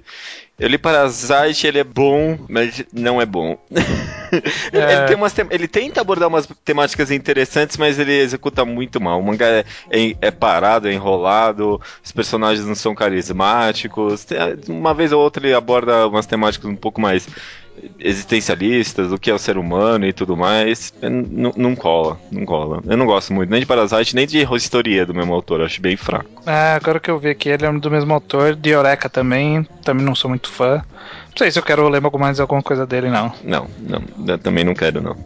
[0.59, 3.59] Eu li Parasite, ele é bom, mas não é bom.
[4.73, 4.95] É.
[4.97, 9.21] ele, tem umas ele tenta abordar umas temáticas interessantes, mas ele executa muito mal.
[9.21, 14.27] O mangá é, é- é parado, é enrolado, os personagens não são carismáticos.
[14.69, 17.29] Uma vez ou outra ele aborda umas temáticas um pouco mais
[17.99, 20.93] existencialistas, o que é o ser humano e tudo mais.
[21.03, 22.83] É, n- Não cola, não cola.
[22.87, 25.97] Eu não gosto muito nem de Parasite, nem de Historia do mesmo autor, acho bem
[25.97, 26.31] fraco.
[26.47, 28.55] Ah, agora que eu vi aqui, ele é do mesmo autor.
[28.55, 29.67] De Eureka também.
[29.85, 30.83] Também não sou muito fã.
[31.35, 33.33] Não sei se eu quero ler mais alguma coisa dele, não.
[33.43, 35.17] Não, não, também não quero, não.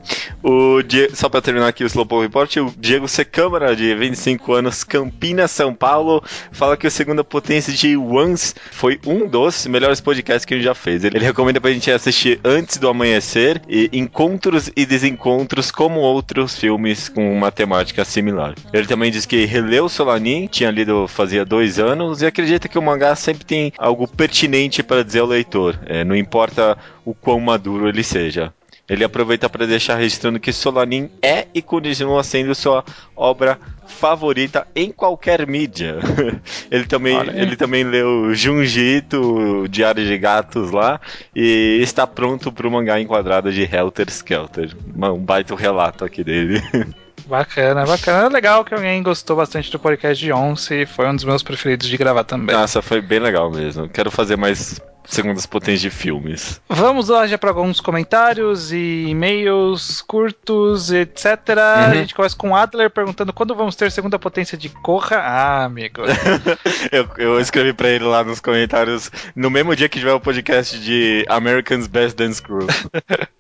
[0.42, 3.24] O Die- Só pra terminar aqui o Slowpoke Report, o Diego C.
[3.26, 8.98] Câmara, de 25 anos, Campinas, São Paulo, fala que o Segunda Potência de Once foi
[9.06, 11.04] um dos melhores podcasts que gente já fez.
[11.04, 17.08] Ele recomenda pra gente assistir Antes do Amanhecer e Encontros e Desencontros como outros filmes
[17.10, 18.54] com uma temática similar.
[18.72, 22.82] Ele também diz que releu Solanin, tinha lido fazia dois anos, e acredita que o
[22.82, 25.78] mangá sempre tem algo pertinente para dizer ao leitor.
[25.86, 28.52] É, não importa o quão maduro ele seja.
[28.88, 32.82] ele aproveita para deixar registrando que Solanin é e continua sendo sua
[33.14, 35.98] obra favorita em qualquer mídia.
[36.70, 41.00] ele também, Olha ele também leu Junjito, Diário de Gatos lá,
[41.34, 44.74] e está pronto para o mangá enquadrado de Helter Skelter.
[44.96, 46.62] Um baita relato aqui dele.
[47.28, 48.26] Bacana, bacana.
[48.26, 50.86] É legal que alguém gostou bastante do podcast de Once.
[50.86, 52.56] Foi um dos meus preferidos de gravar também.
[52.56, 53.86] Nossa, foi bem legal mesmo.
[53.86, 56.60] Quero fazer mais segundas potências de filmes.
[56.68, 61.26] Vamos lá já para alguns comentários e e-mails curtos, etc.
[61.58, 65.16] A gente começa com o Adler perguntando quando vamos ter segunda potência de Corra.
[65.16, 66.02] Ah, amigo.
[66.92, 70.78] Eu, eu escrevi pra ele lá nos comentários no mesmo dia que tiver o podcast
[70.78, 72.66] de American's Best Dance Crew.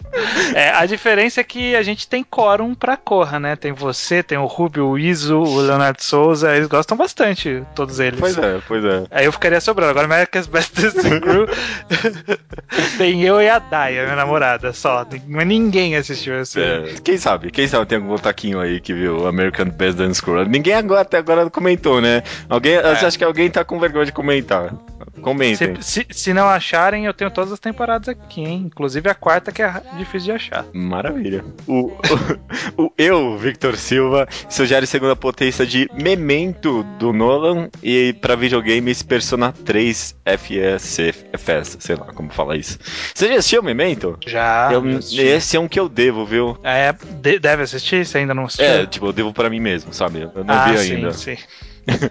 [0.54, 3.54] É, a diferença é que a gente tem quórum pra Corra, né?
[3.54, 6.56] Tem você, tem o Rubio, o Iso, o Leonardo Souza.
[6.56, 8.18] Eles gostam bastante, todos eles.
[8.18, 9.04] pois é, pois é.
[9.10, 9.90] Aí eu ficaria sobrando.
[9.90, 11.46] Agora, America's Best Dance Crew
[12.98, 15.06] tem eu e a Daya, minha namorada, só.
[15.26, 16.60] Mas ninguém assistiu esse.
[16.60, 17.50] É, quem sabe?
[17.50, 20.44] Quem sabe tem algum taquinho aí que viu American Best Dance Crew.
[20.44, 22.22] Ninguém agora, até agora comentou, né?
[22.48, 24.74] Alguém, eu acho que alguém tá com vergonha de comentar.
[25.20, 25.80] Comentem.
[25.80, 28.64] Se, se, se não acharem, eu tenho todas as temporadas aqui, hein?
[28.66, 30.66] Inclusive a quarta, que é difícil de achar.
[30.72, 31.44] Maravilha.
[31.66, 31.92] O,
[32.76, 39.02] o, o eu, Victor Silva, sugere segunda potência de Memento do Nolan e pra videogames
[39.02, 40.98] Persona 3 FS,
[41.38, 42.78] FS, sei lá como falar isso.
[43.14, 44.18] Você já assistiu Memento?
[44.26, 44.68] Já.
[44.72, 46.58] Eu- já esse é um que eu devo, viu?
[46.62, 48.04] É, de- deve assistir?
[48.04, 48.66] Você ainda não assistiu?
[48.66, 50.28] É, tipo, eu devo pra mim mesmo, sabe?
[50.34, 51.12] Eu não ah, vi sim, ainda.
[51.12, 51.36] sim.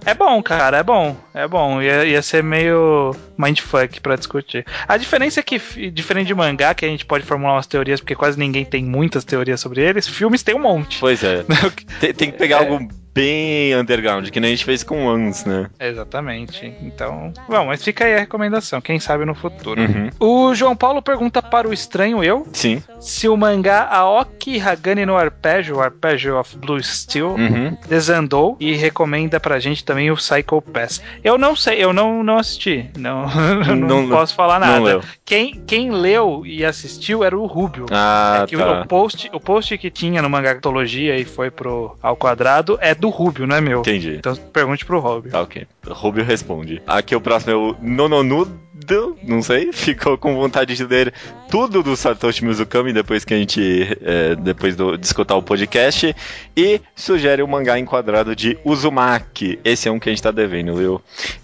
[0.07, 1.15] É bom, cara, é bom.
[1.35, 1.79] É bom.
[1.79, 4.65] Ia, ia ser meio mindfuck pra discutir.
[4.87, 5.59] A diferença é que,
[5.91, 9.23] diferente de mangá, que a gente pode formular umas teorias, porque quase ninguém tem muitas
[9.23, 10.97] teorias sobre eles, filmes tem um monte.
[10.99, 11.45] Pois é.
[12.01, 12.67] tem, tem que pegar É.
[12.67, 12.87] algo
[13.17, 15.67] bem underground, que nem a gente fez com Ones, né?
[15.79, 16.71] Exatamente.
[16.81, 19.81] Então, bom, mas fica aí a recomendação, quem sabe no futuro.
[19.81, 20.09] Uhum.
[20.19, 22.81] O João Paulo pergunta para o estranho eu Sim.
[22.99, 27.75] se o mangá Aoki Hagane no Arpeggio, Arpeggio of Blue Steel, Uhum.
[27.89, 31.01] desandou e recomenda pra gente também o Psycho Pass.
[31.23, 33.25] Eu não sei, eu não, não assisti, não,
[33.75, 35.01] não, Não- posso falar nada.
[35.25, 37.85] Quem, quem leu e assistiu era o Rubio.
[37.91, 38.81] Ah, É que tá.
[38.81, 43.06] o, post, o post que tinha no Mangatologia e foi pro ao quadrado é do
[43.09, 43.79] Rubio, não é meu.
[43.79, 44.15] Entendi.
[44.15, 45.31] Então pergunte pro Rubio.
[45.31, 45.67] Tá, ok.
[45.87, 46.81] Rubio responde.
[46.85, 51.13] Aqui o próximo é o Nononudo, não sei, ficou com vontade de ler
[51.49, 56.15] tudo do Satoshi Mizukami depois que a gente, é, depois do, de escutar o podcast,
[56.55, 59.59] e sugere o mangá enquadrado de Uzumaki.
[59.63, 61.01] Esse é um que a gente tá devendo, viu?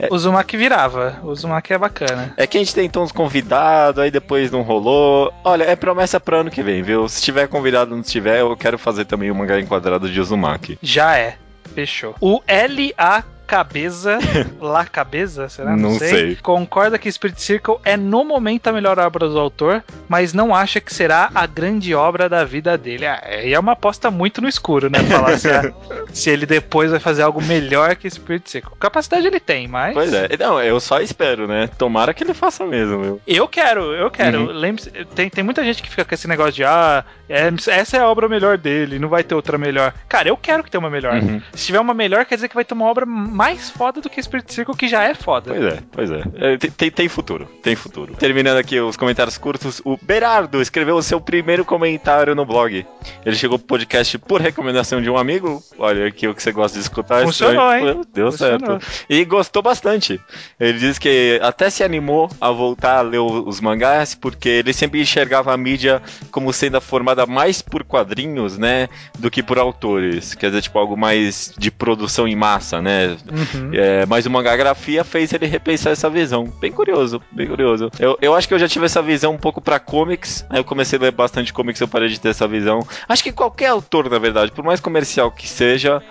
[0.10, 1.20] O Uzumaki virava.
[1.24, 2.34] Uzumaki é bacana.
[2.38, 5.34] É que a gente tentou uns convidados, aí depois não rolou.
[5.44, 7.08] Olha, é promessa pra ano que vem, viu?
[7.08, 10.78] Se tiver convidado, não tiver, eu quero fazer também o mangá enquadrado de Uzumaki.
[10.82, 11.38] Já é.
[11.74, 12.16] Fechou.
[12.20, 13.24] O L.A.
[13.46, 14.18] Cabeza,
[14.60, 15.76] La Cabeza, será?
[15.76, 16.36] Não sei.
[16.42, 20.80] Concorda que Spirit Circle é no momento a melhor obra do autor, mas não acha
[20.80, 23.06] que será a grande obra da vida dele.
[23.06, 25.00] Ah, aí é uma aposta muito no escuro, né?
[25.04, 25.72] Falar se, a-
[26.14, 28.74] se ele depois vai fazer algo melhor que Spirit Circle.
[28.80, 29.94] Capacidade ele tem, mas.
[29.94, 31.68] Pois é, não, eu só espero, né?
[31.78, 33.22] Tomara que ele faça mesmo, viu?
[33.28, 34.40] Eu quero, eu quero.
[34.48, 34.52] Uhum.
[34.52, 38.00] Lembre-se, tem, tem muita gente que fica com esse negócio de ah, é- essa é
[38.00, 39.94] a obra melhor dele, não vai ter outra melhor.
[40.08, 41.16] Cara, eu quero que tenha uma melhor.
[41.16, 41.42] Uhum.
[41.54, 44.22] Se tiver uma melhor, quer dizer que vai ter uma obra mais foda do que
[44.22, 45.52] Spirit Circle, que já é foda.
[45.54, 46.24] Pois é, pois é.
[46.36, 48.16] É, tem- tem, futuro, tem futuro.
[48.16, 52.86] Terminando aqui os comentários curtos, o Berardo escreveu o seu primeiro comentário no blog.
[53.26, 55.62] Ele chegou pro podcast por recomendação de um amigo.
[55.78, 57.24] Olha aqui o que você gosta de escutar.
[57.24, 58.02] Funcionou, hein?
[58.14, 58.80] Deu Funcionou.
[58.80, 59.06] certo.
[59.10, 60.20] E gostou bastante.
[60.60, 65.02] Ele disse que até se animou a voltar a ler os mangás, porque ele sempre
[65.02, 66.02] enxergava a mídia
[66.32, 68.88] como sendo formada mais por quadrinhos, né,
[69.18, 70.34] do que por autores.
[70.36, 73.18] Quer dizer, tipo, algo mais de produção em massa, né?
[73.32, 73.72] Uhum.
[73.74, 76.52] É, mas o mangagrafia fez ele repensar essa visão.
[76.60, 77.90] Bem curioso, bem curioso.
[78.00, 80.46] Eu, eu acho que eu já tive essa visão um pouco pra comics.
[80.50, 82.80] Aí eu comecei a ler bastante comics eu parei de ter essa visão.
[83.08, 86.02] Acho que qualquer autor, na verdade, por mais comercial que seja.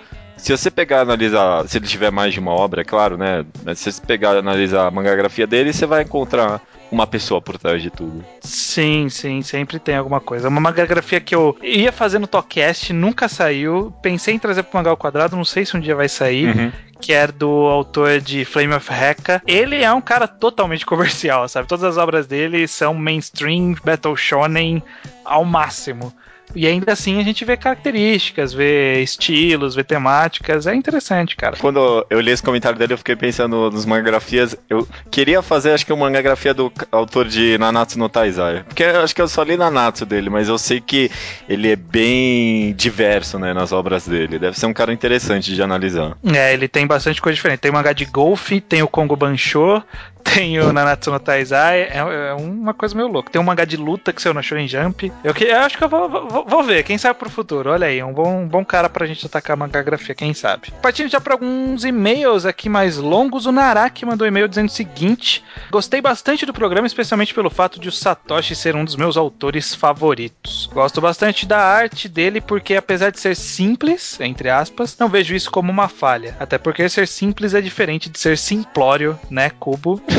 [0.43, 3.45] Se você pegar e analisar, se ele tiver mais de uma obra, é claro, né?
[3.63, 6.61] Mas se você pegar e analisar a mangagrafia dele, você vai encontrar
[6.91, 8.25] uma pessoa por trás de tudo.
[8.41, 10.49] Sim, sim, sempre tem alguma coisa.
[10.49, 13.93] Uma mangagrafia que eu ia fazer no Talkcast, nunca saiu.
[14.01, 16.53] Pensei em trazer pro Mangá ao Quadrado, não sei se um dia vai sair.
[16.53, 16.71] Uhum.
[16.99, 19.41] que é do autor de Flame of Hecka.
[19.47, 21.69] Ele é um cara totalmente comercial, sabe?
[21.69, 24.83] Todas as obras dele são mainstream, battle shonen
[25.23, 26.13] ao máximo.
[26.55, 30.67] E ainda assim a gente vê características, vê estilos, vê temáticas.
[30.67, 31.57] É interessante, cara.
[31.57, 34.55] Quando eu li esse comentário dele, eu fiquei pensando nos mangagrafias.
[34.69, 38.63] Eu queria fazer, acho que uma mangagrafia do autor de Nanatsu no Taizai.
[38.63, 41.09] Porque eu acho que eu só li Nanatsu dele, mas eu sei que
[41.47, 44.39] ele é bem diverso, né, nas obras dele.
[44.39, 46.17] Deve ser um cara interessante de analisar.
[46.23, 47.59] É, ele tem bastante coisa diferente.
[47.59, 49.81] Tem mangá de golfe, tem o Kongo Bancho,
[50.23, 53.31] Tem o Nanatsu no Taizai, é, é uma coisa meio louca.
[53.31, 55.11] Tem um mangá de luta que saiu na Shonen Jump.
[55.23, 57.69] Eu, que, eu acho que eu vou, vou, vou ver, quem sabe pro futuro.
[57.69, 60.71] Olha aí, um bom, um bom cara pra gente atacar a mangagrafia, quem sabe.
[60.81, 64.71] Partindo já pra alguns e-mails aqui mais longos, o Naraki mandou um e-mail dizendo o
[64.71, 69.17] seguinte: Gostei bastante do programa, especialmente pelo fato de o Satoshi ser um dos meus
[69.17, 70.69] autores favoritos.
[70.73, 75.51] Gosto bastante da arte dele porque, apesar de ser simples, entre aspas, não vejo isso
[75.51, 76.35] como uma falha.
[76.39, 80.01] Até porque ser simples é diferente de ser simplório, né, Cubo?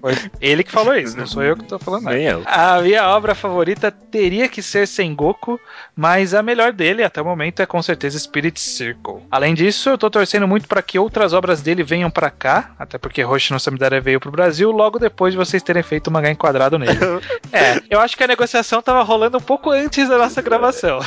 [0.00, 2.16] Foi ele que falou isso, não sou eu que tô falando nada.
[2.16, 2.42] Nem eu.
[2.46, 5.60] A minha obra favorita teria que ser Sengoku,
[5.94, 9.22] mas a melhor dele até o momento é com certeza Spirit Circle.
[9.30, 12.98] Além disso, eu tô torcendo muito para que outras obras dele venham para cá, até
[12.98, 16.30] porque Roshi no Samidare veio pro Brasil logo depois de vocês terem feito o mangá
[16.30, 16.98] enquadrado nele.
[17.52, 21.00] é, eu acho que a negociação tava rolando um pouco antes da nossa gravação.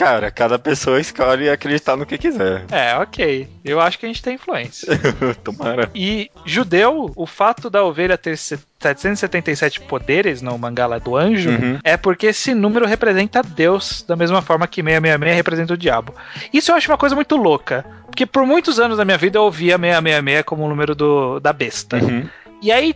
[0.00, 2.64] Cara, cada pessoa escolhe acreditar no que quiser.
[2.72, 3.46] É, ok.
[3.62, 4.88] Eu acho que a gente tem influência.
[5.44, 5.90] Tomara.
[5.94, 11.50] E judeu, o fato da ovelha ter se- 777 poderes no mangá lá do anjo
[11.50, 11.78] Uhum.
[11.84, 16.14] é porque esse número representa Deus, da mesma forma que 666 representa o diabo.
[16.52, 19.42] Isso eu acho uma coisa muito louca, porque por muitos anos da minha vida eu
[19.42, 21.98] ouvia 666 como o número do, da besta.
[21.98, 22.26] Uhum.
[22.62, 22.94] E aí,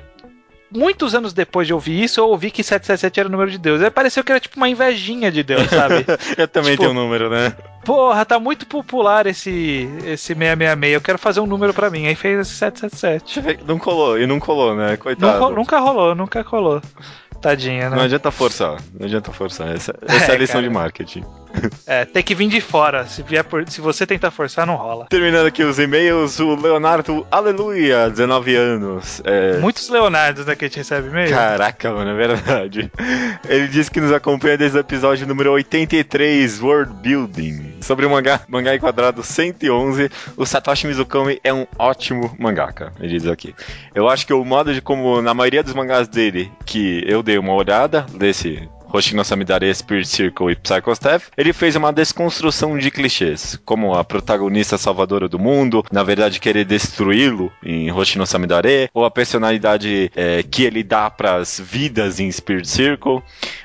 [0.74, 3.80] muitos anos depois de ouvir isso, eu ouvi que 777 era o número de Deus.
[3.80, 6.04] Aí pareceu que era tipo uma invejinha de Deus, sabe?
[6.36, 7.52] Eu também Tipo- tenho um número, né?
[7.84, 10.94] Porra, tá muito popular esse, esse 666.
[10.94, 12.06] Eu quero fazer um número pra mim.
[12.06, 13.64] Aí fez esse 777.
[13.66, 14.90] Não colou, e não colou, né?
[14.90, 15.38] Não Coitado.
[15.44, 16.80] ro- nunca rolou, nunca rolou.
[17.40, 18.04] Tadinha, Não né?
[18.04, 19.68] adianta forçar, não adianta forçar.
[19.74, 20.66] Essa, essa é, É, a lição cara.
[20.66, 21.24] de marketing.
[21.86, 23.06] É, tem que vir de fora.
[23.06, 25.06] Se, vier por- se você tentar forçar, não rola.
[25.10, 29.20] Terminando aqui os e-mails, o Leonardo Aleluia, 19 anos.
[29.24, 31.30] É, Muitos Leonardos né, que a gente recebe e-mail.
[31.30, 32.90] Caraca, mano, é verdade.
[33.48, 37.74] Ele disse que nos acompanha desde o episódio número 83, World Building.
[37.82, 43.26] Sobre o mangá, mangá enquadrado 111, o Satoshi Mizukami é um ótimo mangaka, ele diz
[43.26, 43.54] aqui.
[43.94, 47.36] Eu acho que o modo de como, na maioria dos mangás dele, que eu dei
[47.36, 52.92] uma olhada, desse Hoshino Samidare, Spirit Circle e Psycho Staff, ele fez uma desconstrução de
[52.92, 59.04] clichês, como a protagonista salvadora do mundo, na verdade querer destruí-lo em Hoshino Samidare, ou
[59.04, 63.20] a personalidade é, que ele dá pras vidas em Spirit Circle.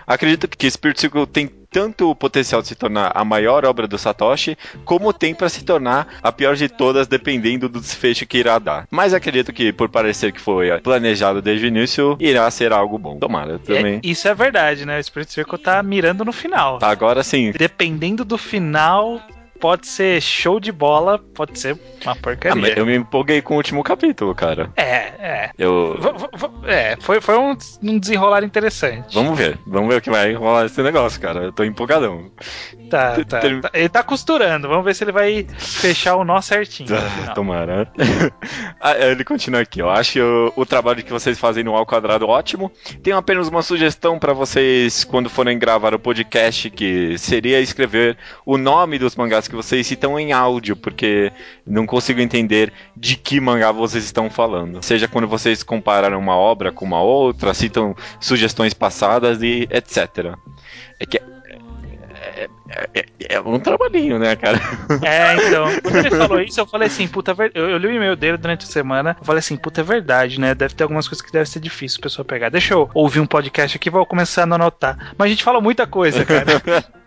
[0.07, 3.97] Acredito que Spirit Circle tem tanto o potencial de se tornar a maior obra do
[3.97, 8.59] Satoshi, como tem para se tornar a pior de todas, dependendo do desfecho que irá
[8.59, 8.87] dar.
[8.89, 13.17] Mas acredito que, por parecer que foi planejado desde o início, irá ser algo bom.
[13.17, 13.95] Tomara, também.
[13.95, 14.99] É, isso é verdade, né?
[14.99, 16.79] O Spirit Circle tá mirando no final.
[16.79, 17.51] Tá, agora sim.
[17.51, 19.21] Dependendo do final,
[19.59, 22.59] pode ser show de bola, pode ser uma Ah, porcaria.
[22.61, 24.71] mas eu me empolguei com o último capítulo, cara.
[24.75, 24.83] É,
[25.19, 25.51] é.
[25.57, 25.97] Eu.
[26.65, 29.13] É, foi, foi um, um desenrolar interessante.
[29.13, 31.39] Vamos ver, vamos ver o que vai rolar esse negócio, cara.
[31.45, 32.31] Eu tô empolgadão.
[32.89, 33.69] Tá, tá, tá.
[33.73, 36.89] Ele tá costurando, vamos ver se ele vai fechar o nó certinho.
[36.95, 37.33] Ah.
[37.33, 37.91] Tomara.
[38.81, 39.89] Ah, ele continua aqui, ó.
[39.91, 40.19] Acho
[40.55, 42.71] o, o trabalho que vocês fazem no Ao Quadrado ótimo.
[43.03, 48.57] Tenho apenas uma sugestão pra vocês quando forem gravar o podcast, que seria escrever o
[48.57, 51.31] nome dos mangás que vocês citam em áudio, porque
[51.65, 54.81] não consigo entender de que mangá vocês estão falando.
[54.83, 60.35] Seja quando vocês comparam uma obra com uma outra, citam sugestões passadas e etc.
[60.99, 63.05] É que é, é- é-
[63.35, 64.59] é um trabalhinho, né, cara?
[65.03, 67.91] É, então, quando ele falou isso, eu falei assim, puta, ver- eu, eu li o
[67.93, 70.53] e-mail dele durante a semana, eu falei assim, puta, é verdade, né?
[70.53, 72.49] Deve ter algumas coisas que deve ser difícil a pessoa pegar.
[72.49, 75.13] Deixa eu ouvir um podcast aqui e vou começar a anotar.
[75.17, 76.61] Mas a gente fala muita coisa, cara.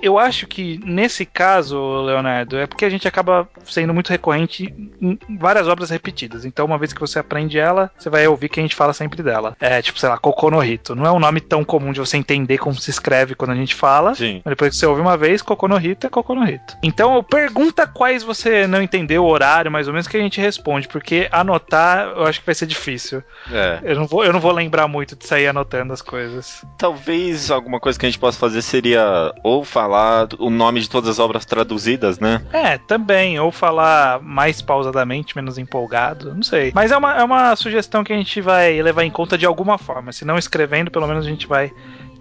[0.00, 5.18] Eu acho que nesse caso, Leonardo, é porque a gente acaba sendo muito recorrente em
[5.38, 6.44] várias obras repetidas.
[6.44, 9.22] Então, uma vez que você aprende ela, você vai ouvir que a gente fala sempre
[9.22, 9.56] dela.
[9.60, 10.94] É tipo, sei lá, Kokonohito.
[10.94, 13.74] Não é um nome tão comum de você entender como se escreve quando a gente
[13.74, 14.14] fala.
[14.14, 14.42] Sim.
[14.44, 16.76] Mas depois que você ouve uma vez, Kokonohito é Kokonohito.
[16.82, 20.88] Então, pergunta quais você não entendeu, o horário, mais ou menos, que a gente responde.
[20.88, 23.22] Porque anotar, eu acho que vai ser difícil.
[23.50, 23.80] É.
[23.82, 26.64] Eu não vou, eu não vou lembrar muito de sair anotando as coisas.
[26.78, 31.10] Talvez alguma coisa que a gente possa fazer seria ou falar o nome de todas
[31.10, 32.42] as obras traduzidas, né?
[32.52, 33.38] É, também.
[33.38, 36.34] Ou falar mais pausadamente, menos empolgado.
[36.34, 36.72] Não sei.
[36.74, 39.78] Mas é uma, é uma sugestão que a gente vai levar em conta de alguma
[39.78, 40.12] forma.
[40.12, 41.72] Se não escrevendo, pelo menos a gente vai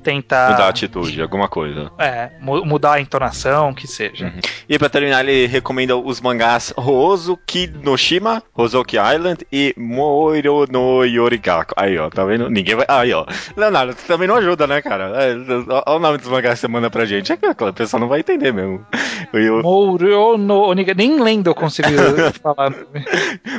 [0.04, 0.52] tentar.
[0.52, 1.92] Mudar a atitude, alguma coisa.
[1.98, 4.26] É, mu- mudar a entonação, que seja.
[4.26, 4.40] Uhum.
[4.70, 11.04] E pra terminar, ele recomenda os mangás Hozoki no Shima, Hozoki Island e Moiro no
[11.04, 11.74] Yorigaku.
[11.78, 12.50] Aí, ó, tá vendo?
[12.50, 12.86] Ninguém vai.
[12.88, 13.26] Aí, ó.
[13.56, 15.12] Leonardo, você também não ajuda, né, cara?
[15.24, 15.34] É,
[15.86, 17.32] Olha o nome dos mangás que você manda pra gente.
[17.32, 18.86] É que a pessoa não vai entender mesmo.
[19.34, 20.94] E o, Mouro no Oniga.
[20.94, 21.88] Nem lendo eu consigo
[22.42, 22.74] falar.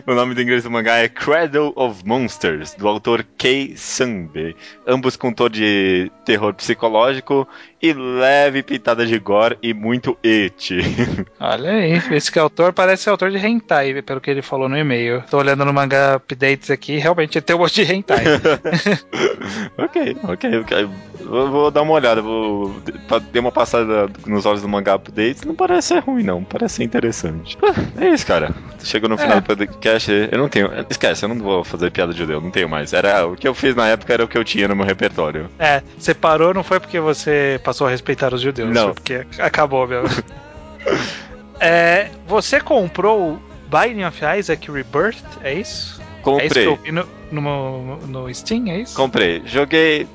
[0.07, 4.57] o nome do inglês do mangá é Cradle of Monsters, do autor Kei Sanbe.
[4.87, 7.47] Ambos com de terror psicológico
[7.81, 10.71] e leve pitada de gore e muito et.
[11.39, 14.77] Olha aí, esse que é autor parece autor de hentai, pelo que ele falou no
[14.77, 15.23] e-mail.
[15.31, 18.25] Tô olhando no mangá updates aqui, realmente tem um monte de hentai.
[19.79, 20.89] ok, ok, ok.
[21.25, 22.75] Vou, vou dar uma olhada, vou
[23.09, 25.43] dar uma passada nos olhos do mangá updates.
[25.45, 26.43] Não parece ser ruim, não.
[26.43, 27.57] Parece ser interessante.
[27.63, 27.75] Ah,
[28.05, 28.51] É isso, cara.
[28.83, 29.41] Chegou no final É.
[29.41, 30.11] do podcast.
[30.31, 30.71] Eu não tenho.
[30.91, 32.93] Esquece, eu não vou fazer piada de judeu, não tenho mais.
[32.93, 35.49] Era o que eu fiz na época era o que eu tinha no meu repertório.
[35.59, 38.85] é, você parou não foi porque você passou a respeitar os judeus, Não.
[38.85, 40.09] foi porque acabou mesmo.
[41.61, 46.01] é, você comprou o Binding of Isaac Rebirth, é isso?
[46.01, 46.67] É isso que Comprei.
[46.67, 48.97] eu vi no, no, no Steam, é isso?
[48.97, 49.43] Comprei.
[49.45, 50.07] Joguei.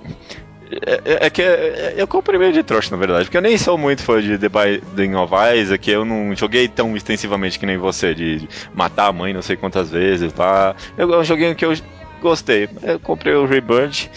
[0.72, 3.56] É, é- é que é- eu comprei meio de trouxa, na verdade, porque eu nem
[3.60, 7.78] sou muito fã de The Binding of Isaac, eu não joguei tão extensivamente que nem
[7.78, 10.76] você, de matar a mãe não sei quantas vezes, tá?
[10.98, 11.74] Eu, eu joguei o que eu
[12.22, 12.68] gostei.
[12.84, 14.10] Eu comprei o Rebirth,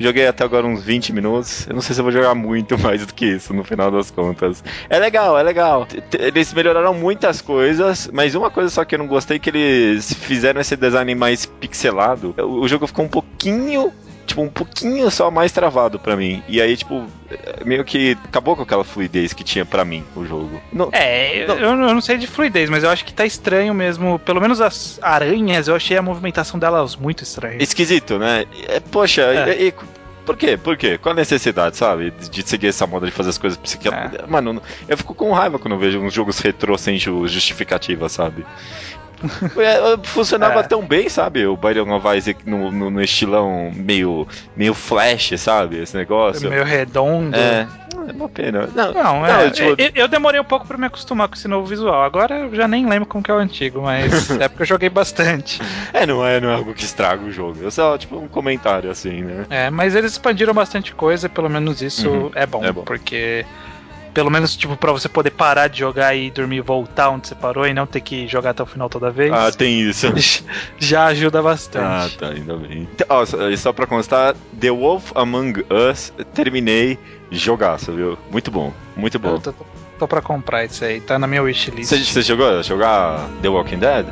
[0.00, 3.06] joguei até agora uns 20 minutos, eu não sei se eu vou jogar muito mais
[3.06, 4.64] do que isso, no final das contas.
[4.88, 5.86] É legal, é legal.
[6.18, 10.12] Eles melhoraram muitas coisas, mas uma coisa só que eu não gostei é que eles
[10.12, 12.34] fizeram esse design mais pixelado.
[12.38, 13.92] O jogo ficou um pouquinho
[14.30, 16.42] tipo, um pouquinho só mais travado pra mim.
[16.48, 17.06] E aí, tipo,
[17.64, 20.60] meio que acabou com aquela fluidez que tinha pra mim o jogo.
[20.72, 21.88] Não, É, eu, Não.
[21.88, 24.18] eu não sei de fluidez, mas eu acho que tá estranho mesmo.
[24.20, 27.56] Pelo menos as aranhas, eu achei a movimentação delas muito estranha.
[27.60, 28.44] esquisito, né?
[28.68, 29.62] É, poxa, É.
[29.62, 29.74] e- e-
[30.24, 30.56] por quê?
[30.56, 30.96] Por quê?
[30.96, 32.12] Qual a necessidade, sabe?
[32.30, 34.28] De seguir essa moda de fazer as coisas psiquiátricas.
[34.28, 38.44] Mano, eu fico com raiva quando eu vejo uns jogos retrô sem ju- justificativa, sabe?
[39.60, 40.62] É, funcionava É.
[40.62, 41.46] tão bem, sabe?
[41.46, 44.26] O Binding of Isaac no, no, no estilão meio,
[44.56, 45.78] meio flash, sabe?
[45.82, 46.48] Esse negócio.
[46.48, 47.36] meio redondo.
[47.36, 47.66] É,
[48.08, 48.68] é uma pena.
[48.74, 51.46] Não, Não, Não, é, tipo- eu, eu demorei um pouco pra me acostumar com esse
[51.48, 52.02] novo visual.
[52.02, 54.88] Agora eu já nem lembro como que é o antigo, mas é porque eu joguei
[54.88, 55.60] bastante.
[55.92, 57.66] é, não é, não é algo que estraga o jogo.
[57.66, 59.44] É só, tipo, um comentário assim, né?
[59.50, 62.82] É, mas eles expandiram bastante coisa, pelo menos isso Uhum, é, bom, é bom.
[62.84, 63.44] porque
[64.12, 67.34] pelo menos tipo pra você poder parar de jogar e dormir e voltar onde você
[67.34, 69.32] parou e não ter que jogar até o final toda vez.
[69.32, 70.06] Ah, tem isso.
[70.78, 72.18] Já ajuda Ah, bastante.
[72.18, 72.88] tá, ainda bem.
[73.08, 76.98] Ó, só, só pra constar, The Wolf Among Us, terminei
[77.30, 78.18] jogaço, viu?
[78.30, 79.38] Muito bom, muito Eu bom.
[79.38, 79.64] tô, tô,
[80.00, 81.90] tô pra comprar isso aí, tá na minha wishlist.
[81.94, 84.06] Você, jogou jogar The Walking Dead?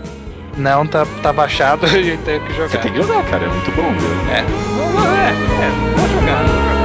[0.56, 2.68] Não, tá, tá baixado e eu tenho que jogar.
[2.68, 4.10] Você tem que jogar, cara, é muito bom, viu?
[4.32, 5.30] É, é,
[5.64, 6.77] é, vou jogar, vou jogar.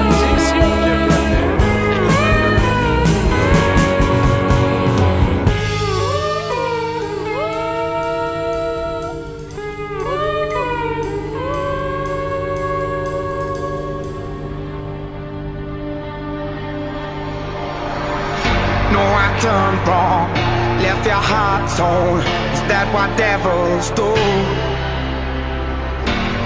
[22.94, 24.14] What devils do?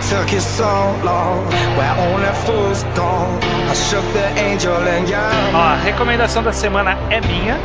[0.10, 0.64] Took you so
[1.04, 1.46] long,
[1.78, 3.10] where only fools go.
[3.70, 5.18] I shook the angel and you.
[5.54, 7.58] Ó, a recomendação da semana é minha,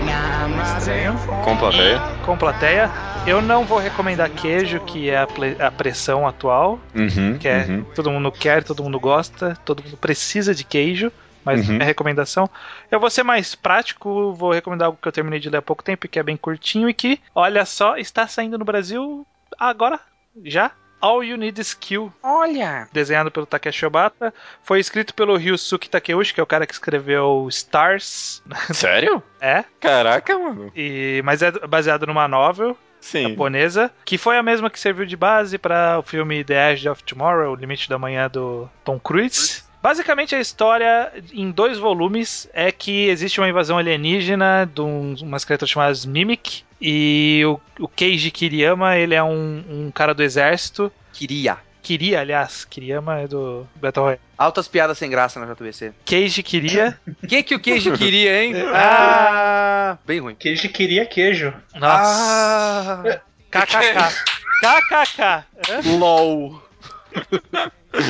[1.19, 2.01] from Com plateia.
[2.27, 2.91] com plateia.
[3.25, 5.29] Eu não vou recomendar queijo, que é a,
[5.67, 7.85] a pressão atual, Uhum, que é uhum.
[7.95, 11.13] todo mundo quer, todo mundo gosta, todo mundo precisa de queijo.
[11.45, 11.79] Mas Uhum.
[11.81, 12.49] é recomendação.
[12.91, 15.83] Eu vou ser mais prático, vou recomendar algo que eu terminei de ler há pouco
[15.83, 19.27] tempo, que é bem curtinho e que, olha só, está saindo no Brasil
[19.59, 19.99] agora,
[20.45, 20.71] já.
[21.01, 22.87] All You Need Is Kill, Olha!
[22.93, 24.33] desenhado pelo Takeshi Obata,
[24.63, 28.41] foi escrito pelo Ryusuke Takeuchi, que é o cara que escreveu Stars,
[28.73, 29.21] Sério?
[29.41, 30.71] é, Caraca, mano.
[30.77, 33.31] e, mas é baseado numa novel Sim.
[33.31, 37.03] japonesa, que foi a mesma que serviu de base para o filme The Edge of
[37.03, 39.65] Tomorrow, O Limite da Manhã do Tom Cruise.
[39.83, 45.45] Basicamente a história em dois volumes é que existe uma invasão alienígena de um- umas
[45.45, 50.91] criaturas chamadas Mimic e o, o Keiji Kiriyama, ele é um, um cara do exército.
[51.13, 51.57] Queria.
[51.83, 54.21] Kiria, aliás, Kiriyama é do Battle Royale.
[54.39, 55.93] Altas piadas sem graça na JBC.
[56.05, 56.97] Keiji Kiria.
[57.23, 58.55] O que, que o queijo queria, hein?
[58.73, 59.99] Ah!
[60.07, 60.37] Bem ruim.
[60.37, 61.53] Queijo queria queijo.
[61.75, 63.03] Nossa.
[63.05, 63.21] Ah!
[63.51, 64.15] KKK.
[64.63, 65.45] KKK.
[65.99, 66.63] LOL.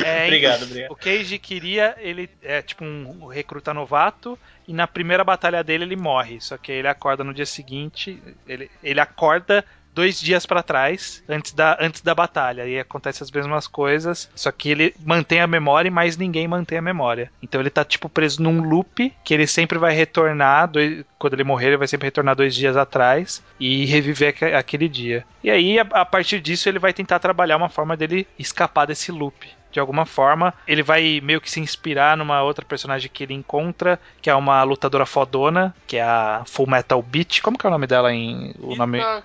[0.05, 0.91] É, Obrigado, obrigado.
[0.91, 4.37] O Keiji queria, ele é tipo um recruta novato
[4.67, 6.39] e na primeira batalha dele ele morre.
[6.39, 9.63] Só que ele acorda no dia seguinte, ele, ele acorda
[9.95, 12.65] dois dias pra trás, antes da, antes da batalha.
[12.65, 16.81] E acontece as mesmas coisas, só que ele mantém a memória, mas ninguém mantém a
[16.81, 17.31] memória.
[17.43, 21.43] Então ele tá tipo preso num loop que ele sempre vai retornar, dois- quando ele
[21.43, 25.23] morrer ele vai sempre retornar dois dias atrás e reviver aque- aquele dia.
[25.43, 29.11] E aí a, a partir disso ele vai tentar trabalhar uma forma dele escapar desse
[29.11, 29.47] loop.
[29.73, 30.53] De alguma forma.
[30.67, 34.63] Ele vai meio que se inspirar numa outra personagem que ele encontra, que é uma
[34.63, 37.41] lutadora fodona, que é a Full Metal Beat.
[37.41, 39.23] Como que é o nome dela em o nome Rita?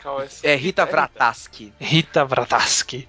[0.00, 1.72] Kawas- É Rita Vrataski.
[1.80, 3.08] Rita Vrataski.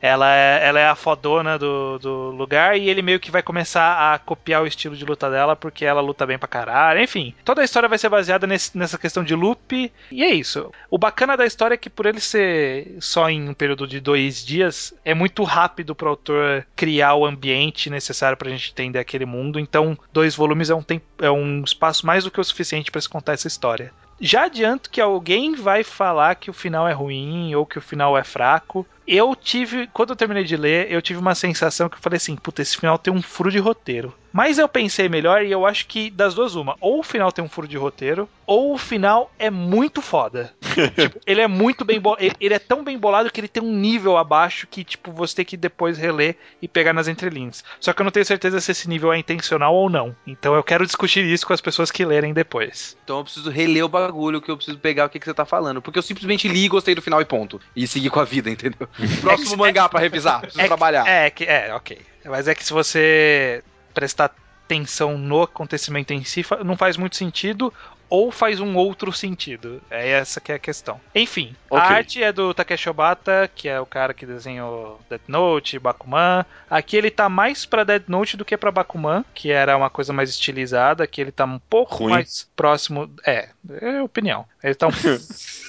[0.00, 4.14] Ela é, ela é a fodona do, do lugar e ele meio que vai começar
[4.14, 7.00] a copiar o estilo de luta dela porque ela luta bem pra caralho.
[7.02, 10.70] Enfim, toda a história vai ser baseada nesse- nessa questão de loop e é isso.
[10.90, 14.44] O bacana da história é que por ele ser só em um período de dois
[14.44, 19.58] dias, é muito rápido pro autor criar o ambiente necessário pra gente entender aquele mundo.
[19.58, 23.00] Então, dois volumes é um, tempo, é um espaço mais do que o suficiente pra
[23.00, 23.92] se contar essa história.
[24.20, 28.18] Já adianto que alguém vai falar que o final é ruim ou que o final
[28.18, 28.86] é fraco.
[29.06, 32.36] Eu tive, quando eu terminei de ler, eu tive uma sensação que eu falei assim:
[32.36, 34.12] puta, esse final tem um furo de roteiro.
[34.32, 36.76] Mas eu pensei melhor e eu acho que das duas, uma.
[36.80, 40.52] Ou o final tem um furo de roteiro, ou o final é muito foda.
[40.96, 42.22] tipo, ele é muito bem bolado.
[42.40, 45.44] Ele é tão bem bolado que ele tem um nível abaixo que, tipo, você tem
[45.44, 47.64] que depois reler e pegar nas entrelinhas.
[47.80, 50.14] Só que eu não tenho certeza se esse nível é intencional ou não.
[50.26, 52.96] Então eu quero discutir isso com as pessoas que lerem depois.
[53.04, 55.44] Então eu preciso reler o bagulho, que eu preciso pegar o que, que você tá
[55.44, 55.82] falando.
[55.82, 57.60] Porque eu simplesmente li e gostei do final e ponto.
[57.74, 58.88] E segui com a vida, entendeu?
[59.20, 61.06] Próximo mangá pra revisar, preciso trabalhar.
[61.06, 61.98] É, que, é, ok.
[62.24, 63.62] Mas é que se você
[63.98, 64.32] prestar
[64.64, 67.74] atenção no acontecimento em si, não faz muito sentido
[68.10, 69.80] ou faz um outro sentido.
[69.90, 71.00] É essa que é a questão.
[71.14, 71.84] Enfim, Ok.
[71.84, 76.44] a arte é do Takeshi Obata, que é o cara que desenhou Death Note, Bakuman.
[76.70, 80.12] Aqui ele tá mais pra Death Note do que pra Bakuman, que era uma coisa
[80.12, 82.12] mais estilizada, que ele tá um pouco Ruim.
[82.12, 83.10] mais próximo.
[83.26, 83.48] É,
[83.80, 84.46] é opinião.
[84.62, 84.90] Ele tá um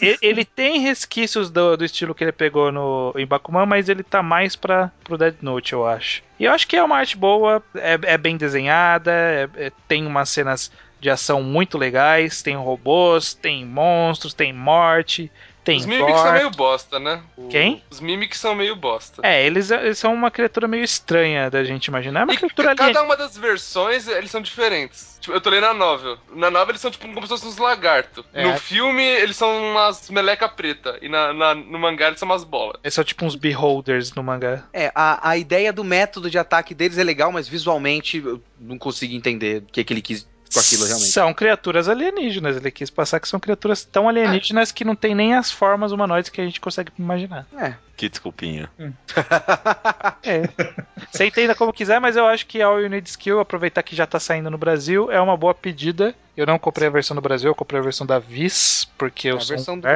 [0.01, 4.03] ele, ele tem resquícios do, do estilo que ele pegou no, em Bakuman, mas ele
[4.03, 6.23] tá mais pra, pro Dead Note, eu acho.
[6.39, 10.05] E eu acho que é uma arte boa, é, é bem desenhada, é- é- tem
[10.07, 15.31] umas cenas de ação muito legais, tem robôs, tem monstros, tem morte,
[15.63, 16.23] tem Os Mimics gore.
[16.23, 17.21] são meio bosta, né?
[17.49, 17.83] Quem?
[17.89, 19.21] Os Mimics são meio bosta.
[19.23, 22.21] É, eles, eles são uma criatura meio estranha da gente imaginar.
[22.21, 23.05] É uma E criatura cada alienígena.
[23.05, 25.17] uma das versões, eles são diferentes.
[25.19, 26.17] Tipo, eu tô lendo a novel.
[26.33, 28.23] Na novel eles são tipo como se fossem uns lagartos.
[28.33, 28.43] É.
[28.43, 30.97] No filme eles são umas meleca preta.
[31.01, 32.79] E na, na- no mangá eles são umas bolas.
[32.83, 34.63] Eles são tipo uns beholders no mangá.
[34.73, 38.77] É, a, a ideia do método de ataque deles é legal, mas visualmente eu não
[38.77, 41.11] consigo entender o que, que ele quis com aquilo realmente.
[41.11, 42.57] São criaturas alienígenas.
[42.57, 46.29] Ele quis passar que são criaturas tão alienígenas que não tem nem as formas humanoides
[46.29, 47.45] que a gente consegue imaginar.
[47.57, 47.73] É.
[47.95, 48.69] Que desculpinha.
[50.23, 50.49] É.
[51.11, 54.05] Você entenda como quiser, mas eu acho que All You Need Skill, aproveitar que já
[54.05, 56.15] tá saindo no Brasil, é uma boa pedida.
[56.35, 59.37] Eu não comprei a versão do Brasil, eu comprei a versão da Viz, porque eu
[59.37, 59.87] A sou versão um do-.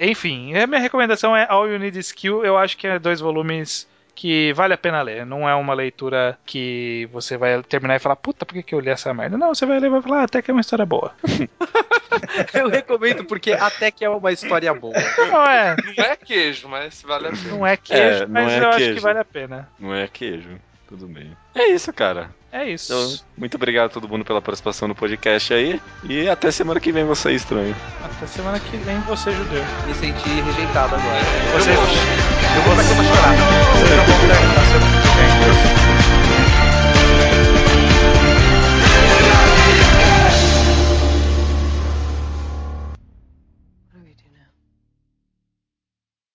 [0.00, 2.44] Enfim, a minha recomendação é All You Need Skill.
[2.44, 5.24] Eu acho que é dois volumes que vale a pena ler.
[5.26, 8.80] Não é uma leitura que você vai terminar e falar, puta, por que, que eu
[8.80, 9.36] li essa merda?
[9.38, 11.12] Não, você vai ler e vai falar, ah, até que é uma história boa.
[12.52, 14.94] Eu recomendo porque até que é uma história boa.
[15.30, 17.50] Não é, Não é queijo, mas vale a pena.
[17.50, 19.00] não é queijo, É, não mas é eu acho que queijo.
[19.00, 19.68] vale a pena.
[19.78, 20.50] Não é queijo.
[20.92, 21.34] Tudo bem.
[21.54, 22.28] É isso, cara.
[22.52, 22.92] É isso.
[22.92, 25.80] Então, muito obrigado a todo mundo pela participação no podcast aí.
[26.04, 27.74] E até semana que vem você estranho.
[28.04, 29.64] Até semana que vem você, judeu.
[29.86, 31.20] Me senti rejeitado agora.
[31.54, 33.34] Você, Eu vou, eu vou pra cama chorar.
[33.72, 35.81] vocês não vão terminar semana que vem.